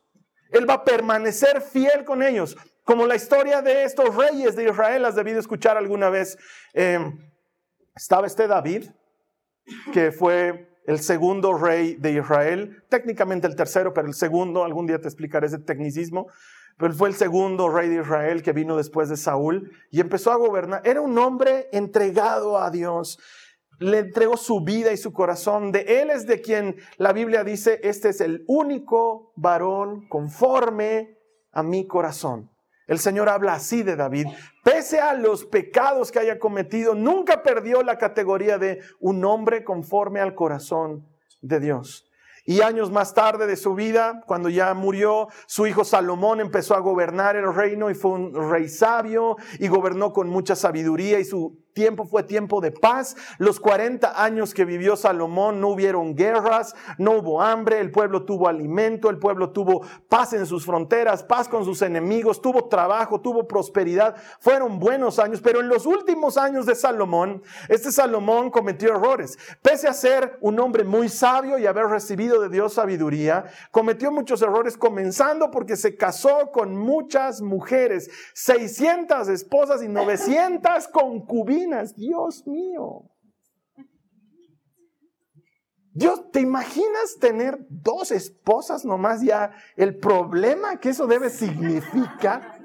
Él 0.50 0.68
va 0.68 0.74
a 0.74 0.84
permanecer 0.84 1.62
fiel 1.62 2.04
con 2.04 2.22
ellos. 2.22 2.56
Como 2.84 3.06
la 3.06 3.16
historia 3.16 3.62
de 3.62 3.84
estos 3.84 4.14
reyes 4.14 4.54
de 4.54 4.64
Israel, 4.64 5.04
has 5.04 5.14
debido 5.14 5.40
escuchar 5.40 5.76
alguna 5.76 6.10
vez. 6.10 6.36
Eh, 6.74 6.98
estaba 7.94 8.26
este 8.26 8.46
David, 8.46 8.90
que 9.92 10.12
fue 10.12 10.68
el 10.86 10.98
segundo 10.98 11.54
rey 11.54 11.94
de 11.94 12.12
Israel, 12.12 12.82
técnicamente 12.88 13.46
el 13.46 13.54
tercero, 13.54 13.94
pero 13.94 14.08
el 14.08 14.14
segundo, 14.14 14.64
algún 14.64 14.86
día 14.86 15.00
te 15.00 15.08
explicaré 15.08 15.46
ese 15.46 15.58
tecnicismo, 15.58 16.26
pero 16.76 16.92
él 16.92 16.98
fue 16.98 17.08
el 17.08 17.14
segundo 17.14 17.68
rey 17.68 17.88
de 17.88 18.00
Israel 18.00 18.42
que 18.42 18.52
vino 18.52 18.76
después 18.76 19.08
de 19.08 19.16
Saúl 19.16 19.72
y 19.90 20.00
empezó 20.00 20.32
a 20.32 20.36
gobernar. 20.36 20.82
Era 20.84 21.00
un 21.00 21.16
hombre 21.18 21.68
entregado 21.72 22.58
a 22.58 22.70
Dios, 22.70 23.18
le 23.78 23.98
entregó 23.98 24.36
su 24.36 24.60
vida 24.64 24.92
y 24.92 24.96
su 24.96 25.12
corazón. 25.12 25.72
De 25.72 26.00
él 26.00 26.10
es 26.10 26.26
de 26.26 26.40
quien 26.40 26.76
la 26.96 27.12
Biblia 27.12 27.44
dice, 27.44 27.80
este 27.82 28.10
es 28.10 28.20
el 28.20 28.44
único 28.46 29.32
varón 29.36 30.08
conforme 30.08 31.18
a 31.52 31.62
mi 31.62 31.86
corazón. 31.86 32.50
El 32.86 32.98
Señor 32.98 33.28
habla 33.28 33.54
así 33.54 33.82
de 33.82 33.96
David. 33.96 34.26
Pese 34.64 35.00
a 35.00 35.14
los 35.14 35.44
pecados 35.44 36.10
que 36.10 36.18
haya 36.18 36.38
cometido, 36.38 36.94
nunca 36.94 37.42
perdió 37.42 37.82
la 37.82 37.96
categoría 37.96 38.58
de 38.58 38.80
un 39.00 39.24
hombre 39.24 39.64
conforme 39.64 40.20
al 40.20 40.34
corazón 40.34 41.06
de 41.40 41.60
Dios. 41.60 42.11
Y 42.44 42.60
años 42.60 42.90
más 42.90 43.14
tarde 43.14 43.46
de 43.46 43.56
su 43.56 43.74
vida, 43.74 44.20
cuando 44.26 44.48
ya 44.48 44.74
murió, 44.74 45.28
su 45.46 45.66
hijo 45.66 45.84
Salomón 45.84 46.40
empezó 46.40 46.74
a 46.74 46.80
gobernar 46.80 47.36
el 47.36 47.54
reino 47.54 47.88
y 47.88 47.94
fue 47.94 48.10
un 48.12 48.50
rey 48.50 48.68
sabio 48.68 49.36
y 49.60 49.68
gobernó 49.68 50.12
con 50.12 50.28
mucha 50.28 50.56
sabiduría 50.56 51.20
y 51.20 51.24
su 51.24 51.62
tiempo 51.72 52.04
fue 52.04 52.22
tiempo 52.22 52.60
de 52.60 52.70
paz. 52.70 53.16
Los 53.38 53.60
40 53.60 54.22
años 54.22 54.54
que 54.54 54.64
vivió 54.64 54.96
Salomón 54.96 55.60
no 55.60 55.68
hubieron 55.68 56.14
guerras, 56.14 56.74
no 56.98 57.12
hubo 57.12 57.40
hambre, 57.40 57.80
el 57.80 57.90
pueblo 57.90 58.24
tuvo 58.24 58.48
alimento, 58.48 59.10
el 59.10 59.18
pueblo 59.18 59.50
tuvo 59.50 59.82
paz 60.08 60.32
en 60.32 60.46
sus 60.46 60.66
fronteras, 60.66 61.22
paz 61.22 61.48
con 61.48 61.64
sus 61.64 61.82
enemigos, 61.82 62.42
tuvo 62.42 62.68
trabajo, 62.68 63.20
tuvo 63.20 63.48
prosperidad. 63.48 64.16
Fueron 64.40 64.78
buenos 64.78 65.18
años, 65.18 65.40
pero 65.40 65.60
en 65.60 65.68
los 65.68 65.86
últimos 65.86 66.36
años 66.36 66.66
de 66.66 66.74
Salomón, 66.74 67.42
este 67.68 67.90
Salomón 67.90 68.50
cometió 68.50 68.90
errores. 68.90 69.38
Pese 69.62 69.88
a 69.88 69.92
ser 69.94 70.38
un 70.40 70.58
hombre 70.60 70.84
muy 70.84 71.08
sabio 71.08 71.58
y 71.58 71.66
haber 71.66 71.86
recibido 71.86 72.40
de 72.40 72.48
Dios 72.48 72.74
sabiduría, 72.74 73.46
cometió 73.70 74.12
muchos 74.12 74.42
errores 74.42 74.76
comenzando 74.76 75.50
porque 75.50 75.76
se 75.76 75.96
casó 75.96 76.50
con 76.52 76.76
muchas 76.76 77.40
mujeres, 77.40 78.10
600 78.34 79.28
esposas 79.28 79.82
y 79.82 79.88
900 79.88 80.88
concubinas 80.88 81.61
Dios 81.96 82.46
mío. 82.46 83.10
Dios, 85.94 86.30
¿te 86.30 86.40
imaginas 86.40 87.18
tener 87.20 87.58
dos 87.68 88.12
esposas 88.12 88.84
nomás 88.84 89.22
ya? 89.22 89.52
El 89.76 89.98
problema 89.98 90.80
que 90.80 90.88
eso 90.88 91.06
debe 91.06 91.28
significar 91.28 92.58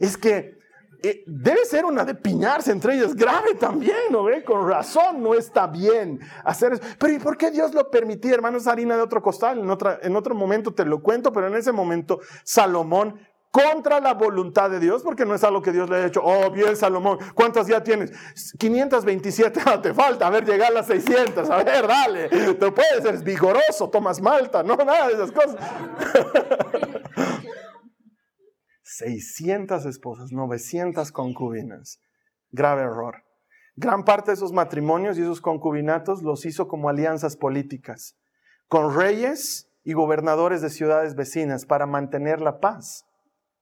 es 0.00 0.16
que 0.16 0.58
eh, 1.02 1.24
debe 1.26 1.64
ser 1.64 1.84
una 1.84 2.04
de 2.04 2.14
piñarse 2.14 2.72
entre 2.72 2.94
ellas, 2.94 3.14
grave 3.14 3.54
también, 3.54 3.96
¿no 4.10 4.24
ve? 4.24 4.44
Con 4.44 4.68
razón 4.68 5.22
no 5.22 5.34
está 5.34 5.66
bien 5.66 6.20
hacer 6.44 6.74
eso. 6.74 6.82
Pero 6.98 7.12
¿y 7.14 7.18
por 7.18 7.36
qué 7.36 7.50
Dios 7.50 7.74
lo 7.74 7.90
permitía, 7.90 8.34
hermanos? 8.34 8.66
Harina 8.66 8.96
de 8.96 9.02
otro 9.02 9.22
costal, 9.22 9.58
en, 9.58 9.70
otra, 9.70 9.98
en 10.02 10.14
otro 10.16 10.34
momento 10.34 10.74
te 10.74 10.84
lo 10.84 11.02
cuento, 11.02 11.32
pero 11.32 11.48
en 11.48 11.54
ese 11.54 11.72
momento 11.72 12.20
Salomón 12.44 13.18
contra 13.50 14.00
la 14.00 14.14
voluntad 14.14 14.70
de 14.70 14.78
Dios, 14.78 15.02
porque 15.02 15.26
no 15.26 15.34
es 15.34 15.42
algo 15.42 15.60
que 15.60 15.72
Dios 15.72 15.90
le 15.90 15.96
ha 15.96 16.06
hecho. 16.06 16.22
Oh, 16.22 16.50
bien, 16.50 16.76
Salomón, 16.76 17.18
¿cuántas 17.34 17.66
ya 17.66 17.82
tienes? 17.82 18.12
527, 18.58 19.60
ah, 19.66 19.82
te 19.82 19.92
falta, 19.92 20.26
a 20.26 20.30
ver, 20.30 20.44
llegar 20.44 20.70
a 20.70 20.74
las 20.74 20.86
600, 20.86 21.50
a 21.50 21.62
ver, 21.62 21.86
dale, 21.86 22.28
te 22.28 22.72
puedes, 22.72 23.02
ser 23.02 23.18
vigoroso, 23.24 23.90
tomas 23.90 24.20
malta, 24.20 24.62
no, 24.62 24.76
nada 24.84 25.08
de 25.08 25.14
esas 25.14 25.32
cosas. 25.32 25.56
600 28.82 29.86
esposas, 29.86 30.30
900 30.32 31.10
concubinas, 31.12 32.00
grave 32.50 32.82
error. 32.82 33.24
Gran 33.76 34.04
parte 34.04 34.30
de 34.30 34.34
esos 34.34 34.52
matrimonios 34.52 35.16
y 35.16 35.22
esos 35.22 35.40
concubinatos 35.40 36.22
los 36.22 36.44
hizo 36.44 36.68
como 36.68 36.88
alianzas 36.88 37.36
políticas, 37.36 38.16
con 38.68 38.94
reyes 38.94 39.70
y 39.84 39.94
gobernadores 39.94 40.60
de 40.60 40.70
ciudades 40.70 41.14
vecinas 41.14 41.64
para 41.64 41.86
mantener 41.86 42.42
la 42.42 42.60
paz 42.60 43.06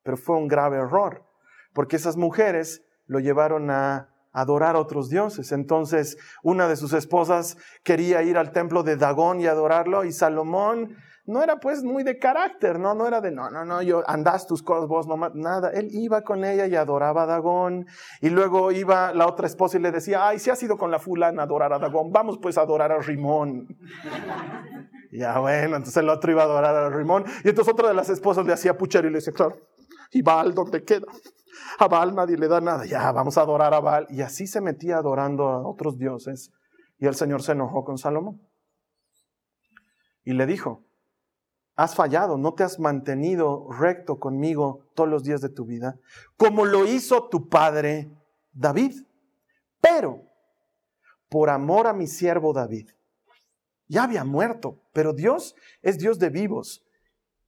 pero 0.03 0.17
fue 0.17 0.37
un 0.37 0.49
grave 0.49 0.79
error, 0.79 1.25
porque 1.73 1.97
esas 1.97 2.17
mujeres 2.17 2.85
lo 3.07 3.21
llevaron 3.21 3.71
a 3.71 4.15
adorar 4.33 4.77
a 4.77 4.81
otros 4.81 5.09
dioses. 5.09 5.53
Entonces, 5.53 6.17
una 6.43 6.69
de 6.69 6.77
sus 6.77 6.93
esposas 6.93 7.57
quería 7.83 8.23
ir 8.23 8.39
al 8.39 8.53
templo 8.53 8.83
de 8.83 8.97
Dagón 8.97 9.41
y 9.41 9.47
adorarlo, 9.47 10.05
y 10.05 10.13
Salomón 10.13 10.97
no 11.29 11.43
era 11.43 11.61
pues 11.61 11.85
muy 11.85 12.05
de 12.05 12.19
carácter, 12.19 12.81
¿no? 12.81 12.95
No 12.95 13.07
era 13.07 13.21
de, 13.21 13.31
no, 13.31 13.51
no, 13.51 13.63
no, 13.63 13.83
yo 13.83 14.03
andas 14.07 14.47
tus 14.47 14.63
cosas, 14.63 14.89
vos 14.89 15.07
no, 15.07 15.17
nada. 15.35 15.71
Él 15.71 15.89
iba 15.91 16.23
con 16.23 16.43
ella 16.43 16.67
y 16.67 16.75
adoraba 16.75 17.25
a 17.25 17.27
Dagón. 17.27 17.87
Y 18.23 18.31
luego 18.31 18.73
iba 18.73 19.13
la 19.13 19.27
otra 19.27 19.47
esposa 19.47 19.77
y 19.77 19.83
le 19.83 19.93
decía, 19.93 20.27
ay, 20.27 20.39
si 20.39 20.49
has 20.49 20.63
ido 20.63 20.79
con 20.79 20.91
la 20.91 20.99
fulana 20.99 21.43
a 21.43 21.45
adorar 21.45 21.75
a 21.75 21.79
Dagón, 21.79 22.11
vamos 22.13 22.39
pues 22.41 22.57
a 22.57 22.63
adorar 22.63 22.93
a 22.93 22.99
Rimón. 22.99 23.67
ya 25.13 25.39
bueno, 25.39 25.77
entonces 25.77 25.99
el 25.99 26.09
otro 26.09 26.33
iba 26.33 26.43
a 26.43 26.47
adorar 26.47 26.75
a 26.75 26.89
Rimón. 26.89 27.27
Y 27.45 27.51
entonces 27.51 27.75
otra 27.75 27.89
de 27.89 27.95
las 27.95 28.09
esposas 28.09 28.47
le 28.47 28.55
hacía 28.55 28.79
puchero 28.79 29.07
y 29.07 29.11
le 29.11 29.19
decía, 29.19 29.35
claro, 29.35 29.59
¿Y 30.11 30.23
Baal 30.23 30.55
dónde 30.55 30.85
queda? 30.85 31.07
A 31.79 31.89
Baal 31.89 32.15
nadie 32.15 32.37
le 32.37 32.49
da 32.49 32.61
nada. 32.61 32.85
Ya, 32.87 33.11
vamos 33.13 33.37
a 33.39 33.43
adorar 33.43 33.75
a 33.75 33.81
Baal. 33.81 34.07
Y 34.11 34.23
así 34.23 34.47
se 34.47 34.61
metía 34.61 34.99
adorando 34.99 35.49
a 35.49 35.67
otros 35.67 35.99
dioses. 35.99 36.53
Y 36.99 37.07
el 37.07 37.15
Señor 37.15 37.43
se 37.43 37.53
enojó 37.53 37.85
con 37.85 37.99
Salomón. 37.99 38.41
Y 40.25 40.33
le 40.33 40.47
dijo, 40.47 40.85
has 41.77 41.95
fallado, 41.95 42.37
no 42.37 42.55
te 42.55 42.65
has 42.65 42.79
mantenido 42.79 43.69
recto 43.71 44.19
conmigo 44.19 44.85
todos 44.95 45.09
los 45.09 45.23
días 45.23 45.41
de 45.41 45.49
tu 45.49 45.65
vida, 45.65 45.99
como 46.37 46.65
lo 46.65 46.87
hizo 46.87 47.29
tu 47.29 47.49
padre 47.49 48.11
David. 48.53 49.05
Pero, 49.81 50.25
por 51.29 51.51
amor 51.51 51.87
a 51.87 51.93
mi 51.93 52.07
siervo 52.07 52.53
David, 52.53 52.91
ya 53.87 54.03
había 54.03 54.25
muerto, 54.25 54.83
pero 54.93 55.13
Dios 55.13 55.55
es 55.81 55.99
Dios 55.99 56.19
de 56.19 56.31
vivos. 56.31 56.85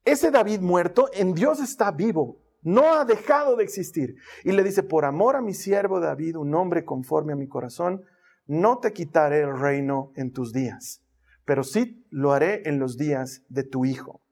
Ese 0.05 0.31
David 0.31 0.61
muerto 0.61 1.11
en 1.13 1.35
Dios 1.35 1.61
está 1.61 1.91
vivo 1.91 2.39
no 2.63 2.95
ha 2.95 3.05
dejado 3.05 3.57
de 3.57 3.65
existir. 3.65 4.17
Y 4.45 4.53
le 4.53 4.63
dice, 4.63 4.83
por 4.83 5.05
amor 5.05 5.37
a 5.37 5.41
mi 5.41 5.55
siervo 5.55 6.01
David, 6.01 6.37
un 6.37 6.55
hombre 6.55 6.85
conforme 6.85 7.33
a 7.33 7.37
mi 7.37 7.49
corazón, 7.49 8.05
no 8.47 8.79
te 8.79 8.93
quitaré 8.93 9.41
el 9.41 9.59
reino 9.59 10.13
en 10.17 10.33
tus 10.33 10.53
días, 10.53 11.05
pero 11.45 11.63
sí 11.63 12.05
lo 12.11 12.33
haré 12.33 12.69
en 12.69 12.79
los 12.79 12.97
días 12.97 13.45
de 13.49 13.63
tu 13.63 13.85
hijo, 13.85 14.23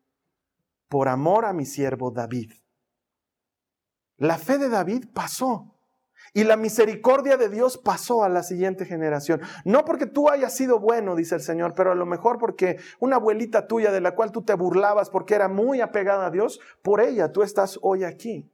por 0.89 1.09
amor 1.09 1.45
a 1.45 1.53
mi 1.53 1.65
siervo 1.65 2.11
David. 2.11 2.53
La 4.17 4.37
fe 4.37 4.59
de 4.59 4.69
David 4.69 5.07
pasó. 5.15 5.78
Y 6.35 6.45
la 6.45 6.57
misericordia 6.57 7.37
de 7.37 7.49
Dios 7.49 7.79
pasó 7.79 8.25
a 8.25 8.29
la 8.29 8.43
siguiente 8.43 8.85
generación. 8.85 9.41
No 9.65 9.85
porque 9.85 10.07
tú 10.07 10.29
hayas 10.29 10.55
sido 10.55 10.79
bueno, 10.79 11.17
dice 11.17 11.35
el 11.35 11.41
Señor, 11.41 11.75
pero 11.75 11.93
a 11.93 11.95
lo 11.95 12.07
mejor 12.07 12.39
porque 12.39 12.79
una 13.01 13.17
abuelita 13.17 13.67
tuya 13.67 13.93
de 13.93 14.01
la 14.01 14.15
cual 14.15 14.33
tú 14.33 14.43
te 14.43 14.55
burlabas 14.55 15.11
porque 15.11 15.35
era 15.35 15.49
muy 15.49 15.81
apegada 15.81 16.27
a 16.27 16.31
Dios, 16.31 16.61
por 16.83 17.01
ella 17.01 17.33
tú 17.33 17.43
estás 17.43 17.79
hoy 17.83 18.05
aquí. 18.05 18.51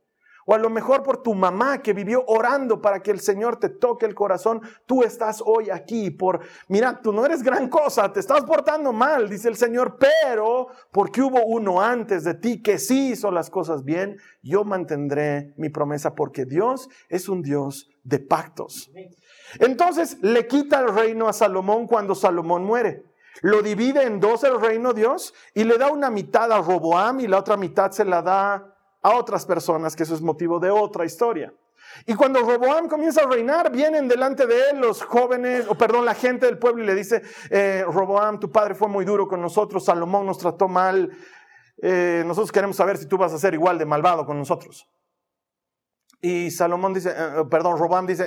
O 0.47 0.55
a 0.55 0.59
lo 0.59 0.69
mejor 0.71 1.03
por 1.03 1.23
tu 1.23 1.35
mamá 1.35 1.83
que 1.83 1.93
vivió 1.93 2.25
orando 2.27 2.81
para 2.81 3.03
que 3.03 3.11
el 3.11 3.21
Señor 3.21 3.57
te 3.57 3.69
toque 3.69 4.07
el 4.07 4.15
corazón, 4.15 4.61
tú 4.87 5.03
estás 5.03 5.43
hoy 5.45 5.71
aquí. 5.71 6.11
Por, 6.11 6.41
mira, 6.69 7.01
tú 7.01 7.13
no 7.13 7.25
eres 7.25 7.43
gran 7.43 7.69
cosa, 7.69 8.13
te 8.13 8.21
estás 8.21 8.45
portando 8.45 8.93
mal, 8.93 9.29
dice 9.29 9.49
el 9.49 9.57
Señor, 9.57 9.97
pero 9.99 10.69
porque 10.91 11.23
hubo 11.23 11.45
uno 11.45 11.81
antes 11.81 12.25
de 12.25 12.35
ti 12.35 12.63
que 12.63 12.79
sí 12.79 13.13
hizo 13.13 13.31
las 13.31 13.51
cosas 13.51 13.85
bien, 13.85 14.19
yo 14.43 14.65
mantendré 14.65 15.55
mi 15.57 15.69
promesa 15.71 16.15
porque 16.15 16.45
Dios 16.45 16.89
es 17.09 17.29
un 17.29 17.43
Dios 17.43 17.91
de 18.03 18.19
pactos. 18.19 18.91
Entonces 19.59 20.19
le 20.21 20.47
quita 20.47 20.81
el 20.81 20.95
reino 20.95 21.29
a 21.29 21.33
Salomón 21.33 21.87
cuando 21.87 22.15
Salomón 22.15 22.65
muere. 22.65 23.05
Lo 23.43 23.63
divide 23.63 24.05
en 24.05 24.21
dos 24.21 24.45
el 24.45 24.61
reino 24.61 24.93
Dios 24.93 25.35
y 25.55 25.65
le 25.65 25.77
da 25.77 25.91
una 25.91 26.11
mitad 26.11 26.53
a 26.53 26.61
Roboam 26.61 27.21
y 27.21 27.27
la 27.27 27.39
otra 27.39 27.57
mitad 27.57 27.91
se 27.91 28.05
la 28.05 28.23
da 28.23 28.74
a 29.05 29.15
otras 29.17 29.45
personas, 29.45 29.95
que 29.95 30.03
eso 30.03 30.15
es 30.15 30.23
motivo 30.23 30.59
de 30.59 30.71
otra 30.71 31.05
historia. 31.05 31.53
Y 32.07 32.15
cuando 32.15 32.41
Roboam 32.41 32.89
comienza 32.89 33.23
a 33.23 33.29
reinar, 33.29 33.71
vienen 33.71 34.09
delante 34.09 34.47
de 34.47 34.71
él 34.71 34.81
los 34.81 35.03
jóvenes, 35.03 35.67
o 35.69 35.75
perdón, 35.75 36.07
la 36.07 36.15
gente 36.15 36.47
del 36.47 36.59
pueblo 36.59 36.83
y 36.83 36.87
le 36.87 36.95
dice, 36.95 37.21
eh, 37.51 37.85
Roboam, 37.87 38.41
tu 38.41 38.51
padre 38.51 38.75
fue 38.75 38.89
muy 38.89 39.05
duro 39.05 39.29
con 39.29 39.43
nosotros, 39.43 39.85
Salomón 39.85 40.25
nos 40.25 40.39
trató 40.39 40.69
mal, 40.69 41.11
eh, 41.83 42.23
nosotros 42.27 42.51
queremos 42.51 42.77
saber 42.77 42.97
si 42.97 43.07
tú 43.07 43.19
vas 43.19 43.35
a 43.35 43.39
ser 43.39 43.53
igual 43.53 43.77
de 43.77 43.85
malvado 43.85 44.25
con 44.25 44.39
nosotros. 44.39 44.89
Y 46.23 46.51
Salomón 46.51 46.95
dice, 46.95 47.11
eh, 47.11 47.45
perdón, 47.51 47.79
Roboam 47.79 48.07
dice, 48.07 48.27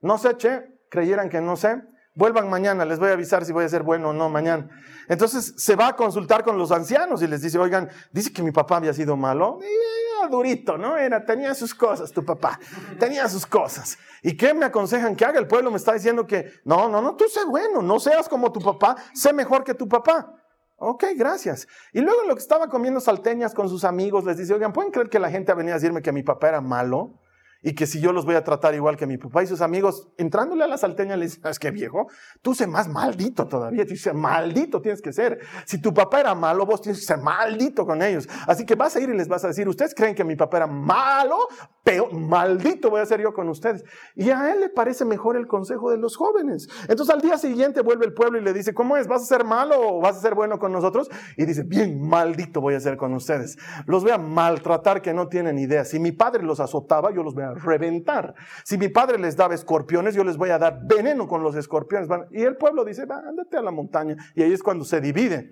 no 0.00 0.18
sé, 0.18 0.36
che, 0.36 0.60
creyeran 0.90 1.28
que 1.28 1.40
no 1.40 1.56
sé, 1.56 1.80
vuelvan 2.14 2.48
mañana, 2.48 2.84
les 2.84 2.98
voy 2.98 3.10
a 3.10 3.12
avisar 3.12 3.44
si 3.44 3.52
voy 3.52 3.64
a 3.64 3.68
ser 3.68 3.82
bueno 3.82 4.10
o 4.10 4.12
no 4.12 4.28
mañana. 4.28 4.68
Entonces 5.08 5.54
se 5.56 5.76
va 5.76 5.88
a 5.88 5.96
consultar 5.96 6.44
con 6.44 6.56
los 6.56 6.70
ancianos 6.72 7.22
y 7.22 7.26
les 7.26 7.42
dice, 7.42 7.58
oigan, 7.58 7.90
dice 8.12 8.32
que 8.32 8.42
mi 8.42 8.52
papá 8.52 8.76
había 8.76 8.94
sido 8.94 9.16
malo. 9.16 9.58
Y 9.60 10.18
era 10.18 10.28
durito, 10.28 10.78
¿no? 10.78 10.96
Era, 10.96 11.24
tenía 11.24 11.54
sus 11.54 11.74
cosas, 11.74 12.12
tu 12.12 12.24
papá, 12.24 12.58
tenía 12.98 13.28
sus 13.28 13.44
cosas. 13.44 13.98
¿Y 14.22 14.36
qué 14.36 14.54
me 14.54 14.64
aconsejan 14.64 15.16
que 15.16 15.24
haga? 15.24 15.38
El 15.38 15.46
pueblo 15.46 15.70
me 15.70 15.76
está 15.76 15.92
diciendo 15.92 16.26
que, 16.26 16.52
no, 16.64 16.88
no, 16.88 17.02
no, 17.02 17.16
tú 17.16 17.24
sé 17.28 17.44
bueno, 17.44 17.82
no 17.82 18.00
seas 18.00 18.28
como 18.28 18.52
tu 18.52 18.60
papá, 18.60 18.96
sé 19.12 19.32
mejor 19.32 19.64
que 19.64 19.74
tu 19.74 19.88
papá. 19.88 20.32
Ok, 20.76 21.04
gracias. 21.16 21.66
Y 21.92 22.00
luego 22.00 22.24
lo 22.26 22.34
que 22.34 22.42
estaba 22.42 22.68
comiendo 22.68 23.00
salteñas 23.00 23.54
con 23.54 23.68
sus 23.68 23.84
amigos, 23.84 24.24
les 24.24 24.36
dice, 24.36 24.54
oigan, 24.54 24.72
¿pueden 24.72 24.92
creer 24.92 25.08
que 25.08 25.18
la 25.18 25.30
gente 25.30 25.52
ha 25.52 25.54
venido 25.54 25.74
a 25.74 25.78
decirme 25.78 26.02
que 26.02 26.12
mi 26.12 26.22
papá 26.22 26.48
era 26.48 26.60
malo? 26.60 27.20
Y 27.64 27.74
que 27.74 27.86
si 27.86 27.98
yo 27.98 28.12
los 28.12 28.26
voy 28.26 28.34
a 28.34 28.44
tratar 28.44 28.74
igual 28.74 28.96
que 28.96 29.06
mi 29.06 29.16
papá 29.16 29.42
y 29.42 29.46
sus 29.46 29.62
amigos, 29.62 30.08
entrándole 30.18 30.64
a 30.64 30.66
la 30.66 30.76
salteña 30.76 31.16
le 31.16 31.24
dicen, 31.24 31.42
es 31.46 31.58
que 31.58 31.70
viejo, 31.70 32.08
tú 32.42 32.54
sé 32.54 32.66
más 32.66 32.88
maldito 32.88 33.48
todavía, 33.48 33.84
tú 33.84 33.90
dices, 33.90 34.12
maldito 34.12 34.82
tienes 34.82 35.00
que 35.00 35.14
ser. 35.14 35.40
Si 35.64 35.80
tu 35.80 35.94
papá 35.94 36.20
era 36.20 36.34
malo, 36.34 36.66
vos 36.66 36.82
tienes 36.82 37.00
que 37.00 37.06
ser 37.06 37.18
maldito 37.18 37.86
con 37.86 38.02
ellos. 38.02 38.28
Así 38.46 38.66
que 38.66 38.74
vas 38.74 38.94
a 38.96 39.00
ir 39.00 39.08
y 39.08 39.16
les 39.16 39.28
vas 39.28 39.44
a 39.44 39.48
decir, 39.48 39.66
ustedes 39.66 39.94
creen 39.94 40.14
que 40.14 40.24
mi 40.24 40.36
papá 40.36 40.58
era 40.58 40.66
malo, 40.66 41.38
pero 41.82 42.10
maldito 42.10 42.90
voy 42.90 43.00
a 43.00 43.06
ser 43.06 43.22
yo 43.22 43.32
con 43.32 43.48
ustedes. 43.48 43.82
Y 44.14 44.28
a 44.28 44.52
él 44.52 44.60
le 44.60 44.68
parece 44.68 45.06
mejor 45.06 45.36
el 45.36 45.46
consejo 45.46 45.90
de 45.90 45.96
los 45.96 46.16
jóvenes. 46.16 46.68
Entonces 46.88 47.14
al 47.14 47.22
día 47.22 47.38
siguiente 47.38 47.80
vuelve 47.80 48.04
el 48.04 48.12
pueblo 48.12 48.38
y 48.38 48.42
le 48.42 48.52
dice, 48.52 48.74
¿cómo 48.74 48.98
es? 48.98 49.08
¿Vas 49.08 49.22
a 49.22 49.24
ser 49.24 49.44
malo 49.44 49.76
o 49.80 50.00
vas 50.02 50.18
a 50.18 50.20
ser 50.20 50.34
bueno 50.34 50.58
con 50.58 50.70
nosotros? 50.70 51.08
Y 51.38 51.46
dice, 51.46 51.62
bien 51.62 52.06
maldito 52.06 52.60
voy 52.60 52.74
a 52.74 52.80
ser 52.80 52.98
con 52.98 53.14
ustedes. 53.14 53.56
Los 53.86 54.02
voy 54.02 54.12
a 54.12 54.18
maltratar 54.18 55.00
que 55.00 55.14
no 55.14 55.28
tienen 55.28 55.58
idea. 55.58 55.86
Si 55.86 55.98
mi 55.98 56.12
padre 56.12 56.42
los 56.42 56.60
azotaba, 56.60 57.10
yo 57.10 57.22
los 57.22 57.34
voy 57.34 57.44
a 57.44 57.53
reventar. 57.54 58.34
Si 58.64 58.78
mi 58.78 58.88
padre 58.88 59.18
les 59.18 59.36
daba 59.36 59.54
escorpiones, 59.54 60.14
yo 60.14 60.24
les 60.24 60.36
voy 60.36 60.50
a 60.50 60.58
dar 60.58 60.80
veneno 60.84 61.26
con 61.28 61.42
los 61.42 61.56
escorpiones. 61.56 62.08
Y 62.30 62.42
el 62.42 62.56
pueblo 62.56 62.84
dice, 62.84 63.06
va, 63.06 63.18
ándate 63.18 63.56
a 63.56 63.62
la 63.62 63.70
montaña. 63.70 64.16
Y 64.34 64.42
ahí 64.42 64.52
es 64.52 64.62
cuando 64.62 64.84
se 64.84 65.00
divide. 65.00 65.50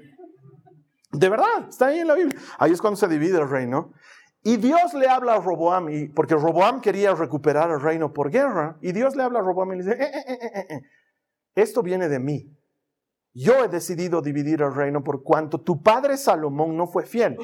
De 1.12 1.28
verdad, 1.28 1.68
está 1.68 1.86
ahí 1.86 1.98
en 1.98 2.08
la 2.08 2.14
Biblia. 2.14 2.38
Ahí 2.58 2.72
es 2.72 2.80
cuando 2.80 2.96
se 2.96 3.08
divide 3.08 3.38
el 3.38 3.48
reino. 3.48 3.92
Y 4.44 4.56
Dios 4.56 4.92
le 4.94 5.08
habla 5.08 5.34
a 5.34 5.40
Roboam, 5.40 5.86
porque 6.14 6.34
Roboam 6.34 6.80
quería 6.80 7.14
recuperar 7.14 7.70
el 7.70 7.80
reino 7.80 8.12
por 8.12 8.30
guerra. 8.30 8.76
Y 8.80 8.92
Dios 8.92 9.14
le 9.14 9.22
habla 9.22 9.38
a 9.38 9.42
Roboam 9.42 9.72
y 9.72 9.76
le 9.76 9.84
dice, 9.84 10.02
eh, 10.02 10.10
eh, 10.26 10.66
eh, 10.68 10.80
esto 11.54 11.82
viene 11.82 12.08
de 12.08 12.18
mí. 12.18 12.56
Yo 13.34 13.64
he 13.64 13.68
decidido 13.68 14.20
dividir 14.20 14.62
el 14.62 14.74
reino 14.74 15.04
por 15.04 15.22
cuanto 15.22 15.60
tu 15.60 15.82
padre 15.82 16.16
Salomón 16.16 16.76
no 16.76 16.86
fue 16.86 17.04
fiel. 17.04 17.36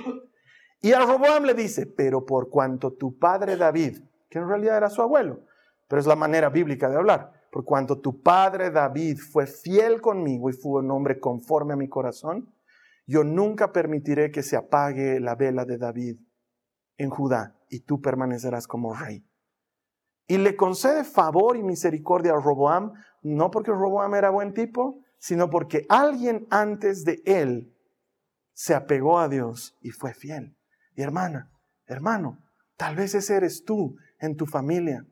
Y 0.80 0.92
a 0.92 1.00
Roboam 1.00 1.44
le 1.44 1.54
dice, 1.54 1.86
pero 1.86 2.24
por 2.24 2.50
cuanto 2.50 2.92
tu 2.92 3.18
padre 3.18 3.56
David 3.56 3.98
que 4.28 4.38
en 4.38 4.48
realidad 4.48 4.76
era 4.76 4.90
su 4.90 5.02
abuelo, 5.02 5.40
pero 5.88 6.00
es 6.00 6.06
la 6.06 6.16
manera 6.16 6.50
bíblica 6.50 6.88
de 6.88 6.96
hablar. 6.96 7.32
Por 7.50 7.64
cuanto 7.64 8.00
tu 8.00 8.22
padre 8.22 8.70
David 8.70 9.18
fue 9.18 9.46
fiel 9.46 10.00
conmigo 10.00 10.50
y 10.50 10.52
fue 10.52 10.82
un 10.82 10.90
hombre 10.90 11.18
conforme 11.18 11.72
a 11.72 11.76
mi 11.76 11.88
corazón, 11.88 12.52
yo 13.06 13.24
nunca 13.24 13.72
permitiré 13.72 14.30
que 14.30 14.42
se 14.42 14.56
apague 14.56 15.18
la 15.18 15.34
vela 15.34 15.64
de 15.64 15.78
David 15.78 16.18
en 16.98 17.08
Judá 17.08 17.56
y 17.70 17.80
tú 17.80 18.02
permanecerás 18.02 18.66
como 18.66 18.92
rey. 18.92 19.24
Y 20.26 20.36
le 20.36 20.56
concede 20.56 21.04
favor 21.04 21.56
y 21.56 21.62
misericordia 21.62 22.32
a 22.32 22.40
Roboam, 22.40 22.92
no 23.22 23.50
porque 23.50 23.70
Roboam 23.70 24.14
era 24.14 24.28
buen 24.28 24.52
tipo, 24.52 25.00
sino 25.18 25.48
porque 25.48 25.86
alguien 25.88 26.46
antes 26.50 27.04
de 27.04 27.22
él 27.24 27.74
se 28.52 28.74
apegó 28.74 29.18
a 29.18 29.28
Dios 29.28 29.78
y 29.80 29.90
fue 29.90 30.12
fiel. 30.12 30.56
Y 30.94 31.02
hermana, 31.02 31.50
hermano, 31.86 32.38
tal 32.76 32.96
vez 32.96 33.14
ese 33.14 33.36
eres 33.36 33.64
tú 33.64 33.96
en 34.20 34.36
tu 34.36 34.46
familia. 34.46 35.04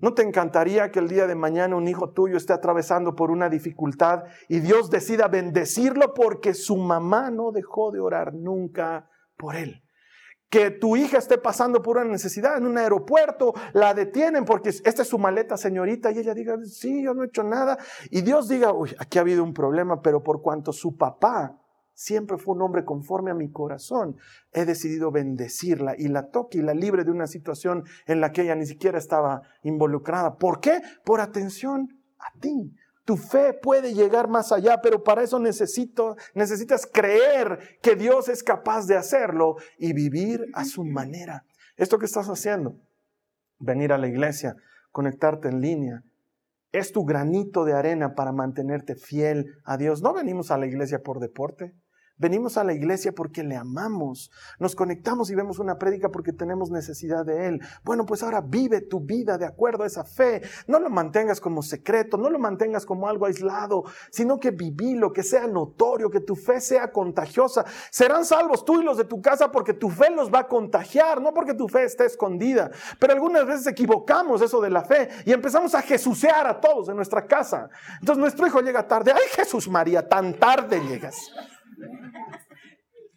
¿No 0.00 0.14
te 0.14 0.22
encantaría 0.22 0.92
que 0.92 1.00
el 1.00 1.08
día 1.08 1.26
de 1.26 1.34
mañana 1.34 1.74
un 1.74 1.88
hijo 1.88 2.10
tuyo 2.10 2.36
esté 2.36 2.52
atravesando 2.52 3.16
por 3.16 3.32
una 3.32 3.48
dificultad 3.48 4.24
y 4.48 4.60
Dios 4.60 4.90
decida 4.90 5.26
bendecirlo 5.26 6.14
porque 6.14 6.54
su 6.54 6.76
mamá 6.76 7.32
no 7.32 7.50
dejó 7.50 7.90
de 7.90 7.98
orar 7.98 8.32
nunca 8.32 9.10
por 9.36 9.56
él? 9.56 9.82
Que 10.48 10.70
tu 10.70 10.96
hija 10.96 11.18
esté 11.18 11.36
pasando 11.36 11.82
por 11.82 11.96
una 11.96 12.06
necesidad 12.06 12.56
en 12.56 12.66
un 12.66 12.78
aeropuerto, 12.78 13.54
la 13.72 13.92
detienen 13.92 14.44
porque 14.44 14.68
esta 14.68 15.02
es 15.02 15.08
su 15.08 15.18
maleta, 15.18 15.56
señorita, 15.56 16.12
y 16.12 16.18
ella 16.18 16.32
diga, 16.32 16.56
sí, 16.64 17.02
yo 17.02 17.12
no 17.12 17.24
he 17.24 17.26
hecho 17.26 17.42
nada. 17.42 17.76
Y 18.10 18.22
Dios 18.22 18.48
diga, 18.48 18.72
uy, 18.72 18.94
aquí 19.00 19.18
ha 19.18 19.22
habido 19.22 19.42
un 19.42 19.52
problema, 19.52 20.00
pero 20.00 20.22
por 20.22 20.40
cuanto 20.40 20.72
su 20.72 20.96
papá 20.96 21.60
siempre 21.98 22.38
fue 22.38 22.54
un 22.54 22.62
hombre 22.62 22.84
conforme 22.84 23.32
a 23.32 23.34
mi 23.34 23.50
corazón. 23.50 24.16
He 24.52 24.64
decidido 24.64 25.10
bendecirla 25.10 25.96
y 25.98 26.06
la 26.06 26.28
toque 26.30 26.58
y 26.58 26.62
la 26.62 26.72
libre 26.72 27.02
de 27.02 27.10
una 27.10 27.26
situación 27.26 27.82
en 28.06 28.20
la 28.20 28.30
que 28.30 28.42
ella 28.42 28.54
ni 28.54 28.66
siquiera 28.66 28.98
estaba 28.98 29.42
involucrada. 29.64 30.36
¿Por 30.36 30.60
qué? 30.60 30.80
Por 31.04 31.20
atención 31.20 31.88
a 32.20 32.38
ti. 32.38 32.72
Tu 33.04 33.16
fe 33.16 33.52
puede 33.52 33.94
llegar 33.94 34.28
más 34.28 34.52
allá, 34.52 34.80
pero 34.80 35.02
para 35.02 35.24
eso 35.24 35.40
necesito, 35.40 36.14
necesitas 36.34 36.86
creer 36.86 37.58
que 37.82 37.96
Dios 37.96 38.28
es 38.28 38.44
capaz 38.44 38.86
de 38.86 38.96
hacerlo 38.96 39.56
y 39.76 39.92
vivir 39.92 40.46
a 40.54 40.64
su 40.64 40.84
manera. 40.84 41.44
Esto 41.76 41.98
que 41.98 42.06
estás 42.06 42.28
haciendo, 42.28 42.76
venir 43.58 43.92
a 43.92 43.98
la 43.98 44.06
iglesia, 44.06 44.54
conectarte 44.92 45.48
en 45.48 45.60
línea, 45.60 46.04
es 46.70 46.92
tu 46.92 47.04
granito 47.04 47.64
de 47.64 47.72
arena 47.72 48.14
para 48.14 48.30
mantenerte 48.30 48.94
fiel 48.94 49.56
a 49.64 49.76
Dios. 49.76 50.00
No 50.00 50.14
venimos 50.14 50.52
a 50.52 50.58
la 50.58 50.66
iglesia 50.66 51.00
por 51.02 51.18
deporte. 51.18 51.74
Venimos 52.18 52.56
a 52.56 52.64
la 52.64 52.74
iglesia 52.74 53.12
porque 53.12 53.42
le 53.42 53.56
amamos. 53.56 54.30
Nos 54.58 54.74
conectamos 54.74 55.30
y 55.30 55.34
vemos 55.34 55.58
una 55.58 55.78
prédica 55.78 56.10
porque 56.10 56.32
tenemos 56.32 56.70
necesidad 56.70 57.24
de 57.24 57.46
Él. 57.46 57.60
Bueno, 57.84 58.06
pues 58.06 58.22
ahora 58.22 58.40
vive 58.40 58.80
tu 58.80 59.00
vida 59.00 59.38
de 59.38 59.46
acuerdo 59.46 59.84
a 59.84 59.86
esa 59.86 60.04
fe. 60.04 60.42
No 60.66 60.78
lo 60.78 60.90
mantengas 60.90 61.40
como 61.40 61.62
secreto, 61.62 62.16
no 62.16 62.30
lo 62.30 62.38
mantengas 62.38 62.84
como 62.84 63.08
algo 63.08 63.26
aislado, 63.26 63.84
sino 64.10 64.38
que 64.38 64.52
lo 64.94 65.12
que 65.12 65.22
sea 65.22 65.46
notorio, 65.46 66.10
que 66.10 66.20
tu 66.20 66.34
fe 66.34 66.60
sea 66.60 66.90
contagiosa. 66.92 67.64
Serán 67.90 68.24
salvos 68.24 68.64
tú 68.64 68.80
y 68.80 68.84
los 68.84 68.96
de 68.96 69.04
tu 69.04 69.20
casa 69.20 69.50
porque 69.50 69.74
tu 69.74 69.90
fe 69.90 70.10
los 70.10 70.32
va 70.32 70.40
a 70.40 70.48
contagiar, 70.48 71.20
no 71.20 71.32
porque 71.32 71.54
tu 71.54 71.68
fe 71.68 71.84
esté 71.84 72.06
escondida. 72.06 72.70
Pero 72.98 73.12
algunas 73.12 73.46
veces 73.46 73.66
equivocamos 73.66 74.42
eso 74.42 74.60
de 74.60 74.70
la 74.70 74.84
fe 74.84 75.08
y 75.24 75.32
empezamos 75.32 75.74
a 75.74 75.82
jesucear 75.82 76.46
a 76.46 76.60
todos 76.60 76.88
en 76.88 76.96
nuestra 76.96 77.26
casa. 77.26 77.68
Entonces 78.00 78.20
nuestro 78.20 78.46
hijo 78.46 78.60
llega 78.60 78.86
tarde. 78.86 79.12
Ay, 79.12 79.28
Jesús 79.30 79.68
María, 79.68 80.08
tan 80.08 80.34
tarde 80.34 80.80
llegas. 80.80 81.16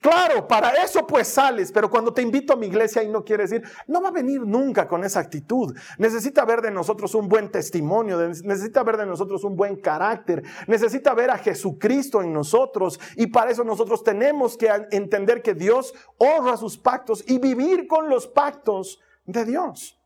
Claro, 0.02 0.47
para 0.47 0.71
eso 0.84 1.06
pues 1.06 1.28
sales, 1.28 1.71
pero 1.71 1.88
cuando 1.88 2.12
te 2.12 2.24
invito 2.24 2.54
a 2.54 2.56
mi 2.56 2.65
iglesia 2.65 3.04
y 3.04 3.08
no 3.08 3.24
quieres 3.24 3.52
ir, 3.52 3.62
no 3.86 4.02
va 4.02 4.10
a 4.10 4.12
venir 4.12 4.41
nunca 4.41 4.88
con 4.88 5.04
esa 5.04 5.19
actitud. 5.19 5.78
Necesita 6.00 6.43
ver 6.43 6.62
de 6.62 6.71
nosotros 6.71 7.13
un 7.13 7.30
buen 7.30 7.52
testimonio, 7.52 8.17
necesita 8.17 8.82
ver 8.82 8.97
de 8.97 9.06
nosotros 9.06 9.43
un 9.43 9.56
buen 9.56 9.76
carácter, 9.76 10.41
necesita 10.65 11.13
ver 11.13 11.30
a 11.30 11.38
Jesucristo 11.38 12.24
en 12.24 12.34
nosotros 12.34 13.00
y 13.15 13.28
para 13.28 13.52
eso 13.52 13.63
nosotros 13.63 14.04
tenemos 14.04 14.58
que 14.58 14.71
entender 14.89 15.43
que 15.43 15.54
Dios 15.54 15.93
honra 16.17 16.58
sus 16.58 16.80
pactos 16.80 17.24
y 17.28 17.38
vivir 17.38 17.86
con 17.88 18.10
los 18.10 18.26
pactos 18.28 19.00
de 19.26 19.45
Dios. 19.45 20.00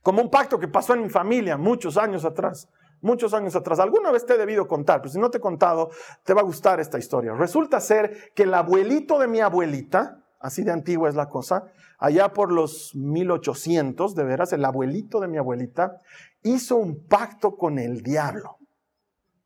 Como 0.00 0.22
un 0.22 0.30
pacto 0.30 0.58
que 0.58 0.68
pasó 0.68 0.94
en 0.94 1.02
mi 1.02 1.10
familia 1.10 1.58
muchos 1.58 1.98
años 1.98 2.24
atrás 2.24 2.66
muchos 3.00 3.34
años 3.34 3.56
atrás. 3.56 3.78
Alguna 3.78 4.10
vez 4.10 4.26
te 4.26 4.34
he 4.34 4.38
debido 4.38 4.66
contar, 4.68 5.00
pero 5.00 5.12
si 5.12 5.18
no 5.18 5.30
te 5.30 5.38
he 5.38 5.40
contado, 5.40 5.90
te 6.24 6.34
va 6.34 6.40
a 6.40 6.44
gustar 6.44 6.80
esta 6.80 6.98
historia. 6.98 7.34
Resulta 7.34 7.80
ser 7.80 8.32
que 8.34 8.44
el 8.44 8.54
abuelito 8.54 9.18
de 9.18 9.28
mi 9.28 9.40
abuelita 9.40 10.20
así 10.40 10.64
de 10.64 10.72
antigua 10.72 11.08
es 11.08 11.14
la 11.14 11.28
cosa, 11.28 11.66
allá 11.98 12.32
por 12.32 12.50
los 12.50 12.94
1800, 12.94 14.14
de 14.14 14.24
veras, 14.24 14.52
el 14.52 14.64
abuelito 14.64 15.20
de 15.20 15.28
mi 15.28 15.36
abuelita 15.36 15.98
hizo 16.42 16.76
un 16.76 17.06
pacto 17.06 17.56
con 17.56 17.78
el 17.78 18.02
diablo. 18.02 18.56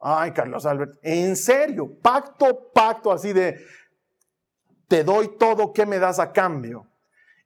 Ay, 0.00 0.30
Carlos 0.32 0.64
Albert, 0.64 0.98
en 1.02 1.34
serio, 1.34 1.90
pacto, 2.00 2.70
pacto 2.72 3.10
así 3.10 3.32
de, 3.32 3.58
te 4.86 5.02
doy 5.02 5.36
todo, 5.36 5.72
¿qué 5.72 5.84
me 5.84 5.98
das 5.98 6.20
a 6.20 6.30
cambio? 6.32 6.86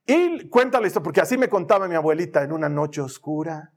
Y 0.05 0.49
cuéntale 0.49 0.88
esto, 0.88 1.03
porque 1.03 1.21
así 1.21 1.38
me 1.38 1.49
contaba 1.49 1.88
mi 1.88 1.94
abuelita 1.94 2.42
en 2.42 2.53
una 2.53 2.68
noche 2.68 3.01
oscura. 3.01 3.73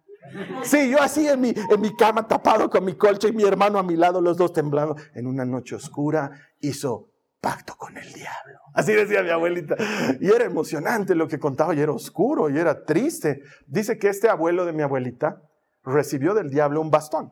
Sí, 0.64 0.90
yo 0.90 1.02
así 1.02 1.28
en 1.28 1.42
mi, 1.42 1.50
en 1.50 1.82
mi 1.82 1.96
cama 1.96 2.28
tapado 2.28 2.70
con 2.70 2.86
mi 2.86 2.96
colcha 2.96 3.28
y 3.28 3.34
mi 3.34 3.44
hermano 3.44 3.80
a 3.80 3.84
mi 3.84 3.96
lado, 3.96 4.22
los 4.22 4.38
dos 4.38 4.54
temblando. 4.54 4.96
En 5.14 5.28
una 5.28 5.46
noche 5.46 5.76
oscura 5.76 6.32
hizo 6.60 7.12
pacto 7.42 7.76
con 7.76 7.98
el 7.98 8.14
diablo. 8.14 8.60
Así 8.74 8.94
decía 8.94 9.24
mi 9.24 9.30
abuelita. 9.30 9.76
Y 10.20 10.30
era 10.30 10.46
emocionante 10.46 11.16
lo 11.16 11.28
que 11.28 11.40
contaba, 11.40 11.74
y 11.74 11.80
era 11.80 11.92
oscuro, 11.92 12.50
y 12.50 12.58
era 12.58 12.86
triste. 12.86 13.42
Dice 13.66 13.98
que 13.98 14.10
este 14.10 14.30
abuelo 14.30 14.66
de 14.66 14.74
mi 14.74 14.84
abuelita 14.84 15.42
recibió 15.84 16.34
del 16.34 16.50
diablo 16.50 16.82
un 16.82 16.92
bastón. 16.92 17.32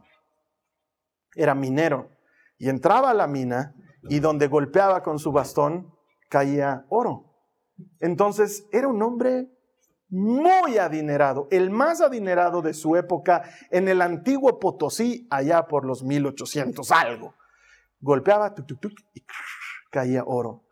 Era 1.35 1.53
minero. 1.55 2.09
Y 2.57 2.69
entraba 2.69 3.11
a 3.11 3.13
la 3.13 3.27
mina 3.27 3.75
y 4.03 4.19
donde 4.19 4.47
golpeaba 4.47 5.03
con 5.03 5.19
su 5.19 5.31
bastón 5.31 5.93
caía 6.29 6.85
oro. 6.89 7.25
Entonces 7.99 8.65
era 8.71 8.87
un 8.87 9.01
hombre 9.01 9.47
muy 10.09 10.77
adinerado, 10.77 11.47
el 11.51 11.69
más 11.69 12.01
adinerado 12.01 12.61
de 12.61 12.73
su 12.73 12.95
época 12.95 13.43
en 13.69 13.87
el 13.87 14.01
antiguo 14.01 14.59
Potosí, 14.59 15.27
allá 15.29 15.67
por 15.67 15.85
los 15.85 16.03
1800 16.03 16.91
algo. 16.91 17.35
Golpeaba 18.01 18.55
y 19.13 19.23
caía 19.91 20.23
oro. 20.25 20.63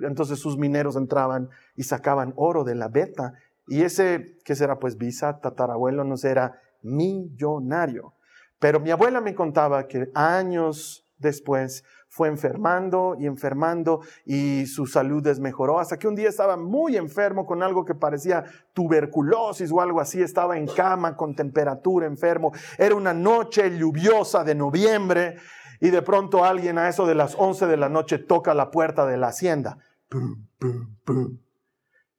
Entonces 0.00 0.38
sus 0.38 0.56
mineros 0.56 0.96
entraban 0.96 1.50
y 1.76 1.84
sacaban 1.84 2.32
oro 2.36 2.64
de 2.64 2.74
la 2.74 2.88
beta. 2.88 3.34
Y 3.68 3.82
ese, 3.82 4.38
¿qué 4.44 4.56
será? 4.56 4.78
Pues 4.78 4.96
visa, 4.96 5.40
tatarabuelo, 5.40 6.04
no 6.04 6.14
era 6.22 6.60
millonario. 6.82 8.14
Pero 8.58 8.80
mi 8.80 8.90
abuela 8.90 9.20
me 9.20 9.34
contaba 9.34 9.86
que 9.86 10.10
años 10.14 11.06
después 11.18 11.84
fue 12.12 12.28
enfermando 12.28 13.16
y 13.18 13.24
enfermando 13.24 14.02
y 14.26 14.66
su 14.66 14.86
salud 14.86 15.22
desmejoró 15.22 15.80
hasta 15.80 15.98
que 15.98 16.06
un 16.06 16.14
día 16.14 16.28
estaba 16.28 16.58
muy 16.58 16.98
enfermo 16.98 17.46
con 17.46 17.62
algo 17.62 17.86
que 17.86 17.94
parecía 17.94 18.44
tuberculosis 18.74 19.72
o 19.72 19.80
algo 19.80 19.98
así, 19.98 20.20
estaba 20.20 20.58
en 20.58 20.66
cama 20.66 21.16
con 21.16 21.34
temperatura, 21.34 22.06
enfermo. 22.06 22.52
Era 22.76 22.94
una 22.94 23.14
noche 23.14 23.78
lluviosa 23.78 24.44
de 24.44 24.54
noviembre 24.54 25.36
y 25.80 25.88
de 25.88 26.02
pronto 26.02 26.44
alguien 26.44 26.76
a 26.76 26.86
eso 26.86 27.06
de 27.06 27.14
las 27.14 27.34
11 27.34 27.66
de 27.66 27.78
la 27.78 27.88
noche 27.88 28.18
toca 28.18 28.52
la 28.52 28.70
puerta 28.70 29.06
de 29.06 29.16
la 29.16 29.28
hacienda. 29.28 29.78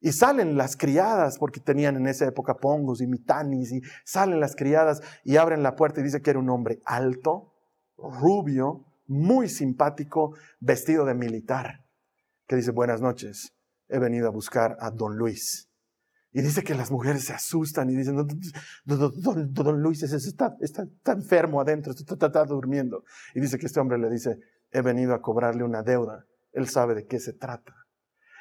Y 0.00 0.10
salen 0.10 0.56
las 0.56 0.76
criadas, 0.76 1.38
porque 1.38 1.60
tenían 1.60 1.96
en 1.96 2.08
esa 2.08 2.26
época 2.26 2.56
pongos 2.56 3.00
y 3.00 3.06
mitanis, 3.06 3.70
y 3.70 3.80
salen 4.04 4.40
las 4.40 4.56
criadas 4.56 5.02
y 5.22 5.36
abren 5.36 5.62
la 5.62 5.76
puerta 5.76 6.00
y 6.00 6.02
dice 6.02 6.20
que 6.20 6.30
era 6.30 6.40
un 6.40 6.50
hombre 6.50 6.80
alto, 6.84 7.54
rubio, 7.96 8.84
muy 9.06 9.48
simpático, 9.48 10.36
vestido 10.60 11.04
de 11.04 11.14
militar, 11.14 11.84
que 12.46 12.56
dice, 12.56 12.70
buenas 12.70 13.00
noches, 13.00 13.54
he 13.88 13.98
venido 13.98 14.28
a 14.28 14.30
buscar 14.30 14.76
a 14.80 14.90
don 14.90 15.16
Luis. 15.16 15.70
Y 16.32 16.42
dice 16.42 16.64
que 16.64 16.74
las 16.74 16.90
mujeres 16.90 17.24
se 17.24 17.32
asustan 17.32 17.90
y 17.90 17.94
dicen, 17.94 18.16
don, 18.84 19.82
Luis 19.82 20.02
está, 20.02 20.56
enfermo 21.06 21.60
adentro, 21.60 21.92
está 21.92 22.44
durmiendo. 22.44 23.04
Y 23.34 23.40
dice 23.40 23.56
que 23.58 23.66
este 23.66 23.78
hombre 23.78 23.98
le 23.98 24.10
dice, 24.10 24.38
he 24.72 24.82
venido 24.82 25.14
a 25.14 25.22
cobrarle 25.22 25.62
una 25.62 25.82
deuda, 25.82 26.26
él 26.52 26.68
sabe 26.68 26.94
de 26.94 27.06
qué 27.06 27.20
se 27.20 27.34
trata. 27.34 27.83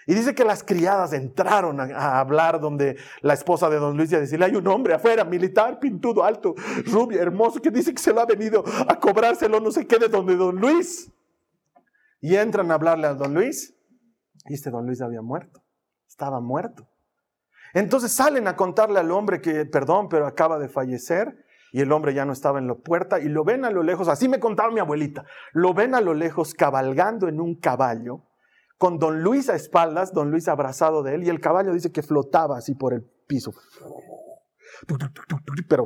Y 0.06 0.14
dice 0.14 0.36
que 0.36 0.44
las 0.44 0.64
criadas 0.64 1.14
entraron 1.14 1.80
a, 1.80 2.20
hablar 2.20 2.60
donde 2.60 2.98
la 3.22 3.34
esposa 3.34 3.70
de 3.70 3.78
don 3.78 3.96
Luis 3.96 4.12
y 4.12 4.16
a 4.16 4.20
decirle, 4.20 4.46
hay 4.46 4.56
un 4.56 4.68
hombre 4.68 4.94
afuera, 4.94 5.24
militar, 5.24 5.80
pintudo, 5.80 6.24
alto, 6.24 6.56
rubio, 6.86 7.22
hermoso, 7.22 7.62
que 7.62 7.72
dice 7.72 7.94
que 7.94 8.02
se 8.02 8.14
lo 8.14 8.22
ha 8.22 8.26
venido 8.26 8.64
a 8.88 9.00
cobrárselo 9.00 9.60
no 9.60 9.72
sé 9.72 9.88
qué 9.88 9.98
de 9.98 10.10
donde 10.10 10.36
don 10.36 10.58
Luis. 10.58 11.12
Y 12.20 12.36
entran 12.36 12.72
a 12.72 12.76
hablarle 12.76 13.08
a 13.08 13.14
don 13.14 13.34
Luis 13.34 13.76
y 14.46 14.54
este 14.54 14.70
don 14.70 14.86
Luis 14.86 15.02
había 15.02 15.22
muerto, 15.22 15.64
estaba 16.08 16.40
muerto. 16.40 16.88
Entonces 17.74 18.12
salen 18.12 18.48
a 18.48 18.56
contarle 18.56 19.00
al 19.00 19.12
hombre 19.12 19.42
que, 19.42 19.66
perdón, 19.66 20.10
pero 20.10 20.28
acaba 20.28 20.60
de 20.60 20.70
fallecer 20.70 21.46
y 21.72 21.82
el 21.82 21.92
hombre 21.92 22.14
ya 22.14 22.24
no 22.24 22.34
estaba 22.34 22.60
en 22.60 22.68
la 22.68 22.76
puerta 22.76 23.20
y 23.20 23.30
lo 23.30 23.44
ven 23.44 23.66
a 23.66 23.72
lo 23.72 23.82
lejos, 23.82 24.08
así 24.08 24.30
me 24.30 24.40
contaba 24.40 24.72
mi 24.72 24.80
abuelita, 24.80 25.26
lo 25.54 25.74
ven 25.74 25.96
a 25.96 26.02
lo 26.02 26.14
lejos 26.14 26.54
cabalgando 26.54 27.28
en 27.28 27.42
un 27.42 27.56
caballo 27.56 28.22
con 28.84 29.00
don 29.00 29.24
Luis 29.24 29.48
a 29.48 29.56
espaldas, 29.56 30.12
don 30.12 30.30
Luis 30.30 30.50
abrazado 30.50 31.04
de 31.04 31.16
él, 31.16 31.24
y 31.24 31.30
el 31.30 31.40
caballo 31.40 31.72
dice 31.72 31.94
que 31.94 32.04
flotaba 32.04 32.58
así 32.58 32.76
por 32.76 32.94
el 32.94 33.02
piso. 33.02 33.54
Pero... 35.70 35.86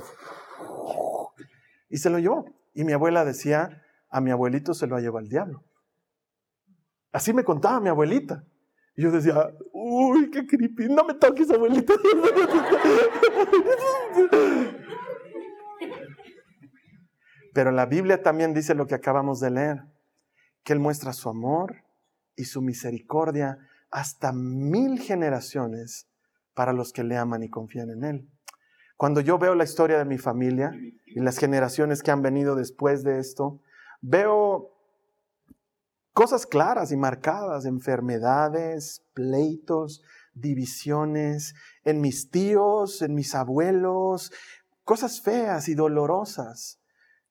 Y 1.90 1.98
se 1.98 2.10
lo 2.10 2.18
llevó. 2.18 2.46
Y 2.74 2.86
mi 2.86 2.94
abuela 2.94 3.24
decía, 3.24 3.84
a 4.10 4.20
mi 4.20 4.32
abuelito 4.32 4.74
se 4.74 4.88
lo 4.88 4.96
ha 4.96 5.00
llevado 5.00 5.20
el 5.20 5.30
diablo. 5.30 5.64
Así 7.12 7.34
me 7.34 7.44
contaba 7.44 7.80
mi 7.80 7.90
abuelita. 7.90 8.44
Y 8.96 9.04
yo 9.04 9.12
decía, 9.12 9.48
uy, 9.74 10.32
qué 10.32 10.48
creepy, 10.48 10.88
no 10.90 11.04
me 11.04 11.14
toques, 11.14 11.52
abuelita. 11.52 11.94
Pero 17.54 17.72
la 17.72 17.86
Biblia 17.86 18.24
también 18.24 18.56
dice 18.56 18.74
lo 18.74 18.88
que 18.88 18.96
acabamos 18.96 19.40
de 19.40 19.52
leer, 19.52 19.84
que 20.64 20.74
Él 20.74 20.80
muestra 20.80 21.14
su 21.14 21.30
amor, 21.30 21.84
y 22.38 22.46
su 22.46 22.62
misericordia 22.62 23.58
hasta 23.92 24.32
mil 24.32 25.00
generaciones 25.00 26.08
para 26.54 26.72
los 26.72 26.94
que 26.94 27.04
le 27.04 27.18
aman 27.18 27.44
y 27.44 27.50
confían 27.50 27.90
en 27.90 28.04
Él. 28.04 28.30
Cuando 28.96 29.22
yo 29.22 29.38
veo 29.38 29.56
la 29.56 29.64
historia 29.64 29.98
de 29.98 30.06
mi 30.06 30.18
familia 30.18 30.72
y 31.06 31.20
las 31.20 31.38
generaciones 31.38 32.02
que 32.02 32.12
han 32.12 32.22
venido 32.22 32.56
después 32.56 33.04
de 33.04 33.20
esto, 33.20 33.60
veo 34.02 34.72
cosas 36.14 36.46
claras 36.46 36.92
y 36.92 36.98
marcadas, 36.98 37.66
enfermedades, 37.66 39.04
pleitos, 39.14 40.02
divisiones, 40.34 41.54
en 41.84 42.02
mis 42.02 42.32
tíos, 42.32 43.02
en 43.02 43.14
mis 43.14 43.36
abuelos, 43.36 44.32
cosas 44.84 45.22
feas 45.22 45.70
y 45.70 45.76
dolorosas 45.76 46.80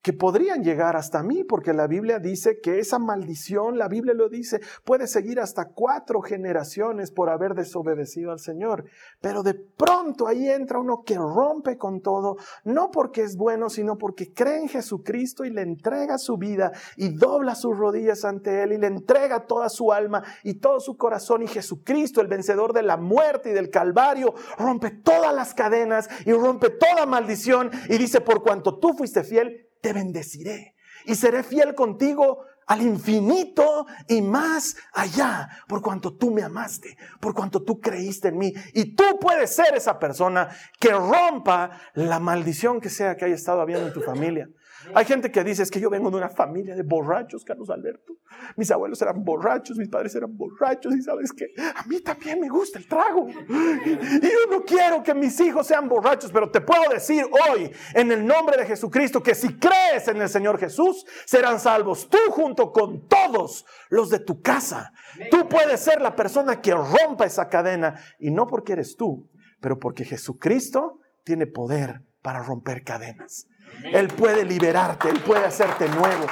que 0.07 0.13
podrían 0.13 0.63
llegar 0.63 0.95
hasta 0.95 1.21
mí, 1.21 1.43
porque 1.43 1.73
la 1.73 1.85
Biblia 1.85 2.17
dice 2.19 2.61
que 2.61 2.79
esa 2.79 2.97
maldición, 2.97 3.77
la 3.77 3.89
Biblia 3.89 4.13
lo 4.13 4.29
dice, 4.29 4.61
puede 4.85 5.05
seguir 5.05 5.37
hasta 5.41 5.65
cuatro 5.65 6.21
generaciones 6.21 7.11
por 7.11 7.29
haber 7.29 7.55
desobedecido 7.55 8.31
al 8.31 8.39
Señor. 8.39 8.85
Pero 9.19 9.43
de 9.43 9.53
pronto 9.53 10.25
ahí 10.25 10.47
entra 10.47 10.79
uno 10.79 11.03
que 11.05 11.17
rompe 11.17 11.77
con 11.77 11.99
todo, 11.99 12.37
no 12.63 12.89
porque 12.89 13.21
es 13.21 13.35
bueno, 13.35 13.69
sino 13.69 13.97
porque 13.97 14.31
cree 14.33 14.61
en 14.61 14.69
Jesucristo 14.69 15.43
y 15.43 15.49
le 15.49 15.63
entrega 15.63 16.17
su 16.17 16.37
vida 16.37 16.71
y 16.95 17.09
dobla 17.09 17.53
sus 17.53 17.77
rodillas 17.77 18.23
ante 18.23 18.63
Él 18.63 18.71
y 18.71 18.77
le 18.77 18.87
entrega 18.87 19.45
toda 19.45 19.67
su 19.67 19.91
alma 19.91 20.23
y 20.41 20.53
todo 20.53 20.79
su 20.79 20.95
corazón. 20.95 21.43
Y 21.43 21.47
Jesucristo, 21.47 22.21
el 22.21 22.27
vencedor 22.27 22.71
de 22.71 22.83
la 22.83 22.95
muerte 22.95 23.49
y 23.49 23.53
del 23.53 23.69
Calvario, 23.69 24.33
rompe 24.57 24.89
todas 24.89 25.35
las 25.35 25.53
cadenas 25.53 26.07
y 26.25 26.31
rompe 26.31 26.69
toda 26.69 27.05
maldición 27.05 27.71
y 27.89 27.97
dice, 27.97 28.21
por 28.21 28.41
cuanto 28.41 28.79
tú 28.79 28.93
fuiste 28.93 29.25
fiel, 29.25 29.66
te 29.81 29.93
bendeciré 29.93 30.75
y 31.05 31.15
seré 31.15 31.43
fiel 31.43 31.73
contigo 31.75 32.45
al 32.67 32.81
infinito 32.81 33.87
y 34.07 34.21
más 34.21 34.75
allá, 34.93 35.49
por 35.67 35.81
cuanto 35.81 36.15
tú 36.15 36.31
me 36.31 36.43
amaste, 36.43 36.97
por 37.19 37.33
cuanto 37.33 37.63
tú 37.63 37.79
creíste 37.79 38.27
en 38.27 38.37
mí. 38.37 38.53
Y 38.73 38.93
tú 38.93 39.17
puedes 39.19 39.55
ser 39.55 39.73
esa 39.75 39.97
persona 39.97 40.49
que 40.79 40.91
rompa 40.91 41.71
la 41.93 42.19
maldición 42.19 42.81
que 42.81 42.89
sea 42.89 43.15
que 43.15 43.25
haya 43.25 43.35
estado 43.35 43.61
habiendo 43.61 43.87
en 43.87 43.93
tu 43.93 44.01
familia. 44.01 44.49
Hay 44.93 45.05
gente 45.05 45.31
que 45.31 45.43
dice, 45.43 45.63
es 45.63 45.71
que 45.71 45.79
yo 45.79 45.89
vengo 45.89 46.09
de 46.09 46.17
una 46.17 46.29
familia 46.29 46.75
de 46.75 46.83
borrachos, 46.83 47.43
Carlos 47.43 47.69
Alberto. 47.69 48.13
Mis 48.55 48.69
abuelos 48.71 49.01
eran 49.01 49.23
borrachos, 49.23 49.77
mis 49.77 49.89
padres 49.89 50.15
eran 50.15 50.35
borrachos 50.35 50.95
y 50.95 51.01
sabes 51.01 51.31
que 51.31 51.47
a 51.57 51.83
mí 51.87 52.01
también 52.01 52.39
me 52.39 52.49
gusta 52.49 52.79
el 52.79 52.87
trago. 52.87 53.27
Y 53.27 54.21
yo 54.21 54.51
no 54.51 54.63
quiero 54.63 55.03
que 55.03 55.13
mis 55.13 55.39
hijos 55.39 55.67
sean 55.67 55.87
borrachos, 55.89 56.31
pero 56.31 56.49
te 56.49 56.61
puedo 56.61 56.89
decir 56.91 57.25
hoy, 57.49 57.71
en 57.93 58.11
el 58.11 58.25
nombre 58.25 58.57
de 58.57 58.65
Jesucristo, 58.65 59.21
que 59.21 59.35
si 59.35 59.57
crees 59.57 60.07
en 60.07 60.21
el 60.21 60.29
Señor 60.29 60.59
Jesús, 60.59 61.05
serán 61.25 61.59
salvos 61.59 62.09
tú 62.09 62.17
junto 62.29 62.71
con 62.71 63.07
todos 63.07 63.65
los 63.89 64.09
de 64.09 64.19
tu 64.19 64.41
casa. 64.41 64.91
Tú 65.31 65.47
puedes 65.47 65.79
ser 65.79 66.01
la 66.01 66.15
persona 66.15 66.61
que 66.61 66.73
rompa 66.73 67.25
esa 67.25 67.49
cadena 67.49 67.99
y 68.19 68.31
no 68.31 68.47
porque 68.47 68.73
eres 68.73 68.95
tú, 68.95 69.29
pero 69.59 69.79
porque 69.79 70.05
Jesucristo 70.05 70.99
tiene 71.23 71.47
poder 71.47 72.01
para 72.21 72.41
romper 72.41 72.83
cadenas. 72.83 73.47
Él 73.83 74.07
puede 74.07 74.43
liberarte, 74.43 75.09
Él 75.09 75.19
puede 75.21 75.45
hacerte 75.45 75.87
nuevo, 75.89 76.25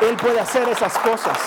Él 0.00 0.16
puede 0.16 0.40
hacer 0.40 0.68
esas 0.68 0.96
cosas. 0.98 1.38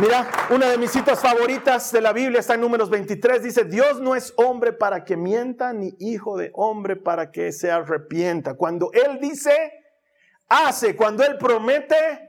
Mira, 0.00 0.30
una 0.50 0.70
de 0.70 0.78
mis 0.78 0.92
citas 0.92 1.20
favoritas 1.20 1.90
de 1.90 2.00
la 2.00 2.12
Biblia 2.12 2.38
está 2.38 2.54
en 2.54 2.60
números 2.60 2.88
23. 2.88 3.42
Dice, 3.42 3.64
Dios 3.64 4.00
no 4.00 4.14
es 4.14 4.32
hombre 4.36 4.72
para 4.72 5.04
que 5.04 5.16
mienta, 5.16 5.72
ni 5.72 5.96
hijo 5.98 6.36
de 6.36 6.52
hombre 6.54 6.94
para 6.94 7.32
que 7.32 7.50
se 7.50 7.72
arrepienta. 7.72 8.54
Cuando 8.54 8.90
Él 8.92 9.18
dice, 9.20 9.72
hace. 10.48 10.94
Cuando 10.94 11.24
Él 11.24 11.36
promete, 11.36 12.27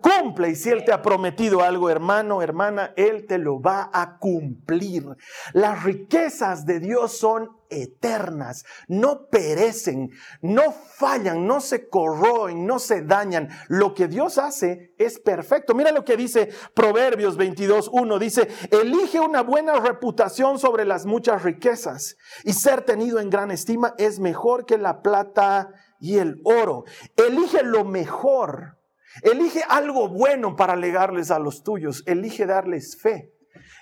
cumple. 0.00 0.50
Y 0.50 0.54
si 0.56 0.70
Él 0.70 0.84
te 0.84 0.92
ha 0.92 1.02
prometido 1.02 1.62
algo, 1.62 1.90
hermano, 1.90 2.42
hermana, 2.42 2.92
Él 2.96 3.26
te 3.26 3.38
lo 3.38 3.60
va 3.60 3.90
a 3.92 4.18
cumplir. 4.18 5.04
Las 5.52 5.82
riquezas 5.84 6.66
de 6.66 6.80
Dios 6.80 7.16
son 7.18 7.50
eternas, 7.70 8.64
no 8.88 9.26
perecen, 9.28 10.10
no 10.40 10.72
fallan, 10.72 11.46
no 11.46 11.60
se 11.60 11.88
corroen, 11.88 12.66
no 12.66 12.78
se 12.78 13.02
dañan. 13.02 13.48
Lo 13.68 13.94
que 13.94 14.08
Dios 14.08 14.38
hace 14.38 14.94
es 14.98 15.18
perfecto. 15.18 15.74
Mira 15.74 15.92
lo 15.92 16.04
que 16.04 16.16
dice 16.16 16.50
Proverbios 16.74 17.38
22.1. 17.38 18.18
Dice, 18.18 18.48
elige 18.70 19.20
una 19.20 19.42
buena 19.42 19.80
reputación 19.80 20.58
sobre 20.58 20.84
las 20.84 21.06
muchas 21.06 21.42
riquezas 21.42 22.16
y 22.44 22.52
ser 22.52 22.82
tenido 22.82 23.18
en 23.20 23.30
gran 23.30 23.50
estima 23.50 23.94
es 23.98 24.20
mejor 24.20 24.66
que 24.66 24.78
la 24.78 25.02
plata 25.02 25.70
y 26.00 26.18
el 26.18 26.40
oro. 26.44 26.84
Elige 27.16 27.62
lo 27.62 27.84
mejor 27.84 28.73
Elige 29.22 29.62
algo 29.68 30.08
bueno 30.08 30.56
para 30.56 30.76
legarles 30.76 31.30
a 31.30 31.38
los 31.38 31.62
tuyos. 31.62 32.02
Elige 32.06 32.46
darles 32.46 33.00
fe. 33.00 33.32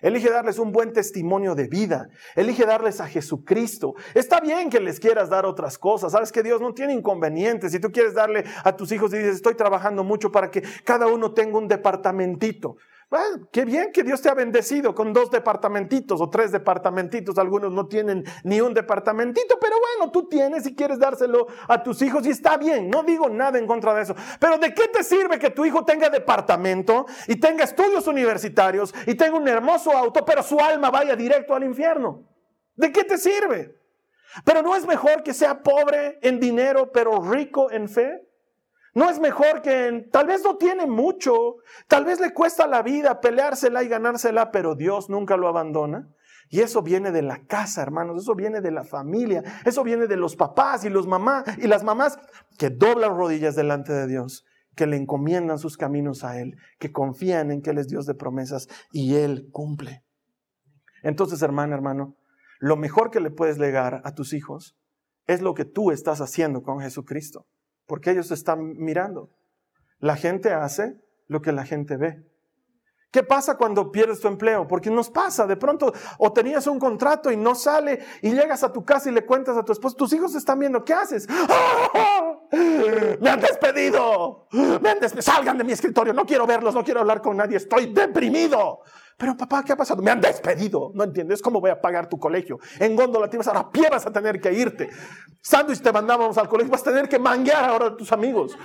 Elige 0.02 0.30
darles 0.30 0.58
un 0.58 0.72
buen 0.72 0.92
testimonio 0.92 1.54
de 1.54 1.68
vida. 1.68 2.08
Elige 2.34 2.66
darles 2.66 3.00
a 3.00 3.06
Jesucristo. 3.06 3.94
Está 4.14 4.40
bien 4.40 4.68
que 4.68 4.80
les 4.80 4.98
quieras 4.98 5.30
dar 5.30 5.46
otras 5.46 5.78
cosas. 5.78 6.12
Sabes 6.12 6.32
que 6.32 6.42
Dios 6.42 6.60
no 6.60 6.74
tiene 6.74 6.92
inconvenientes. 6.92 7.72
Si 7.72 7.78
tú 7.78 7.92
quieres 7.92 8.14
darle 8.14 8.44
a 8.64 8.76
tus 8.76 8.90
hijos 8.92 9.14
y 9.14 9.18
dices, 9.18 9.36
estoy 9.36 9.54
trabajando 9.54 10.02
mucho 10.02 10.32
para 10.32 10.50
que 10.50 10.62
cada 10.84 11.06
uno 11.06 11.32
tenga 11.32 11.56
un 11.56 11.68
departamentito. 11.68 12.76
Bueno, 13.12 13.46
qué 13.52 13.66
bien 13.66 13.92
que 13.92 14.04
Dios 14.04 14.22
te 14.22 14.30
ha 14.30 14.34
bendecido 14.34 14.94
con 14.94 15.12
dos 15.12 15.30
departamentitos 15.30 16.18
o 16.18 16.30
tres 16.30 16.50
departamentitos. 16.50 17.36
Algunos 17.36 17.70
no 17.70 17.86
tienen 17.86 18.24
ni 18.42 18.62
un 18.62 18.72
departamentito, 18.72 19.58
pero 19.60 19.76
bueno, 19.78 20.10
tú 20.10 20.30
tienes 20.30 20.66
y 20.66 20.74
quieres 20.74 20.98
dárselo 20.98 21.46
a 21.68 21.82
tus 21.82 22.00
hijos 22.00 22.24
y 22.24 22.30
está 22.30 22.56
bien. 22.56 22.88
No 22.88 23.02
digo 23.02 23.28
nada 23.28 23.58
en 23.58 23.66
contra 23.66 23.92
de 23.92 24.04
eso. 24.04 24.14
Pero 24.40 24.56
¿de 24.56 24.72
qué 24.72 24.88
te 24.88 25.04
sirve 25.04 25.38
que 25.38 25.50
tu 25.50 25.66
hijo 25.66 25.84
tenga 25.84 26.08
departamento 26.08 27.04
y 27.28 27.36
tenga 27.36 27.64
estudios 27.64 28.06
universitarios 28.06 28.94
y 29.06 29.14
tenga 29.14 29.36
un 29.36 29.46
hermoso 29.46 29.92
auto, 29.92 30.24
pero 30.24 30.42
su 30.42 30.58
alma 30.58 30.90
vaya 30.90 31.14
directo 31.14 31.54
al 31.54 31.64
infierno? 31.64 32.26
¿De 32.76 32.90
qué 32.92 33.04
te 33.04 33.18
sirve? 33.18 33.76
Pero 34.42 34.62
no 34.62 34.74
es 34.74 34.86
mejor 34.86 35.22
que 35.22 35.34
sea 35.34 35.62
pobre 35.62 36.18
en 36.22 36.40
dinero, 36.40 36.90
pero 36.90 37.20
rico 37.20 37.70
en 37.70 37.90
fe. 37.90 38.26
¿No 38.94 39.08
es 39.08 39.18
mejor 39.20 39.62
que 39.62 40.06
tal 40.12 40.26
vez 40.26 40.42
no 40.44 40.56
tiene 40.58 40.86
mucho, 40.86 41.56
tal 41.88 42.04
vez 42.04 42.20
le 42.20 42.34
cuesta 42.34 42.66
la 42.66 42.82
vida 42.82 43.20
peleársela 43.20 43.82
y 43.82 43.88
ganársela, 43.88 44.50
pero 44.50 44.74
Dios 44.74 45.08
nunca 45.08 45.36
lo 45.38 45.48
abandona? 45.48 46.10
Y 46.50 46.60
eso 46.60 46.82
viene 46.82 47.10
de 47.10 47.22
la 47.22 47.46
casa, 47.46 47.80
hermanos, 47.80 48.22
eso 48.22 48.34
viene 48.34 48.60
de 48.60 48.70
la 48.70 48.84
familia, 48.84 49.42
eso 49.64 49.82
viene 49.82 50.06
de 50.06 50.18
los 50.18 50.36
papás 50.36 50.84
y 50.84 50.90
los 50.90 51.06
mamás 51.06 51.44
y 51.56 51.66
las 51.66 51.82
mamás 51.82 52.18
que 52.58 52.68
doblan 52.68 53.16
rodillas 53.16 53.56
delante 53.56 53.94
de 53.94 54.06
Dios, 54.06 54.44
que 54.76 54.86
le 54.86 54.98
encomiendan 54.98 55.58
sus 55.58 55.78
caminos 55.78 56.22
a 56.24 56.38
Él, 56.38 56.56
que 56.78 56.92
confían 56.92 57.50
en 57.50 57.62
que 57.62 57.70
Él 57.70 57.78
es 57.78 57.88
Dios 57.88 58.04
de 58.04 58.14
promesas 58.14 58.68
y 58.92 59.14
Él 59.14 59.48
cumple. 59.50 60.04
Entonces, 61.02 61.40
hermano, 61.40 61.74
hermano, 61.74 62.16
lo 62.60 62.76
mejor 62.76 63.10
que 63.10 63.20
le 63.20 63.30
puedes 63.30 63.56
legar 63.56 64.02
a 64.04 64.14
tus 64.14 64.34
hijos 64.34 64.76
es 65.26 65.40
lo 65.40 65.54
que 65.54 65.64
tú 65.64 65.90
estás 65.90 66.20
haciendo 66.20 66.62
con 66.62 66.80
Jesucristo 66.80 67.46
porque 67.86 68.10
ellos 68.10 68.30
están 68.30 68.76
mirando. 68.78 69.30
La 69.98 70.16
gente 70.16 70.52
hace 70.52 71.00
lo 71.28 71.42
que 71.42 71.52
la 71.52 71.64
gente 71.64 71.96
ve. 71.96 72.24
¿Qué 73.12 73.22
pasa 73.22 73.58
cuando 73.58 73.92
pierdes 73.92 74.20
tu 74.20 74.28
empleo? 74.28 74.66
Porque 74.66 74.90
nos 74.90 75.10
pasa, 75.10 75.46
de 75.46 75.56
pronto, 75.56 75.92
o 76.18 76.32
tenías 76.32 76.66
un 76.66 76.78
contrato 76.78 77.30
y 77.30 77.36
no 77.36 77.54
sale, 77.54 78.00
y 78.22 78.32
llegas 78.32 78.64
a 78.64 78.72
tu 78.72 78.84
casa 78.86 79.10
y 79.10 79.12
le 79.12 79.26
cuentas 79.26 79.54
a 79.56 79.62
tu 79.62 79.72
esposo, 79.72 79.96
tus 79.96 80.12
hijos 80.14 80.34
están 80.34 80.58
viendo, 80.58 80.82
¿qué 80.82 80.94
haces? 80.94 81.28
¡Me 82.52 83.30
han 83.30 83.40
despedido! 83.40 84.46
¡Me 84.52 84.90
han 84.90 85.00
despedido! 85.00 85.22
¡Salgan 85.22 85.56
de 85.56 85.64
mi 85.64 85.72
escritorio! 85.72 86.12
No 86.12 86.26
quiero 86.26 86.46
verlos, 86.46 86.74
no 86.74 86.84
quiero 86.84 87.00
hablar 87.00 87.22
con 87.22 87.36
nadie, 87.36 87.56
estoy 87.56 87.92
deprimido. 87.92 88.80
Pero 89.16 89.36
papá, 89.36 89.62
¿qué 89.64 89.72
ha 89.72 89.76
pasado? 89.76 90.02
Me 90.02 90.10
han 90.10 90.20
despedido. 90.20 90.90
No 90.94 91.04
entiendes 91.04 91.40
cómo 91.40 91.60
voy 91.60 91.70
a 91.70 91.80
pagar 91.80 92.08
tu 92.08 92.18
colegio. 92.18 92.58
En 92.78 92.94
góndola 92.94 93.28
tienes 93.28 93.46
ahora 93.48 93.70
pie 93.70 93.88
vas 93.90 94.04
a 94.06 94.12
tener 94.12 94.40
que 94.40 94.52
irte. 94.52 94.90
Sándwich 95.40 95.80
te 95.80 95.92
mandábamos 95.92 96.36
al 96.38 96.48
colegio, 96.48 96.70
vas 96.70 96.82
a 96.82 96.90
tener 96.90 97.08
que 97.08 97.18
manguear 97.18 97.64
ahora 97.64 97.86
a 97.86 97.96
tus 97.96 98.12
amigos. 98.12 98.56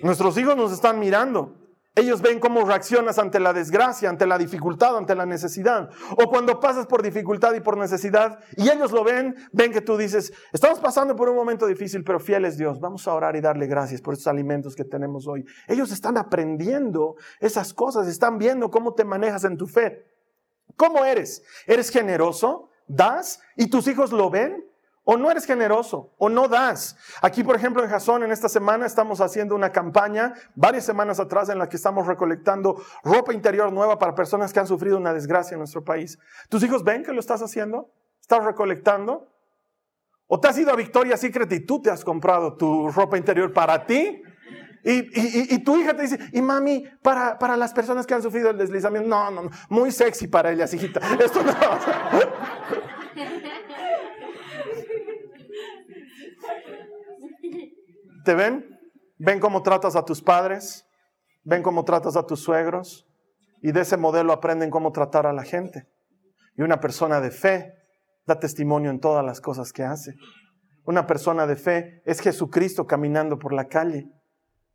Nuestros 0.00 0.36
hijos 0.38 0.56
nos 0.56 0.72
están 0.72 0.98
mirando. 0.98 1.63
Ellos 1.96 2.22
ven 2.22 2.40
cómo 2.40 2.64
reaccionas 2.64 3.20
ante 3.20 3.38
la 3.38 3.52
desgracia, 3.52 4.10
ante 4.10 4.26
la 4.26 4.36
dificultad, 4.36 4.96
ante 4.96 5.14
la 5.14 5.26
necesidad. 5.26 5.90
O 6.18 6.28
cuando 6.28 6.58
pasas 6.58 6.88
por 6.88 7.02
dificultad 7.02 7.54
y 7.54 7.60
por 7.60 7.76
necesidad 7.76 8.40
y 8.56 8.68
ellos 8.68 8.90
lo 8.90 9.04
ven, 9.04 9.36
ven 9.52 9.72
que 9.72 9.80
tú 9.80 9.96
dices, 9.96 10.32
estamos 10.52 10.80
pasando 10.80 11.14
por 11.14 11.28
un 11.28 11.36
momento 11.36 11.66
difícil, 11.66 12.02
pero 12.02 12.18
fiel 12.18 12.46
es 12.46 12.58
Dios. 12.58 12.80
Vamos 12.80 13.06
a 13.06 13.14
orar 13.14 13.36
y 13.36 13.40
darle 13.40 13.68
gracias 13.68 14.00
por 14.00 14.14
estos 14.14 14.26
alimentos 14.26 14.74
que 14.74 14.84
tenemos 14.84 15.28
hoy. 15.28 15.44
Ellos 15.68 15.92
están 15.92 16.18
aprendiendo 16.18 17.14
esas 17.38 17.72
cosas, 17.72 18.08
están 18.08 18.38
viendo 18.38 18.72
cómo 18.72 18.94
te 18.94 19.04
manejas 19.04 19.44
en 19.44 19.56
tu 19.56 19.68
fe. 19.68 20.04
¿Cómo 20.76 21.04
eres? 21.04 21.44
¿Eres 21.64 21.90
generoso? 21.90 22.70
¿Das? 22.88 23.40
¿Y 23.56 23.70
tus 23.70 23.86
hijos 23.86 24.10
lo 24.10 24.30
ven? 24.30 24.64
O 25.06 25.18
no 25.18 25.30
eres 25.30 25.44
generoso, 25.44 26.14
o 26.16 26.30
no 26.30 26.48
das. 26.48 26.96
Aquí, 27.20 27.44
por 27.44 27.54
ejemplo, 27.54 27.84
en 27.84 27.90
Jason, 27.90 28.22
en 28.22 28.32
esta 28.32 28.48
semana 28.48 28.86
estamos 28.86 29.20
haciendo 29.20 29.54
una 29.54 29.70
campaña, 29.70 30.32
varias 30.54 30.86
semanas 30.86 31.20
atrás, 31.20 31.50
en 31.50 31.58
la 31.58 31.68
que 31.68 31.76
estamos 31.76 32.06
recolectando 32.06 32.82
ropa 33.02 33.34
interior 33.34 33.70
nueva 33.70 33.98
para 33.98 34.14
personas 34.14 34.52
que 34.52 34.60
han 34.60 34.66
sufrido 34.66 34.96
una 34.96 35.12
desgracia 35.12 35.54
en 35.54 35.58
nuestro 35.58 35.84
país. 35.84 36.18
¿Tus 36.48 36.62
hijos 36.62 36.84
ven 36.84 37.02
que 37.02 37.12
lo 37.12 37.20
estás 37.20 37.42
haciendo? 37.42 37.90
¿Estás 38.18 38.44
recolectando? 38.44 39.28
¿O 40.26 40.40
te 40.40 40.48
has 40.48 40.56
ido 40.56 40.72
a 40.72 40.76
Victoria 40.76 41.18
Secret 41.18 41.52
y 41.52 41.60
tú 41.60 41.82
te 41.82 41.90
has 41.90 42.02
comprado 42.02 42.56
tu 42.56 42.88
ropa 42.88 43.18
interior 43.18 43.52
para 43.52 43.84
ti? 43.84 44.22
Y, 44.86 45.58
tu 45.60 45.76
hija 45.76 45.94
te 45.94 46.02
dice, 46.02 46.18
y 46.32 46.42
mami, 46.42 46.84
para, 47.02 47.38
para 47.38 47.56
las 47.56 47.72
personas 47.72 48.06
que 48.06 48.14
han 48.14 48.22
sufrido 48.22 48.50
el 48.50 48.58
deslizamiento, 48.58 49.08
no, 49.08 49.30
no, 49.30 49.42
no, 49.44 49.50
muy 49.70 49.90
sexy 49.90 50.28
para 50.28 50.50
ellas, 50.50 50.74
hijita. 50.74 51.00
Esto 51.18 51.42
no. 51.42 51.52
¿Te 58.24 58.34
ven? 58.34 58.80
¿Ven 59.18 59.38
cómo 59.38 59.62
tratas 59.62 59.96
a 59.96 60.04
tus 60.04 60.22
padres? 60.22 60.86
¿Ven 61.44 61.62
cómo 61.62 61.84
tratas 61.84 62.16
a 62.16 62.26
tus 62.26 62.40
suegros? 62.40 63.06
Y 63.60 63.72
de 63.72 63.82
ese 63.82 63.98
modelo 63.98 64.32
aprenden 64.32 64.70
cómo 64.70 64.92
tratar 64.92 65.26
a 65.26 65.32
la 65.32 65.44
gente. 65.44 65.86
Y 66.56 66.62
una 66.62 66.80
persona 66.80 67.20
de 67.20 67.30
fe 67.30 67.74
da 68.26 68.38
testimonio 68.38 68.90
en 68.90 69.00
todas 69.00 69.24
las 69.24 69.42
cosas 69.42 69.72
que 69.72 69.84
hace. 69.84 70.14
Una 70.84 71.06
persona 71.06 71.46
de 71.46 71.56
fe 71.56 72.02
es 72.06 72.20
Jesucristo 72.20 72.86
caminando 72.86 73.38
por 73.38 73.52
la 73.52 73.68
calle 73.68 74.10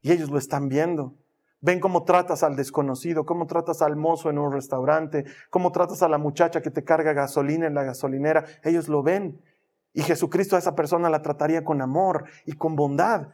y 0.02 0.12
ellos 0.12 0.30
lo 0.30 0.38
están 0.38 0.70
viendo. 0.70 1.16
Ven 1.62 1.80
cómo 1.80 2.04
tratas 2.04 2.43
al 2.43 2.56
desconocido, 2.56 3.26
cómo 3.26 3.47
tratas 3.47 3.82
al 3.82 3.95
mozo 3.95 4.30
en 4.30 4.38
un 4.38 4.52
restaurante, 4.52 5.26
cómo 5.50 5.72
tratas 5.72 6.04
a 6.04 6.08
la 6.08 6.18
muchacha 6.18 6.62
que 6.62 6.72
te 6.72 6.84
carga 6.84 7.14
gasolina 7.14 7.66
en 7.66 7.74
la 7.74 7.84
gasolinera. 7.84 8.45
Ellos 8.64 8.88
lo 8.88 9.02
ven. 9.02 9.41
Y 9.93 10.04
Jesucristo 10.04 10.56
a 10.56 10.60
esa 10.60 10.76
persona 10.76 11.10
la 11.10 11.22
trataría 11.22 11.64
con 11.64 11.82
amor 11.82 12.26
y 12.45 12.54
con 12.54 12.76
bondad. 12.76 13.30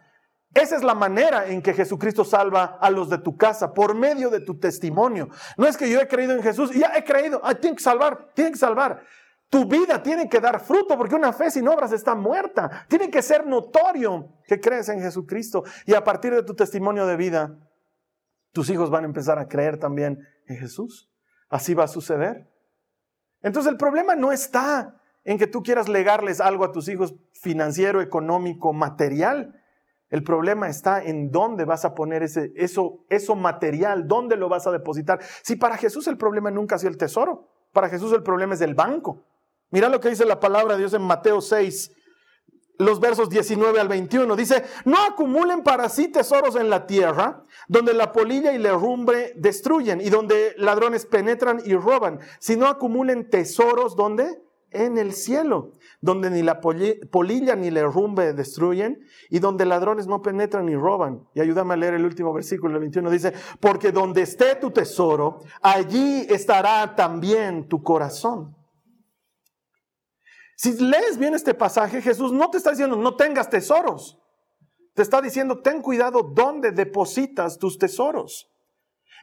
Esa 0.55 0.77
es 0.77 0.83
la 0.85 0.95
manera 0.95 1.47
en 1.47 1.61
que 1.61 1.73
Jesucristo 1.73 2.23
salva 2.23 2.77
a 2.79 2.89
los 2.89 3.09
de 3.09 3.17
tu 3.17 3.35
casa, 3.35 3.73
por 3.73 3.93
medio 3.93 4.29
de 4.29 4.39
tu 4.39 4.57
testimonio. 4.57 5.27
No 5.57 5.67
es 5.67 5.75
que 5.75 5.89
yo 5.89 5.99
he 5.99 6.07
creído 6.07 6.31
en 6.31 6.41
Jesús 6.41 6.73
y 6.73 6.79
ya 6.79 6.93
he 6.95 7.03
creído, 7.03 7.41
tiene 7.59 7.75
que 7.75 7.83
salvar, 7.83 8.29
tiene 8.33 8.51
que 8.51 8.57
salvar. 8.57 9.03
Tu 9.49 9.67
vida 9.67 10.01
tiene 10.01 10.29
que 10.29 10.39
dar 10.39 10.61
fruto 10.61 10.97
porque 10.97 11.13
una 11.13 11.33
fe 11.33 11.51
sin 11.51 11.67
obras 11.67 11.91
está 11.91 12.15
muerta. 12.15 12.85
Tiene 12.87 13.09
que 13.09 13.21
ser 13.21 13.45
notorio 13.45 14.33
que 14.47 14.61
crees 14.61 14.87
en 14.87 15.01
Jesucristo 15.01 15.65
y 15.85 15.93
a 15.93 16.05
partir 16.05 16.33
de 16.33 16.43
tu 16.43 16.55
testimonio 16.55 17.05
de 17.05 17.17
vida, 17.17 17.59
tus 18.53 18.69
hijos 18.69 18.89
van 18.89 19.03
a 19.03 19.07
empezar 19.07 19.37
a 19.37 19.49
creer 19.49 19.77
también 19.77 20.25
en 20.47 20.55
Jesús. 20.55 21.11
Así 21.49 21.73
va 21.73 21.83
a 21.83 21.89
suceder. 21.89 22.49
Entonces 23.41 23.69
el 23.69 23.77
problema 23.77 24.15
no 24.15 24.31
está 24.31 25.01
en 25.25 25.37
que 25.37 25.47
tú 25.47 25.63
quieras 25.63 25.89
legarles 25.89 26.39
algo 26.39 26.63
a 26.63 26.71
tus 26.71 26.87
hijos 26.87 27.13
financiero, 27.33 27.99
económico, 27.99 28.71
material. 28.71 29.61
El 30.09 30.23
problema 30.23 30.69
está 30.69 31.03
en 31.03 31.31
dónde 31.31 31.65
vas 31.65 31.83
a 31.83 31.95
poner 31.95 32.23
ese, 32.23 32.51
eso, 32.55 33.05
eso 33.09 33.35
material, 33.35 34.07
dónde 34.07 34.35
lo 34.35 34.49
vas 34.49 34.67
a 34.67 34.71
depositar. 34.71 35.19
Si 35.43 35.55
para 35.55 35.77
Jesús 35.77 36.07
el 36.07 36.17
problema 36.17 36.51
nunca 36.51 36.75
ha 36.75 36.79
sido 36.79 36.91
el 36.91 36.97
tesoro, 36.97 37.49
para 37.73 37.89
Jesús 37.89 38.13
el 38.13 38.23
problema 38.23 38.53
es 38.53 38.61
el 38.61 38.75
banco. 38.75 39.25
Mira 39.71 39.89
lo 39.89 39.99
que 39.99 40.09
dice 40.09 40.25
la 40.25 40.39
palabra 40.39 40.73
de 40.73 40.79
Dios 40.79 40.93
en 40.93 41.01
Mateo 41.01 41.41
6, 41.41 41.91
los 42.77 42.99
versos 42.99 43.29
19 43.29 43.79
al 43.79 43.87
21. 43.87 44.35
Dice, 44.35 44.63
no 44.85 44.97
acumulen 45.03 45.63
para 45.63 45.89
sí 45.89 46.07
tesoros 46.09 46.55
en 46.55 46.69
la 46.69 46.85
tierra, 46.85 47.43
donde 47.67 47.93
la 47.93 48.11
polilla 48.11 48.53
y 48.53 48.57
la 48.57 48.69
herrumbre 48.69 49.33
destruyen 49.35 50.01
y 50.01 50.09
donde 50.09 50.53
ladrones 50.57 51.05
penetran 51.05 51.61
y 51.65 51.73
roban, 51.75 52.19
sino 52.39 52.67
acumulen 52.67 53.29
tesoros 53.29 53.95
donde 53.95 54.44
en 54.83 54.97
el 54.97 55.13
cielo, 55.13 55.71
donde 56.01 56.29
ni 56.29 56.41
la 56.41 56.59
polilla 56.59 57.55
ni 57.55 57.71
la 57.71 57.81
herrumbre 57.81 58.33
destruyen 58.33 58.99
y 59.29 59.39
donde 59.39 59.65
ladrones 59.65 60.07
no 60.07 60.21
penetran 60.21 60.65
ni 60.65 60.75
roban. 60.75 61.27
Y 61.33 61.41
ayúdame 61.41 61.73
a 61.73 61.77
leer 61.77 61.93
el 61.95 62.05
último 62.05 62.33
versículo, 62.33 62.75
el 62.75 62.81
21 62.81 63.09
dice, 63.09 63.33
porque 63.59 63.91
donde 63.91 64.21
esté 64.21 64.55
tu 64.55 64.71
tesoro, 64.71 65.39
allí 65.61 66.25
estará 66.29 66.95
también 66.95 67.67
tu 67.67 67.81
corazón. 67.81 68.55
Si 70.57 70.73
lees 70.79 71.17
bien 71.17 71.33
este 71.35 71.53
pasaje, 71.53 72.01
Jesús 72.01 72.31
no 72.31 72.49
te 72.49 72.57
está 72.57 72.71
diciendo 72.71 72.95
no 72.95 73.15
tengas 73.15 73.49
tesoros. 73.49 74.17
Te 74.93 75.01
está 75.01 75.21
diciendo, 75.21 75.61
ten 75.61 75.81
cuidado 75.81 76.23
dónde 76.23 76.71
depositas 76.71 77.57
tus 77.57 77.77
tesoros. 77.77 78.49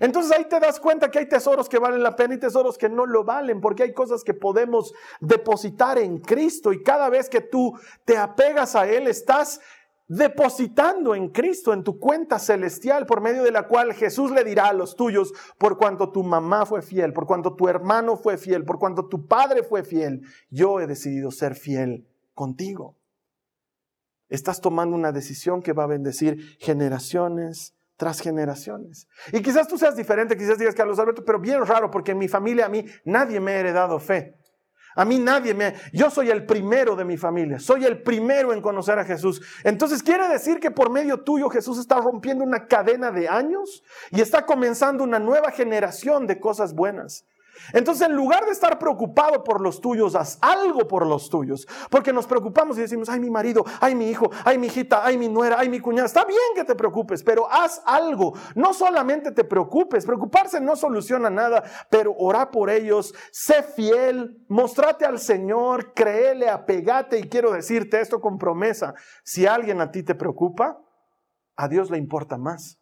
Entonces 0.03 0.36
ahí 0.36 0.44
te 0.46 0.59
das 0.59 0.80
cuenta 0.80 1.12
que 1.12 1.20
hay 1.20 1.28
tesoros 1.28 1.68
que 1.68 1.78
valen 1.78 2.03
la 2.03 2.16
pena 2.16 2.34
y 2.34 2.38
tesoros 2.38 2.76
que 2.76 2.88
no 2.88 3.07
lo 3.07 3.22
valen, 3.22 3.61
porque 3.61 3.84
hay 3.84 3.92
cosas 3.92 4.24
que 4.24 4.34
podemos 4.34 4.92
depositar 5.20 5.96
en 5.96 6.18
Cristo 6.18 6.72
y 6.72 6.82
cada 6.82 7.09
vez 7.09 7.28
que 7.28 7.40
tú 7.40 7.78
te 8.05 8.18
apegas 8.18 8.74
a 8.74 8.88
Él, 8.88 9.07
estás 9.07 9.61
depositando 10.09 11.14
en 11.14 11.28
Cristo, 11.28 11.72
en 11.72 11.84
tu 11.84 12.00
cuenta 12.00 12.40
celestial, 12.40 13.07
por 13.07 13.20
medio 13.20 13.44
de 13.44 13.53
la 13.53 13.68
cual 13.68 13.94
Jesús 13.94 14.32
le 14.32 14.42
dirá 14.42 14.70
a 14.70 14.72
los 14.72 14.96
tuyos, 14.96 15.32
por 15.57 15.78
cuanto 15.78 16.11
tu 16.11 16.24
mamá 16.24 16.66
fue 16.66 16.82
fiel, 16.82 17.12
por 17.12 17.28
cuanto 17.28 17.55
tu 17.55 17.68
hermano 17.68 18.16
fue 18.16 18.38
fiel, 18.38 18.64
por 18.64 18.80
cuanto 18.80 19.07
tu 19.07 19.28
padre 19.28 19.62
fue 19.62 19.84
fiel, 19.84 20.22
yo 20.50 20.80
he 20.80 20.88
decidido 20.88 21.30
ser 21.30 21.55
fiel 21.55 22.09
contigo. 22.34 22.96
Estás 24.28 24.61
tomando 24.61 24.96
una 24.96 25.12
decisión 25.12 25.62
que 25.62 25.72
va 25.72 25.84
a 25.84 25.86
bendecir 25.86 26.59
generaciones 26.59 27.76
tras 28.03 28.18
generaciones. 28.18 29.07
Y 29.32 29.42
quizás 29.42 29.68
tú 29.68 29.78
seas 29.78 29.94
diferente, 29.94 30.36
quizás 30.36 30.59
digas, 30.59 30.74
Carlos 30.74 30.98
Alberto, 30.98 31.24
pero 31.24 31.38
bien 31.38 31.64
raro, 31.64 31.88
porque 31.88 32.11
en 32.11 32.18
mi 32.18 32.26
familia 32.26 32.66
a 32.66 32.68
mí 32.68 32.84
nadie 33.05 33.38
me 33.38 33.53
ha 33.53 33.61
heredado 33.61 34.00
fe. 34.00 34.34
A 34.96 35.05
mí 35.05 35.20
nadie 35.20 35.55
me... 35.55 35.76
Yo 35.92 36.11
soy 36.11 36.28
el 36.28 36.44
primero 36.44 36.96
de 36.96 37.05
mi 37.05 37.16
familia, 37.16 37.61
soy 37.61 37.84
el 37.84 38.03
primero 38.03 38.53
en 38.53 38.61
conocer 38.61 38.98
a 38.98 39.05
Jesús. 39.05 39.40
Entonces 39.62 40.03
quiere 40.03 40.26
decir 40.26 40.59
que 40.59 40.72
por 40.72 40.90
medio 40.90 41.20
tuyo 41.20 41.48
Jesús 41.48 41.78
está 41.78 42.00
rompiendo 42.00 42.42
una 42.42 42.66
cadena 42.66 43.12
de 43.12 43.28
años 43.28 43.84
y 44.11 44.20
está 44.20 44.46
comenzando 44.46 45.05
una 45.05 45.20
nueva 45.20 45.53
generación 45.53 46.26
de 46.26 46.40
cosas 46.40 46.74
buenas. 46.74 47.24
Entonces, 47.72 48.07
en 48.09 48.14
lugar 48.14 48.44
de 48.44 48.53
estar 48.53 48.78
preocupado 48.78 49.44
por 49.44 49.61
los 49.61 49.80
tuyos, 49.80 50.14
haz 50.14 50.38
algo 50.40 50.88
por 50.88 51.07
los 51.07 51.30
tuyos. 51.30 51.66
Porque 51.90 52.12
nos 52.12 52.26
preocupamos 52.26 52.76
y 52.78 52.82
decimos, 52.82 53.09
ay, 53.09 53.20
mi 53.20 53.30
marido, 53.30 53.64
ay, 53.80 53.94
mi 53.94 54.09
hijo, 54.09 54.30
ay, 54.44 54.59
mi 54.59 54.66
hijita, 54.66 55.05
ay, 55.05 55.16
mi 55.16 55.28
nuera, 55.28 55.57
ay, 55.59 55.68
mi 55.68 55.80
cuñada. 55.80 56.07
Está 56.07 56.24
bien 56.24 56.38
que 56.55 56.64
te 56.64 56.74
preocupes, 56.74 57.22
pero 57.22 57.50
haz 57.50 57.82
algo. 57.86 58.34
No 58.55 58.74
solamente 58.74 59.32
te 59.32 59.44
preocupes, 59.44 60.05
preocuparse 60.05 60.61
no 60.61 60.76
soluciona 60.76 61.30
nada, 61.30 61.62
pero 61.90 62.14
ora 62.18 62.50
por 62.50 62.70
ellos, 62.70 63.14
sé 63.30 63.62
fiel, 63.62 64.44
mostrate 64.48 65.05
al 65.05 65.18
Señor, 65.18 65.94
créele, 65.94 66.48
apegate. 66.48 67.18
Y 67.18 67.28
quiero 67.28 67.53
decirte 67.53 68.00
esto 68.00 68.20
con 68.20 68.38
promesa: 68.38 68.94
si 69.24 69.46
alguien 69.46 69.80
a 69.80 69.90
ti 69.90 70.03
te 70.03 70.14
preocupa, 70.14 70.78
a 71.57 71.68
Dios 71.68 71.90
le 71.90 71.98
importa 71.98 72.38
más. 72.38 72.78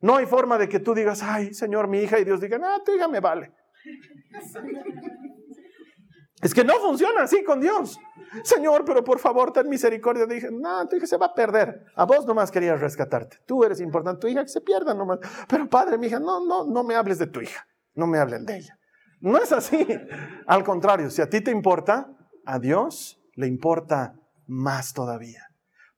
No 0.00 0.16
hay 0.16 0.26
forma 0.26 0.58
de 0.58 0.68
que 0.68 0.78
tú 0.78 0.94
digas, 0.94 1.22
ay, 1.22 1.54
Señor, 1.54 1.88
mi 1.88 2.00
hija, 2.00 2.18
y 2.18 2.24
Dios 2.24 2.40
diga, 2.40 2.58
ah, 2.62 2.82
tu 2.84 2.92
hija 2.92 3.08
me 3.08 3.20
vale. 3.20 3.52
Es 6.42 6.52
que 6.52 6.64
no 6.64 6.74
funciona 6.74 7.22
así 7.22 7.42
con 7.42 7.60
Dios. 7.60 7.98
Señor, 8.44 8.84
pero 8.84 9.02
por 9.02 9.18
favor, 9.18 9.52
ten 9.52 9.68
misericordia. 9.68 10.26
Dije, 10.26 10.48
no, 10.52 10.86
tu 10.86 10.96
hija 10.96 11.06
se 11.06 11.16
va 11.16 11.26
a 11.26 11.34
perder. 11.34 11.84
A 11.94 12.04
vos 12.04 12.26
nomás 12.26 12.50
querías 12.50 12.80
rescatarte. 12.80 13.38
Tú 13.46 13.64
eres 13.64 13.80
importante, 13.80 14.20
tu 14.20 14.28
hija 14.28 14.42
que 14.42 14.48
se 14.48 14.60
pierda 14.60 14.94
nomás. 14.94 15.18
Pero 15.48 15.68
padre, 15.68 15.96
mi 15.96 16.08
hija, 16.08 16.20
no, 16.20 16.44
no, 16.44 16.66
no 16.66 16.84
me 16.84 16.94
hables 16.94 17.18
de 17.18 17.26
tu 17.26 17.40
hija. 17.40 17.66
No 17.94 18.06
me 18.06 18.18
hablen 18.18 18.44
de 18.44 18.58
ella. 18.58 18.78
No 19.20 19.38
es 19.38 19.50
así. 19.52 19.86
Al 20.46 20.62
contrario, 20.62 21.10
si 21.10 21.22
a 21.22 21.30
ti 21.30 21.40
te 21.40 21.50
importa, 21.50 22.12
a 22.44 22.58
Dios 22.58 23.18
le 23.34 23.46
importa 23.46 24.14
más 24.46 24.92
todavía. 24.92 25.42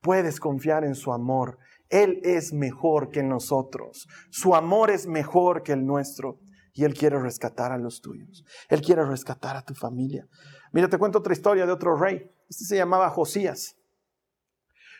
Puedes 0.00 0.38
confiar 0.38 0.84
en 0.84 0.94
su 0.94 1.12
amor. 1.12 1.58
Él 1.88 2.20
es 2.22 2.52
mejor 2.52 3.10
que 3.10 3.22
nosotros. 3.22 4.06
Su 4.30 4.54
amor 4.54 4.90
es 4.90 5.06
mejor 5.06 5.62
que 5.62 5.72
el 5.72 5.84
nuestro 5.84 6.38
y 6.78 6.84
Él 6.84 6.94
quiere 6.94 7.18
rescatar 7.18 7.72
a 7.72 7.76
los 7.76 8.00
tuyos. 8.00 8.44
Él 8.68 8.80
quiere 8.82 9.04
rescatar 9.04 9.56
a 9.56 9.62
tu 9.62 9.74
familia. 9.74 10.28
Mira, 10.70 10.88
te 10.88 10.96
cuento 10.96 11.18
otra 11.18 11.32
historia 11.32 11.66
de 11.66 11.72
otro 11.72 11.96
rey. 11.96 12.30
Este 12.48 12.64
se 12.64 12.76
llamaba 12.76 13.10
Josías. 13.10 13.76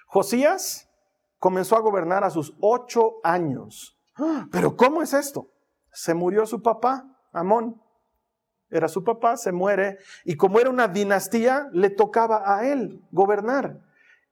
Josías 0.08 0.90
comenzó 1.38 1.76
a 1.76 1.80
gobernar 1.80 2.24
a 2.24 2.30
sus 2.30 2.52
ocho 2.60 3.20
años. 3.22 3.96
Pero 4.50 4.76
¿cómo 4.76 5.02
es 5.02 5.14
esto? 5.14 5.52
Se 5.92 6.14
murió 6.14 6.46
su 6.46 6.62
papá, 6.62 7.16
Amón. 7.32 7.80
Era 8.70 8.88
su 8.88 9.04
papá, 9.04 9.36
se 9.36 9.52
muere. 9.52 9.98
Y 10.24 10.34
como 10.34 10.58
era 10.58 10.70
una 10.70 10.88
dinastía, 10.88 11.68
le 11.72 11.90
tocaba 11.90 12.56
a 12.56 12.66
él 12.66 13.04
gobernar. 13.12 13.78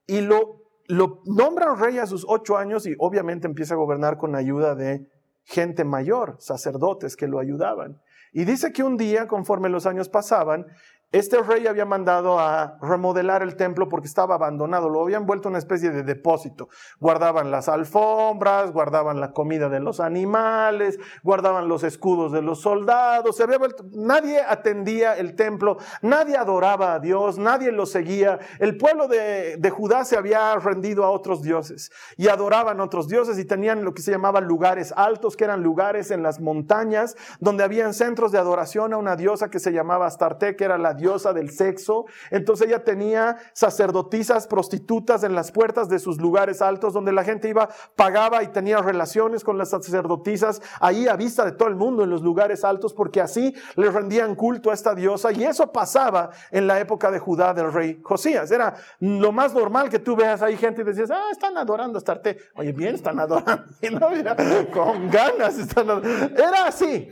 Y 0.05 0.19
lo, 0.19 0.63
lo 0.87 1.21
nombran 1.23 1.79
rey 1.79 1.97
a 1.97 2.07
sus 2.07 2.25
ocho 2.27 2.57
años 2.57 2.85
y 2.87 2.95
obviamente 2.99 3.47
empieza 3.47 3.75
a 3.75 3.77
gobernar 3.77 4.17
con 4.17 4.35
ayuda 4.35 4.75
de 4.75 5.09
gente 5.47 5.85
mayor, 5.85 6.35
sacerdotes 6.39 7.15
que 7.15 7.27
lo 7.27 7.39
ayudaban. 7.39 8.01
Y 8.33 8.43
dice 8.43 8.73
que 8.73 8.83
un 8.83 8.97
día, 8.97 9.27
conforme 9.27 9.69
los 9.69 9.85
años 9.85 10.09
pasaban, 10.09 10.65
este 11.13 11.41
rey 11.41 11.67
había 11.67 11.85
mandado 11.85 12.37
a 12.37 12.77
remodelar 12.81 13.41
el 13.41 13.55
templo 13.55 13.87
porque 13.87 14.07
estaba 14.07 14.35
abandonado, 14.35 14.89
lo 14.89 15.01
habían 15.01 15.25
vuelto 15.25 15.47
una 15.47 15.57
especie 15.57 15.89
de 15.89 16.03
depósito. 16.03 16.67
Guardaban 16.99 17.49
las 17.49 17.69
alfombras, 17.69 18.73
guardaban 18.73 19.21
la 19.21 19.31
comida 19.31 19.69
de 19.69 19.79
los 19.79 20.01
animales, 20.01 20.99
guardaban 21.23 21.69
los 21.69 21.83
escudos 21.83 22.33
de 22.33 22.41
los 22.41 22.59
soldados, 22.59 23.37
se 23.37 23.43
había 23.43 23.57
vuelto, 23.57 23.85
nadie 23.93 24.41
atendía 24.41 25.15
el 25.15 25.35
templo, 25.35 25.77
nadie 26.01 26.35
adoraba 26.35 26.95
a 26.95 26.99
Dios, 26.99 27.37
nadie 27.37 27.71
lo 27.71 27.85
seguía. 27.85 28.39
El 28.59 28.75
pueblo 28.75 29.07
de, 29.07 29.55
de 29.57 29.69
Judá 29.69 30.03
se 30.03 30.17
había 30.17 30.55
rendido 30.57 31.05
a 31.05 31.11
otros 31.11 31.41
dioses 31.41 31.89
y 32.17 32.27
adoraban 32.27 32.81
a 32.81 32.83
otros 32.83 33.07
dioses 33.07 33.39
y 33.39 33.45
tenían 33.45 33.85
lo 33.85 33.93
que 33.93 34.01
se 34.01 34.11
llamaban 34.11 34.43
lugares 34.43 34.93
altos, 34.97 35.37
que 35.37 35.45
eran 35.45 35.63
lugares 35.63 36.11
en 36.11 36.21
las 36.21 36.41
montañas 36.41 37.15
donde 37.39 37.63
habían 37.63 37.93
centros 37.93 38.33
de 38.33 38.39
adoración 38.39 38.91
a 38.91 38.97
una 38.97 39.15
diosa 39.15 39.49
que 39.49 39.59
se 39.59 39.71
llamaba 39.71 40.07
Astarte, 40.07 40.57
que 40.57 40.65
era 40.65 40.77
la 40.77 40.96
diosa 40.97 41.33
del 41.33 41.51
sexo. 41.51 42.05
Entonces 42.31 42.67
ella 42.67 42.83
tenía 42.83 43.37
sacerdotisas, 43.53 44.47
prostitutas 44.47 45.23
en 45.23 45.35
las 45.35 45.51
puertas 45.51 45.87
de 45.87 45.99
sus 45.99 46.19
lugares 46.19 46.61
altos 46.61 46.93
donde 46.93 47.13
la 47.13 47.23
gente 47.23 47.49
iba, 47.49 47.69
pagaba 47.95 48.43
y 48.43 48.47
tenía 48.47 48.79
relaciones 48.79 49.43
con 49.43 49.57
las 49.57 49.69
sacerdotisas 49.69 50.61
ahí 50.79 51.07
a 51.07 51.15
vista 51.15 51.45
de 51.45 51.51
todo 51.51 51.69
el 51.69 51.75
mundo 51.75 52.03
en 52.03 52.09
los 52.09 52.21
lugares 52.21 52.63
altos 52.63 52.93
porque 52.93 53.21
así 53.21 53.53
le 53.75 53.91
rendían 53.91 54.35
culto 54.35 54.71
a 54.71 54.73
esta 54.73 54.93
diosa 54.93 55.31
y 55.31 55.43
eso 55.43 55.71
pasaba 55.71 56.31
en 56.51 56.67
la 56.67 56.79
época 56.79 57.11
de 57.11 57.19
Judá 57.19 57.53
del 57.53 57.71
rey 57.71 57.99
Josías. 58.03 58.49
Era 58.51 58.75
lo 58.99 59.31
más 59.31 59.53
normal 59.53 59.89
que 59.89 59.99
tú 59.99 60.15
veas 60.15 60.41
ahí 60.41 60.57
gente 60.57 60.81
y 60.81 60.85
decías, 60.85 61.11
ah, 61.11 61.29
están 61.31 61.57
adorando 61.57 61.97
a 61.97 61.99
Astarte. 61.99 62.37
Oye, 62.55 62.71
bien, 62.71 62.95
están 62.95 63.19
adorando. 63.19 63.65
Con 64.73 65.09
ganas 65.09 65.57
están 65.57 65.89
adorando. 65.89 66.35
Era 66.35 66.67
así. 66.67 67.09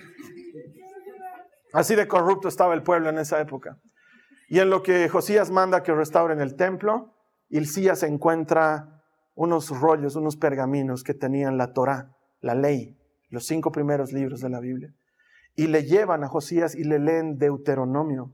Así 1.76 1.93
de 1.95 2.07
corrupto 2.07 2.47
estaba 2.47 2.73
el 2.73 2.84
pueblo 2.84 3.09
en 3.09 3.17
esa 3.17 3.41
época. 3.41 3.78
Y 4.47 4.59
en 4.59 4.69
lo 4.69 4.82
que 4.82 5.09
Josías 5.09 5.51
manda 5.51 5.84
que 5.84 5.93
restauren 5.93 6.39
el 6.39 6.55
templo, 6.55 7.13
Hilcías 7.49 8.01
encuentra 8.03 9.03
unos 9.34 9.78
rollos, 9.78 10.15
unos 10.15 10.38
pergaminos 10.38 11.03
que 11.03 11.13
tenían 11.13 11.57
la 11.57 11.73
Torá, 11.73 12.15
la 12.39 12.55
ley, 12.55 12.97
los 13.30 13.45
cinco 13.45 13.73
primeros 13.73 14.13
libros 14.13 14.39
de 14.39 14.49
la 14.49 14.61
Biblia. 14.61 14.93
Y 15.53 15.67
le 15.67 15.84
llevan 15.84 16.23
a 16.23 16.30
Josías 16.30 16.76
y 16.76 16.86
le 16.86 16.97
leen 16.97 17.38
Deuteronomio. 17.38 18.34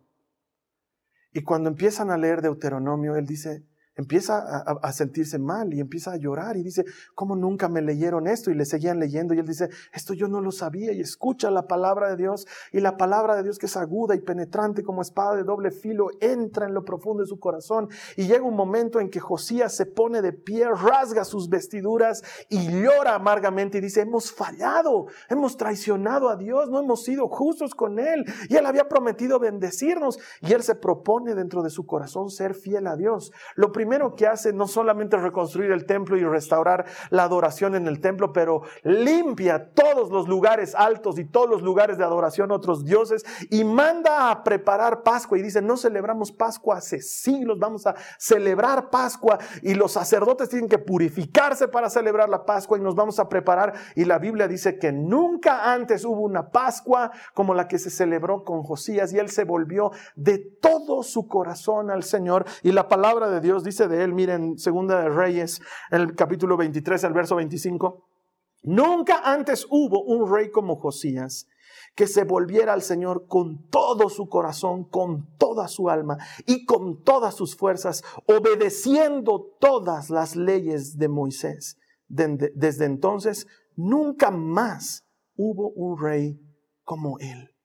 Y 1.33 1.41
cuando 1.41 1.67
empiezan 1.67 2.11
a 2.11 2.17
leer 2.17 2.43
Deuteronomio, 2.43 3.15
él 3.15 3.25
dice, 3.25 3.65
empieza 4.01 4.63
a, 4.81 4.91
sentirse 4.91 5.39
mal 5.39 5.73
y 5.73 5.79
empieza 5.79 6.11
a 6.11 6.17
llorar 6.17 6.57
y 6.57 6.63
dice, 6.63 6.83
¿cómo 7.15 7.35
nunca 7.35 7.69
me 7.69 7.81
leyeron 7.81 8.27
esto? 8.27 8.51
Y 8.51 8.55
le 8.55 8.65
seguían 8.65 8.99
leyendo 8.99 9.33
y 9.33 9.39
él 9.39 9.47
dice, 9.47 9.69
esto 9.93 10.13
yo 10.13 10.27
no 10.27 10.41
lo 10.41 10.51
sabía 10.51 10.91
y 10.91 10.99
escucha 10.99 11.49
la 11.49 11.67
palabra 11.67 12.09
de 12.09 12.17
Dios 12.17 12.47
y 12.71 12.79
la 12.79 12.97
palabra 12.97 13.35
de 13.35 13.43
Dios 13.43 13.57
que 13.57 13.67
es 13.67 13.77
aguda 13.77 14.15
y 14.15 14.21
penetrante 14.21 14.83
como 14.83 15.01
espada 15.01 15.35
de 15.35 15.43
doble 15.43 15.71
filo 15.71 16.07
entra 16.19 16.65
en 16.65 16.73
lo 16.73 16.83
profundo 16.83 17.21
de 17.21 17.27
su 17.27 17.39
corazón 17.39 17.89
y 18.15 18.27
llega 18.27 18.43
un 18.43 18.55
momento 18.55 18.99
en 18.99 19.09
que 19.09 19.19
Josías 19.19 19.75
se 19.75 19.85
pone 19.85 20.21
de 20.21 20.33
pie, 20.33 20.67
rasga 20.67 21.23
sus 21.23 21.49
vestiduras 21.49 22.23
y 22.49 22.67
llora 22.81 23.15
amargamente 23.15 23.77
y 23.77 23.81
dice, 23.81 24.01
hemos 24.01 24.31
fallado, 24.31 25.07
hemos 25.29 25.57
traicionado 25.57 26.29
a 26.29 26.35
Dios, 26.35 26.69
no 26.69 26.79
hemos 26.79 27.03
sido 27.03 27.27
justos 27.27 27.75
con 27.75 27.99
Él 27.99 28.25
y 28.49 28.55
Él 28.55 28.65
había 28.65 28.87
prometido 28.87 29.39
bendecirnos 29.39 30.19
y 30.41 30.53
Él 30.53 30.63
se 30.63 30.75
propone 30.75 31.35
dentro 31.35 31.61
de 31.61 31.69
su 31.69 31.85
corazón 31.85 32.29
ser 32.29 32.55
fiel 32.55 32.87
a 32.87 32.95
Dios. 32.95 33.31
Lo 33.55 33.71
primero 33.71 33.90
que 34.15 34.25
hace 34.25 34.53
no 34.53 34.67
solamente 34.67 35.17
reconstruir 35.17 35.71
el 35.71 35.85
templo 35.85 36.17
y 36.17 36.23
restaurar 36.23 36.85
la 37.09 37.23
adoración 37.23 37.75
en 37.75 37.87
el 37.87 37.99
templo, 37.99 38.31
pero 38.31 38.61
limpia 38.83 39.71
todos 39.73 40.09
los 40.11 40.29
lugares 40.29 40.73
altos 40.75 41.19
y 41.19 41.25
todos 41.25 41.49
los 41.49 41.61
lugares 41.61 41.97
de 41.97 42.05
adoración 42.05 42.51
a 42.51 42.55
otros 42.55 42.85
dioses 42.85 43.25
y 43.49 43.65
manda 43.65 44.31
a 44.31 44.43
preparar 44.43 45.03
Pascua 45.03 45.37
y 45.37 45.41
dice, 45.41 45.61
no 45.61 45.75
celebramos 45.75 46.31
Pascua 46.31 46.77
hace 46.77 47.01
siglos, 47.01 47.59
vamos 47.59 47.85
a 47.85 47.95
celebrar 48.17 48.89
Pascua 48.89 49.37
y 49.61 49.73
los 49.73 49.91
sacerdotes 49.91 50.47
tienen 50.47 50.69
que 50.69 50.79
purificarse 50.79 51.67
para 51.67 51.89
celebrar 51.89 52.29
la 52.29 52.45
Pascua 52.45 52.77
y 52.77 52.81
nos 52.81 52.95
vamos 52.95 53.19
a 53.19 53.27
preparar 53.27 53.73
y 53.95 54.05
la 54.05 54.19
Biblia 54.19 54.47
dice 54.47 54.79
que 54.79 54.93
nunca 54.93 55.73
antes 55.73 56.05
hubo 56.05 56.21
una 56.21 56.49
Pascua 56.49 57.11
como 57.33 57.53
la 57.53 57.67
que 57.67 57.77
se 57.77 57.89
celebró 57.89 58.45
con 58.45 58.63
Josías 58.63 59.11
y 59.11 59.19
él 59.19 59.29
se 59.29 59.43
volvió 59.43 59.91
de 60.15 60.37
todo 60.37 61.03
su 61.03 61.27
corazón 61.27 61.89
al 61.89 62.03
Señor. 62.03 62.45
Y 62.63 62.71
la 62.71 62.87
palabra 62.87 63.29
de 63.29 63.41
Dios 63.41 63.63
dice 63.63 63.70
dice 63.71 63.87
de 63.87 64.03
él, 64.03 64.13
miren, 64.13 64.59
Segunda 64.59 65.01
de 65.01 65.07
Reyes, 65.07 65.61
el 65.91 66.13
capítulo 66.13 66.57
23, 66.57 67.05
el 67.05 67.13
verso 67.13 67.37
25. 67.37 68.05
Nunca 68.63 69.21
antes 69.23 69.65
hubo 69.69 70.03
un 70.03 70.29
rey 70.29 70.51
como 70.51 70.75
Josías, 70.75 71.47
que 71.95 72.05
se 72.05 72.25
volviera 72.25 72.73
al 72.73 72.81
Señor 72.81 73.27
con 73.27 73.69
todo 73.69 74.09
su 74.09 74.27
corazón, 74.27 74.83
con 74.83 75.37
toda 75.37 75.69
su 75.69 75.89
alma 75.89 76.17
y 76.45 76.65
con 76.65 77.01
todas 77.01 77.33
sus 77.33 77.55
fuerzas, 77.55 78.03
obedeciendo 78.25 79.55
todas 79.61 80.09
las 80.09 80.35
leyes 80.35 80.97
de 80.97 81.07
Moisés. 81.07 81.77
Desde 82.09 82.83
entonces, 82.83 83.47
nunca 83.77 84.31
más 84.31 85.05
hubo 85.37 85.69
un 85.69 85.97
rey 85.97 86.41
como 86.83 87.19
él. 87.19 87.55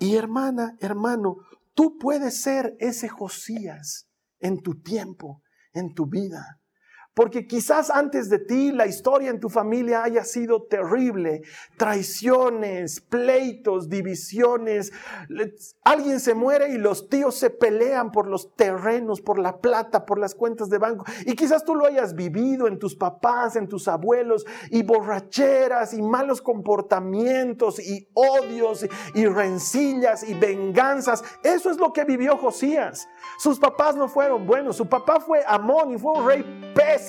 Y 0.00 0.16
hermana, 0.16 0.76
hermano, 0.80 1.36
tú 1.74 1.96
puedes 1.96 2.42
ser 2.42 2.76
ese 2.80 3.08
Josías 3.08 4.07
en 4.40 4.62
tu 4.62 4.82
tiempo, 4.82 5.42
en 5.72 5.94
tu 5.94 6.06
vida. 6.06 6.60
Porque 7.18 7.48
quizás 7.48 7.90
antes 7.90 8.30
de 8.30 8.38
ti 8.38 8.70
la 8.70 8.86
historia 8.86 9.30
en 9.30 9.40
tu 9.40 9.48
familia 9.48 10.04
haya 10.04 10.22
sido 10.22 10.62
terrible. 10.62 11.42
Traiciones, 11.76 13.00
pleitos, 13.00 13.88
divisiones. 13.88 14.92
Alguien 15.82 16.20
se 16.20 16.34
muere 16.34 16.68
y 16.68 16.78
los 16.78 17.08
tíos 17.08 17.34
se 17.34 17.50
pelean 17.50 18.12
por 18.12 18.28
los 18.28 18.54
terrenos, 18.54 19.20
por 19.20 19.40
la 19.40 19.60
plata, 19.60 20.06
por 20.06 20.20
las 20.20 20.36
cuentas 20.36 20.70
de 20.70 20.78
banco. 20.78 21.06
Y 21.26 21.34
quizás 21.34 21.64
tú 21.64 21.74
lo 21.74 21.86
hayas 21.86 22.14
vivido 22.14 22.68
en 22.68 22.78
tus 22.78 22.94
papás, 22.94 23.56
en 23.56 23.66
tus 23.66 23.88
abuelos, 23.88 24.46
y 24.70 24.84
borracheras, 24.84 25.94
y 25.94 26.02
malos 26.02 26.40
comportamientos, 26.40 27.80
y 27.80 28.08
odios, 28.14 28.86
y 29.14 29.26
rencillas, 29.26 30.22
y 30.22 30.34
venganzas. 30.34 31.24
Eso 31.42 31.68
es 31.72 31.78
lo 31.78 31.92
que 31.92 32.04
vivió 32.04 32.36
Josías. 32.36 33.08
Sus 33.40 33.58
papás 33.58 33.96
no 33.96 34.06
fueron 34.06 34.46
buenos. 34.46 34.76
Su 34.76 34.88
papá 34.88 35.18
fue 35.18 35.42
Amón 35.44 35.94
y 35.94 35.98
fue 35.98 36.12
un 36.12 36.24
rey 36.24 36.72
pésimo, 36.76 37.07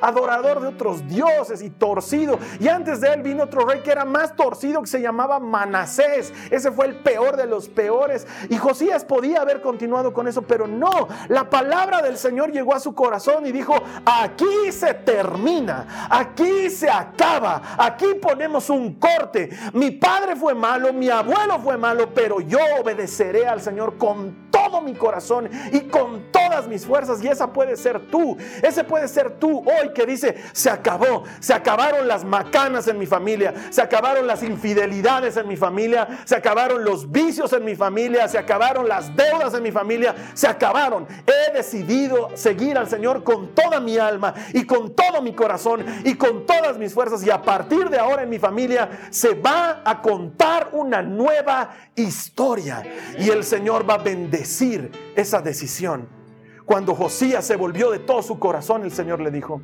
adorador 0.00 0.60
de 0.60 0.68
otros 0.68 1.06
dioses 1.06 1.62
y 1.62 1.70
torcido. 1.70 2.38
Y 2.58 2.68
antes 2.68 3.00
de 3.00 3.12
él 3.12 3.22
vino 3.22 3.44
otro 3.44 3.66
rey 3.66 3.80
que 3.80 3.90
era 3.90 4.04
más 4.04 4.36
torcido 4.36 4.80
que 4.82 4.88
se 4.88 5.00
llamaba 5.00 5.38
Manasés. 5.40 6.32
Ese 6.50 6.70
fue 6.70 6.86
el 6.86 6.96
peor 6.96 7.36
de 7.36 7.46
los 7.46 7.68
peores. 7.68 8.26
Y 8.48 8.56
Josías 8.56 9.04
podía 9.04 9.40
haber 9.40 9.60
continuado 9.60 10.12
con 10.12 10.28
eso, 10.28 10.42
pero 10.42 10.66
no. 10.66 11.08
La 11.28 11.48
palabra 11.48 12.02
del 12.02 12.16
Señor 12.16 12.52
llegó 12.52 12.74
a 12.74 12.80
su 12.80 12.94
corazón 12.94 13.46
y 13.46 13.52
dijo, 13.52 13.74
aquí 14.04 14.72
se 14.72 14.94
termina, 14.94 16.08
aquí 16.10 16.70
se 16.70 16.88
acaba, 16.88 17.62
aquí 17.78 18.06
ponemos 18.20 18.70
un 18.70 18.94
corte. 18.94 19.50
Mi 19.72 19.90
padre 19.90 20.36
fue 20.36 20.54
malo, 20.54 20.92
mi 20.92 21.08
abuelo 21.08 21.58
fue 21.60 21.76
malo, 21.76 22.12
pero 22.14 22.40
yo 22.40 22.58
obedeceré 22.80 23.46
al 23.46 23.60
Señor 23.60 23.96
con 23.98 24.50
todo 24.50 24.80
mi 24.80 24.94
corazón 24.94 25.48
y 25.72 25.80
con 25.82 26.30
todas 26.32 26.66
mis 26.68 26.84
fuerzas. 26.86 27.22
Y 27.22 27.28
esa 27.28 27.52
puede 27.52 27.76
ser 27.76 28.10
tú. 28.10 28.36
Ese 28.62 28.84
puede 28.84 29.08
ser 29.08 29.38
tú 29.40 29.58
hoy 29.60 29.92
que 29.94 30.06
dice, 30.06 30.36
se 30.52 30.70
acabó. 30.70 31.24
Se 31.40 31.52
acabaron 31.52 32.06
las 32.06 32.24
macanas 32.24 32.86
en 32.86 32.98
mi 32.98 33.06
familia. 33.06 33.54
Se 33.70 33.82
acabaron 33.82 34.26
las 34.26 34.42
infidelidades 34.42 35.36
en 35.36 35.48
mi 35.48 35.56
familia. 35.56 36.20
Se 36.24 36.36
acabaron 36.36 36.84
los 36.84 37.10
vicios 37.10 37.52
en 37.52 37.64
mi 37.64 37.74
familia. 37.74 38.28
Se 38.28 38.38
acabaron 38.38 38.86
las 38.86 39.16
deudas 39.16 39.54
en 39.54 39.62
mi 39.62 39.72
familia. 39.72 40.14
Se 40.34 40.46
acabaron. 40.46 41.08
He 41.26 41.52
decidido 41.52 42.30
seguir 42.34 42.78
al 42.78 42.88
Señor 42.88 43.24
con 43.24 43.54
toda 43.54 43.80
mi 43.80 43.98
alma 43.98 44.34
y 44.52 44.64
con 44.64 44.94
todo 44.94 45.22
mi 45.22 45.34
corazón 45.34 45.84
y 46.04 46.14
con 46.14 46.46
todas 46.46 46.78
mis 46.78 46.94
fuerzas. 46.94 47.24
Y 47.24 47.30
a 47.30 47.42
partir 47.42 47.88
de 47.88 47.98
ahora 47.98 48.22
en 48.22 48.28
mi 48.28 48.38
familia 48.38 48.90
se 49.10 49.34
va 49.34 49.82
a 49.84 50.00
contar 50.02 50.70
una 50.72 51.02
nueva 51.02 51.70
historia. 51.96 52.82
Y 53.18 53.30
el 53.30 53.42
Señor 53.42 53.88
va 53.88 53.94
a 53.94 53.98
bendecir 53.98 54.90
esa 55.16 55.40
decisión. 55.40 56.19
Cuando 56.64 56.94
Josías 56.94 57.44
se 57.44 57.56
volvió 57.56 57.90
de 57.90 57.98
todo 57.98 58.22
su 58.22 58.38
corazón, 58.38 58.84
el 58.84 58.92
Señor 58.92 59.20
le 59.20 59.30
dijo, 59.30 59.60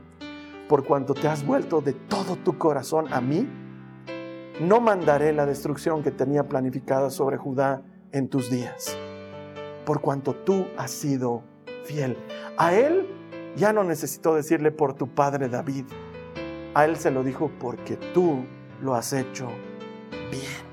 por 0.68 0.84
cuanto 0.84 1.14
te 1.14 1.28
has 1.28 1.46
vuelto 1.46 1.80
de 1.80 1.92
todo 1.92 2.36
tu 2.36 2.58
corazón 2.58 3.12
a 3.12 3.20
mí, 3.20 3.48
no 4.60 4.80
mandaré 4.80 5.32
la 5.32 5.46
destrucción 5.46 6.02
que 6.02 6.10
tenía 6.10 6.48
planificada 6.48 7.10
sobre 7.10 7.36
Judá 7.36 7.82
en 8.12 8.28
tus 8.28 8.50
días, 8.50 8.96
por 9.84 10.00
cuanto 10.00 10.34
tú 10.34 10.66
has 10.76 10.90
sido 10.90 11.42
fiel. 11.84 12.16
A 12.56 12.74
él 12.74 13.06
ya 13.56 13.72
no 13.72 13.84
necesitó 13.84 14.34
decirle 14.34 14.70
por 14.70 14.94
tu 14.94 15.08
padre 15.08 15.48
David, 15.48 15.84
a 16.74 16.84
él 16.84 16.96
se 16.96 17.10
lo 17.10 17.22
dijo 17.22 17.50
porque 17.60 17.96
tú 17.96 18.44
lo 18.82 18.94
has 18.94 19.12
hecho 19.12 19.48
bien. 20.30 20.66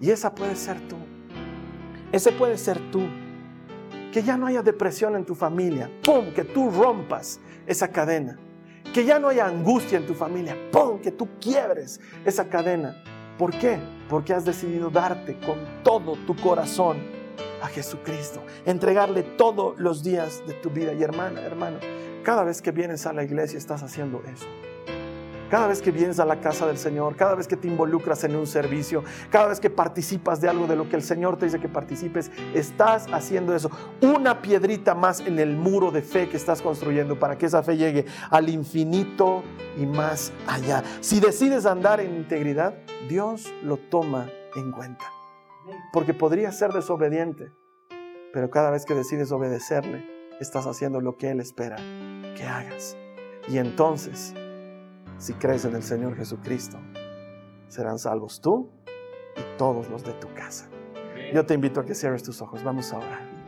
Y 0.00 0.10
esa 0.10 0.34
puede 0.34 0.54
ser 0.56 0.80
tú. 0.88 0.96
Ese 2.12 2.32
puede 2.32 2.56
ser 2.56 2.78
tú 2.90 3.00
que 4.18 4.24
ya 4.24 4.36
no 4.36 4.48
haya 4.48 4.64
depresión 4.64 5.14
en 5.14 5.24
tu 5.24 5.36
familia, 5.36 5.88
¡pum! 6.02 6.32
Que 6.34 6.42
tú 6.42 6.72
rompas 6.72 7.38
esa 7.68 7.86
cadena. 7.86 8.36
Que 8.92 9.04
ya 9.04 9.20
no 9.20 9.28
haya 9.28 9.46
angustia 9.46 9.96
en 9.96 10.08
tu 10.08 10.14
familia, 10.14 10.56
¡pum! 10.72 10.98
Que 10.98 11.12
tú 11.12 11.28
quiebres 11.40 12.00
esa 12.24 12.48
cadena. 12.48 13.00
¿Por 13.38 13.56
qué? 13.56 13.78
Porque 14.08 14.34
has 14.34 14.44
decidido 14.44 14.90
darte 14.90 15.38
con 15.38 15.60
todo 15.84 16.16
tu 16.26 16.34
corazón 16.34 16.96
a 17.62 17.68
Jesucristo, 17.68 18.42
entregarle 18.66 19.22
todos 19.22 19.78
los 19.78 20.02
días 20.02 20.42
de 20.48 20.54
tu 20.54 20.70
vida. 20.70 20.92
Y 20.94 21.04
hermana, 21.04 21.40
hermano, 21.42 21.78
cada 22.24 22.42
vez 22.42 22.60
que 22.60 22.72
vienes 22.72 23.06
a 23.06 23.12
la 23.12 23.22
iglesia 23.22 23.56
estás 23.56 23.84
haciendo 23.84 24.20
eso. 24.24 24.48
Cada 25.50 25.66
vez 25.66 25.80
que 25.80 25.90
vienes 25.90 26.20
a 26.20 26.26
la 26.26 26.40
casa 26.40 26.66
del 26.66 26.76
Señor, 26.76 27.16
cada 27.16 27.34
vez 27.34 27.48
que 27.48 27.56
te 27.56 27.68
involucras 27.68 28.22
en 28.24 28.36
un 28.36 28.46
servicio, 28.46 29.02
cada 29.30 29.48
vez 29.48 29.60
que 29.60 29.70
participas 29.70 30.42
de 30.42 30.48
algo 30.48 30.66
de 30.66 30.76
lo 30.76 30.88
que 30.90 30.96
el 30.96 31.02
Señor 31.02 31.38
te 31.38 31.46
dice 31.46 31.58
que 31.58 31.70
participes, 31.70 32.30
estás 32.54 33.06
haciendo 33.12 33.54
eso. 33.54 33.70
Una 34.02 34.42
piedrita 34.42 34.94
más 34.94 35.20
en 35.20 35.38
el 35.38 35.56
muro 35.56 35.90
de 35.90 36.02
fe 36.02 36.28
que 36.28 36.36
estás 36.36 36.60
construyendo 36.60 37.18
para 37.18 37.38
que 37.38 37.46
esa 37.46 37.62
fe 37.62 37.78
llegue 37.78 38.04
al 38.30 38.50
infinito 38.50 39.42
y 39.78 39.86
más 39.86 40.32
allá. 40.46 40.84
Si 41.00 41.18
decides 41.18 41.64
andar 41.64 42.00
en 42.00 42.14
integridad, 42.14 42.74
Dios 43.08 43.50
lo 43.62 43.78
toma 43.78 44.28
en 44.54 44.70
cuenta. 44.70 45.06
Porque 45.94 46.12
podría 46.12 46.52
ser 46.52 46.72
desobediente, 46.72 47.52
pero 48.34 48.50
cada 48.50 48.70
vez 48.70 48.84
que 48.84 48.94
decides 48.94 49.32
obedecerle, 49.32 50.04
estás 50.40 50.66
haciendo 50.66 51.00
lo 51.00 51.16
que 51.16 51.30
Él 51.30 51.40
espera 51.40 51.76
que 52.36 52.44
hagas. 52.44 52.96
Y 53.48 53.56
entonces 53.56 54.34
si 55.18 55.34
crees 55.34 55.64
en 55.64 55.74
el 55.74 55.82
Señor 55.82 56.16
Jesucristo, 56.16 56.78
serán 57.66 57.98
salvos 57.98 58.40
tú 58.40 58.70
y 59.36 59.58
todos 59.58 59.88
los 59.88 60.04
de 60.04 60.12
tu 60.14 60.32
casa. 60.32 60.68
Yo 61.34 61.44
te 61.44 61.54
invito 61.54 61.80
a 61.80 61.84
que 61.84 61.94
cierres 61.94 62.22
tus 62.22 62.40
ojos. 62.40 62.62
Vamos 62.64 62.92
a 62.92 62.98
orar. 62.98 63.38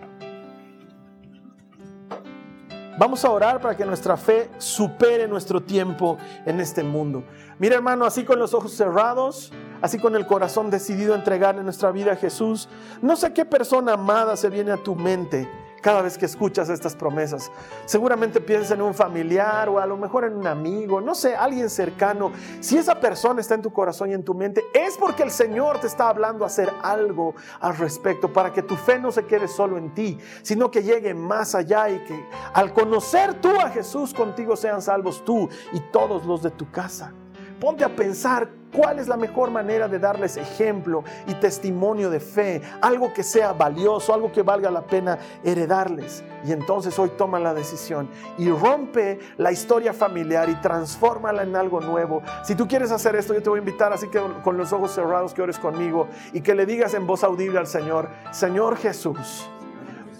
Vamos 2.98 3.24
a 3.24 3.30
orar 3.30 3.62
para 3.62 3.74
que 3.74 3.86
nuestra 3.86 4.18
fe 4.18 4.50
supere 4.58 5.26
nuestro 5.26 5.62
tiempo 5.62 6.18
en 6.44 6.60
este 6.60 6.82
mundo. 6.82 7.24
Mira 7.58 7.76
hermano, 7.76 8.04
así 8.04 8.24
con 8.24 8.38
los 8.38 8.52
ojos 8.52 8.72
cerrados, 8.72 9.52
así 9.80 9.98
con 9.98 10.16
el 10.16 10.26
corazón 10.26 10.68
decidido 10.68 11.14
a 11.14 11.16
entregarle 11.16 11.62
nuestra 11.62 11.92
vida 11.92 12.12
a 12.12 12.16
Jesús, 12.16 12.68
no 13.00 13.16
sé 13.16 13.32
qué 13.32 13.46
persona 13.46 13.94
amada 13.94 14.36
se 14.36 14.50
viene 14.50 14.72
a 14.72 14.76
tu 14.76 14.94
mente 14.96 15.48
cada 15.80 16.02
vez 16.02 16.18
que 16.18 16.26
escuchas 16.26 16.68
estas 16.68 16.94
promesas. 16.94 17.50
Seguramente 17.86 18.40
piensas 18.40 18.72
en 18.72 18.82
un 18.82 18.94
familiar 18.94 19.68
o 19.68 19.78
a 19.78 19.86
lo 19.86 19.96
mejor 19.96 20.24
en 20.24 20.34
un 20.34 20.46
amigo, 20.46 21.00
no 21.00 21.14
sé, 21.14 21.34
alguien 21.34 21.70
cercano. 21.70 22.32
Si 22.60 22.76
esa 22.76 23.00
persona 23.00 23.40
está 23.40 23.54
en 23.54 23.62
tu 23.62 23.72
corazón 23.72 24.10
y 24.10 24.14
en 24.14 24.24
tu 24.24 24.34
mente, 24.34 24.64
es 24.74 24.96
porque 24.96 25.22
el 25.22 25.30
Señor 25.30 25.80
te 25.80 25.86
está 25.86 26.08
hablando 26.08 26.44
a 26.44 26.48
hacer 26.48 26.72
algo 26.82 27.34
al 27.60 27.76
respecto 27.76 28.32
para 28.32 28.52
que 28.52 28.62
tu 28.62 28.76
fe 28.76 28.98
no 28.98 29.12
se 29.12 29.24
quede 29.24 29.48
solo 29.48 29.78
en 29.78 29.94
ti, 29.94 30.18
sino 30.42 30.70
que 30.70 30.82
llegue 30.82 31.14
más 31.14 31.54
allá 31.54 31.88
y 31.88 31.98
que 32.04 32.24
al 32.52 32.72
conocer 32.72 33.40
tú 33.40 33.50
a 33.60 33.70
Jesús 33.70 34.14
contigo 34.14 34.56
sean 34.56 34.82
salvos 34.82 35.24
tú 35.24 35.48
y 35.72 35.80
todos 35.92 36.24
los 36.26 36.42
de 36.42 36.50
tu 36.50 36.70
casa. 36.70 37.12
Ponte 37.60 37.84
a 37.84 37.94
pensar 37.94 38.48
cuál 38.72 38.98
es 38.98 39.08
la 39.08 39.16
mejor 39.16 39.50
manera 39.50 39.86
de 39.86 39.98
darles 39.98 40.38
ejemplo 40.38 41.04
y 41.26 41.34
testimonio 41.34 42.08
de 42.08 42.20
fe, 42.20 42.62
algo 42.80 43.12
que 43.12 43.22
sea 43.22 43.52
valioso, 43.52 44.14
algo 44.14 44.32
que 44.32 44.42
valga 44.42 44.70
la 44.70 44.82
pena 44.82 45.18
heredarles. 45.44 46.24
Y 46.44 46.52
entonces 46.52 46.98
hoy 46.98 47.10
toma 47.18 47.38
la 47.38 47.52
decisión 47.52 48.08
y 48.38 48.48
rompe 48.48 49.18
la 49.36 49.52
historia 49.52 49.92
familiar 49.92 50.48
y 50.48 50.54
transfórmala 50.56 51.42
en 51.42 51.54
algo 51.54 51.80
nuevo. 51.80 52.22
Si 52.44 52.54
tú 52.54 52.66
quieres 52.66 52.90
hacer 52.92 53.14
esto, 53.14 53.34
yo 53.34 53.42
te 53.42 53.50
voy 53.50 53.58
a 53.58 53.62
invitar 53.62 53.92
así 53.92 54.08
que 54.08 54.20
con 54.42 54.56
los 54.56 54.72
ojos 54.72 54.92
cerrados 54.92 55.34
que 55.34 55.42
ores 55.42 55.58
conmigo 55.58 56.08
y 56.32 56.40
que 56.40 56.54
le 56.54 56.64
digas 56.64 56.94
en 56.94 57.06
voz 57.06 57.24
audible 57.24 57.58
al 57.58 57.66
Señor, 57.66 58.08
Señor 58.30 58.78
Jesús, 58.78 59.50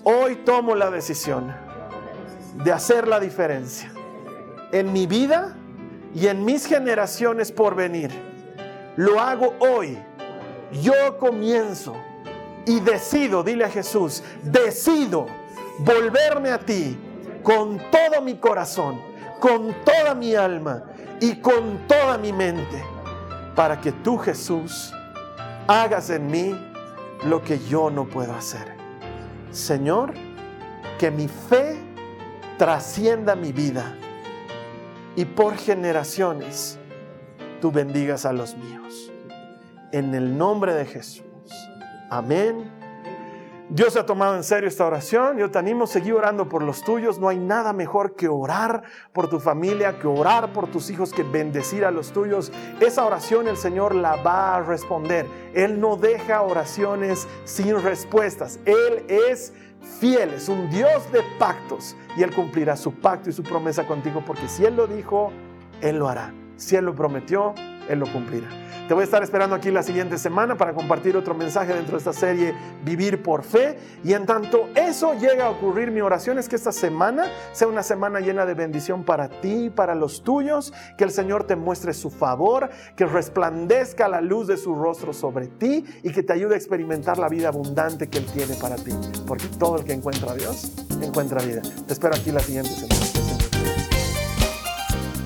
hoy 0.05 0.37
tomo 0.37 0.75
la 0.75 0.91
decisión 0.91 1.55
de 2.65 2.73
hacer 2.73 3.09
la 3.09 3.19
diferencia 3.19 3.91
en 4.73 4.93
mi 4.93 5.07
vida 5.07 5.57
y 6.15 6.27
en 6.27 6.45
mis 6.45 6.67
generaciones 6.67 7.53
por 7.53 7.75
venir. 7.75 8.11
Lo 8.97 9.21
hago 9.21 9.55
hoy. 9.61 9.99
Yo 10.83 11.19
comienzo 11.19 11.97
y 12.67 12.81
decido, 12.81 13.43
dile 13.43 13.65
a 13.65 13.71
Jesús, 13.71 14.23
decido 14.43 15.27
volverme 15.79 16.51
a 16.51 16.59
ti 16.59 16.97
con 17.43 17.81
todo 17.91 18.23
mi 18.23 18.37
corazón, 18.37 19.01
con 19.41 19.75
toda 19.85 20.15
mi 20.15 20.35
alma 20.35 20.85
y 21.21 21.37
con 21.37 21.87
toda 21.89 22.19
mi 22.19 22.33
mente, 22.33 22.85
para 23.57 23.81
que 23.81 23.91
tú 23.93 24.19
Jesús 24.19 24.93
hagas 25.67 26.11
en 26.11 26.27
mí 26.29 26.57
lo 27.25 27.43
que 27.43 27.59
yo 27.59 27.91
no 27.91 28.07
puedo 28.07 28.35
hacer. 28.35 28.75
Señor, 29.51 30.13
que 30.99 31.11
mi 31.11 31.27
fe 31.27 31.79
trascienda 32.59 33.35
mi 33.35 33.53
vida 33.53 33.97
y 35.17 35.25
por 35.25 35.57
generaciones 35.57 36.79
tú 37.61 37.71
bendigas 37.71 38.25
a 38.25 38.33
los 38.33 38.57
míos. 38.57 39.13
en 39.93 40.15
el 40.15 40.39
nombre 40.39 40.73
de 40.73 40.87
Jesús. 40.87 41.25
Amén 42.11 42.80
Dios 43.73 43.95
ha 43.95 44.05
tomado 44.05 44.35
en 44.35 44.43
serio 44.43 44.69
esta 44.69 44.85
oración. 44.85 45.39
Yo 45.39 45.49
te 45.49 45.59
animo 45.61 45.85
a 45.85 45.87
seguir 45.87 46.15
orando 46.15 46.49
por 46.49 46.65
los 46.65 46.83
tuyos. 46.83 47.21
No 47.21 47.29
hay 47.29 47.39
nada 47.39 47.73
mejor 47.73 48.17
que 48.17 48.27
orar 48.27 48.83
por 49.13 49.31
tu 49.31 49.39
familia, 49.39 49.97
que 49.97 50.09
orar 50.09 50.53
por 50.53 50.67
tus 50.67 50.91
hijos, 50.91 51.13
que 51.13 51.23
bendecir 51.23 51.85
a 51.85 51.93
los 51.93 52.11
tuyos. 52.11 52.51
Esa 52.81 53.05
oración 53.05 53.47
el 53.47 53.57
Señor 53.57 53.95
la 53.95 54.17
va 54.17 54.57
a 54.57 54.63
responder. 54.63 55.25
Él 55.55 55.81
no 55.81 55.95
deja 55.95 56.43
oraciones 56.43 57.29
sin 57.45 57.81
respuestas. 57.81 58.59
Él 58.65 59.05
es 59.07 59.53
fiel, 60.01 60.31
es 60.31 60.49
un 60.49 60.69
Dios 60.69 61.11
de 61.13 61.23
pactos 61.39 61.97
y 62.17 62.25
Él 62.25 62.35
cumplirá 62.35 62.77
su 62.77 62.93
pacto 62.95 63.31
y 63.31 63.33
su 63.33 63.45
promesa 63.45 63.87
contigo 63.87 64.25
porque 64.27 64.49
si 64.49 64.65
Él 64.65 64.75
lo 64.75 64.89
dijo, 64.89 65.31
Él 65.81 65.99
lo 66.01 66.09
hará. 66.09 66.35
Si 66.57 66.75
Él 66.75 66.87
lo 66.87 66.95
prometió, 66.97 67.55
Él 67.89 67.99
lo 67.99 68.13
cumplirá. 68.13 68.49
Te 68.91 68.95
voy 68.95 69.03
a 69.03 69.05
estar 69.05 69.23
esperando 69.23 69.55
aquí 69.55 69.71
la 69.71 69.85
siguiente 69.85 70.19
semana 70.19 70.57
para 70.57 70.75
compartir 70.75 71.17
otro 71.17 71.33
mensaje 71.33 71.73
dentro 71.73 71.93
de 71.93 71.99
esta 71.99 72.13
serie 72.13 72.53
Vivir 72.85 73.23
por 73.23 73.45
Fe. 73.45 73.79
Y 74.03 74.15
en 74.15 74.27
tanto 74.27 74.69
eso 74.75 75.15
llega 75.15 75.47
a 75.47 75.51
ocurrir, 75.51 75.93
mi 75.93 76.01
oración 76.01 76.41
es 76.41 76.49
que 76.49 76.57
esta 76.57 76.73
semana 76.73 77.27
sea 77.53 77.69
una 77.69 77.85
semana 77.85 78.19
llena 78.19 78.45
de 78.47 78.55
bendición 78.55 79.05
para 79.05 79.29
ti 79.29 79.67
y 79.67 79.71
para 79.71 79.95
los 79.95 80.25
tuyos. 80.25 80.73
Que 80.99 81.05
el 81.05 81.13
Señor 81.13 81.45
te 81.45 81.55
muestre 81.55 81.93
su 81.93 82.11
favor, 82.11 82.69
que 82.97 83.07
resplandezca 83.07 84.09
la 84.09 84.21
luz 84.21 84.49
de 84.49 84.57
su 84.57 84.75
rostro 84.75 85.13
sobre 85.13 85.47
ti 85.47 85.85
y 86.03 86.11
que 86.11 86.25
te 86.25 86.33
ayude 86.33 86.55
a 86.55 86.59
experimentar 86.59 87.17
la 87.17 87.29
vida 87.29 87.47
abundante 87.47 88.09
que 88.09 88.19
Él 88.19 88.27
tiene 88.27 88.57
para 88.57 88.75
ti. 88.75 88.91
Porque 89.25 89.47
todo 89.57 89.77
el 89.77 89.85
que 89.85 89.93
encuentra 89.93 90.33
a 90.33 90.35
Dios 90.35 90.73
encuentra 91.01 91.41
vida. 91.43 91.63
Te 91.87 91.93
espero 91.93 92.17
aquí 92.17 92.33
la 92.33 92.41
siguiente 92.41 92.71
semana. 92.71 93.20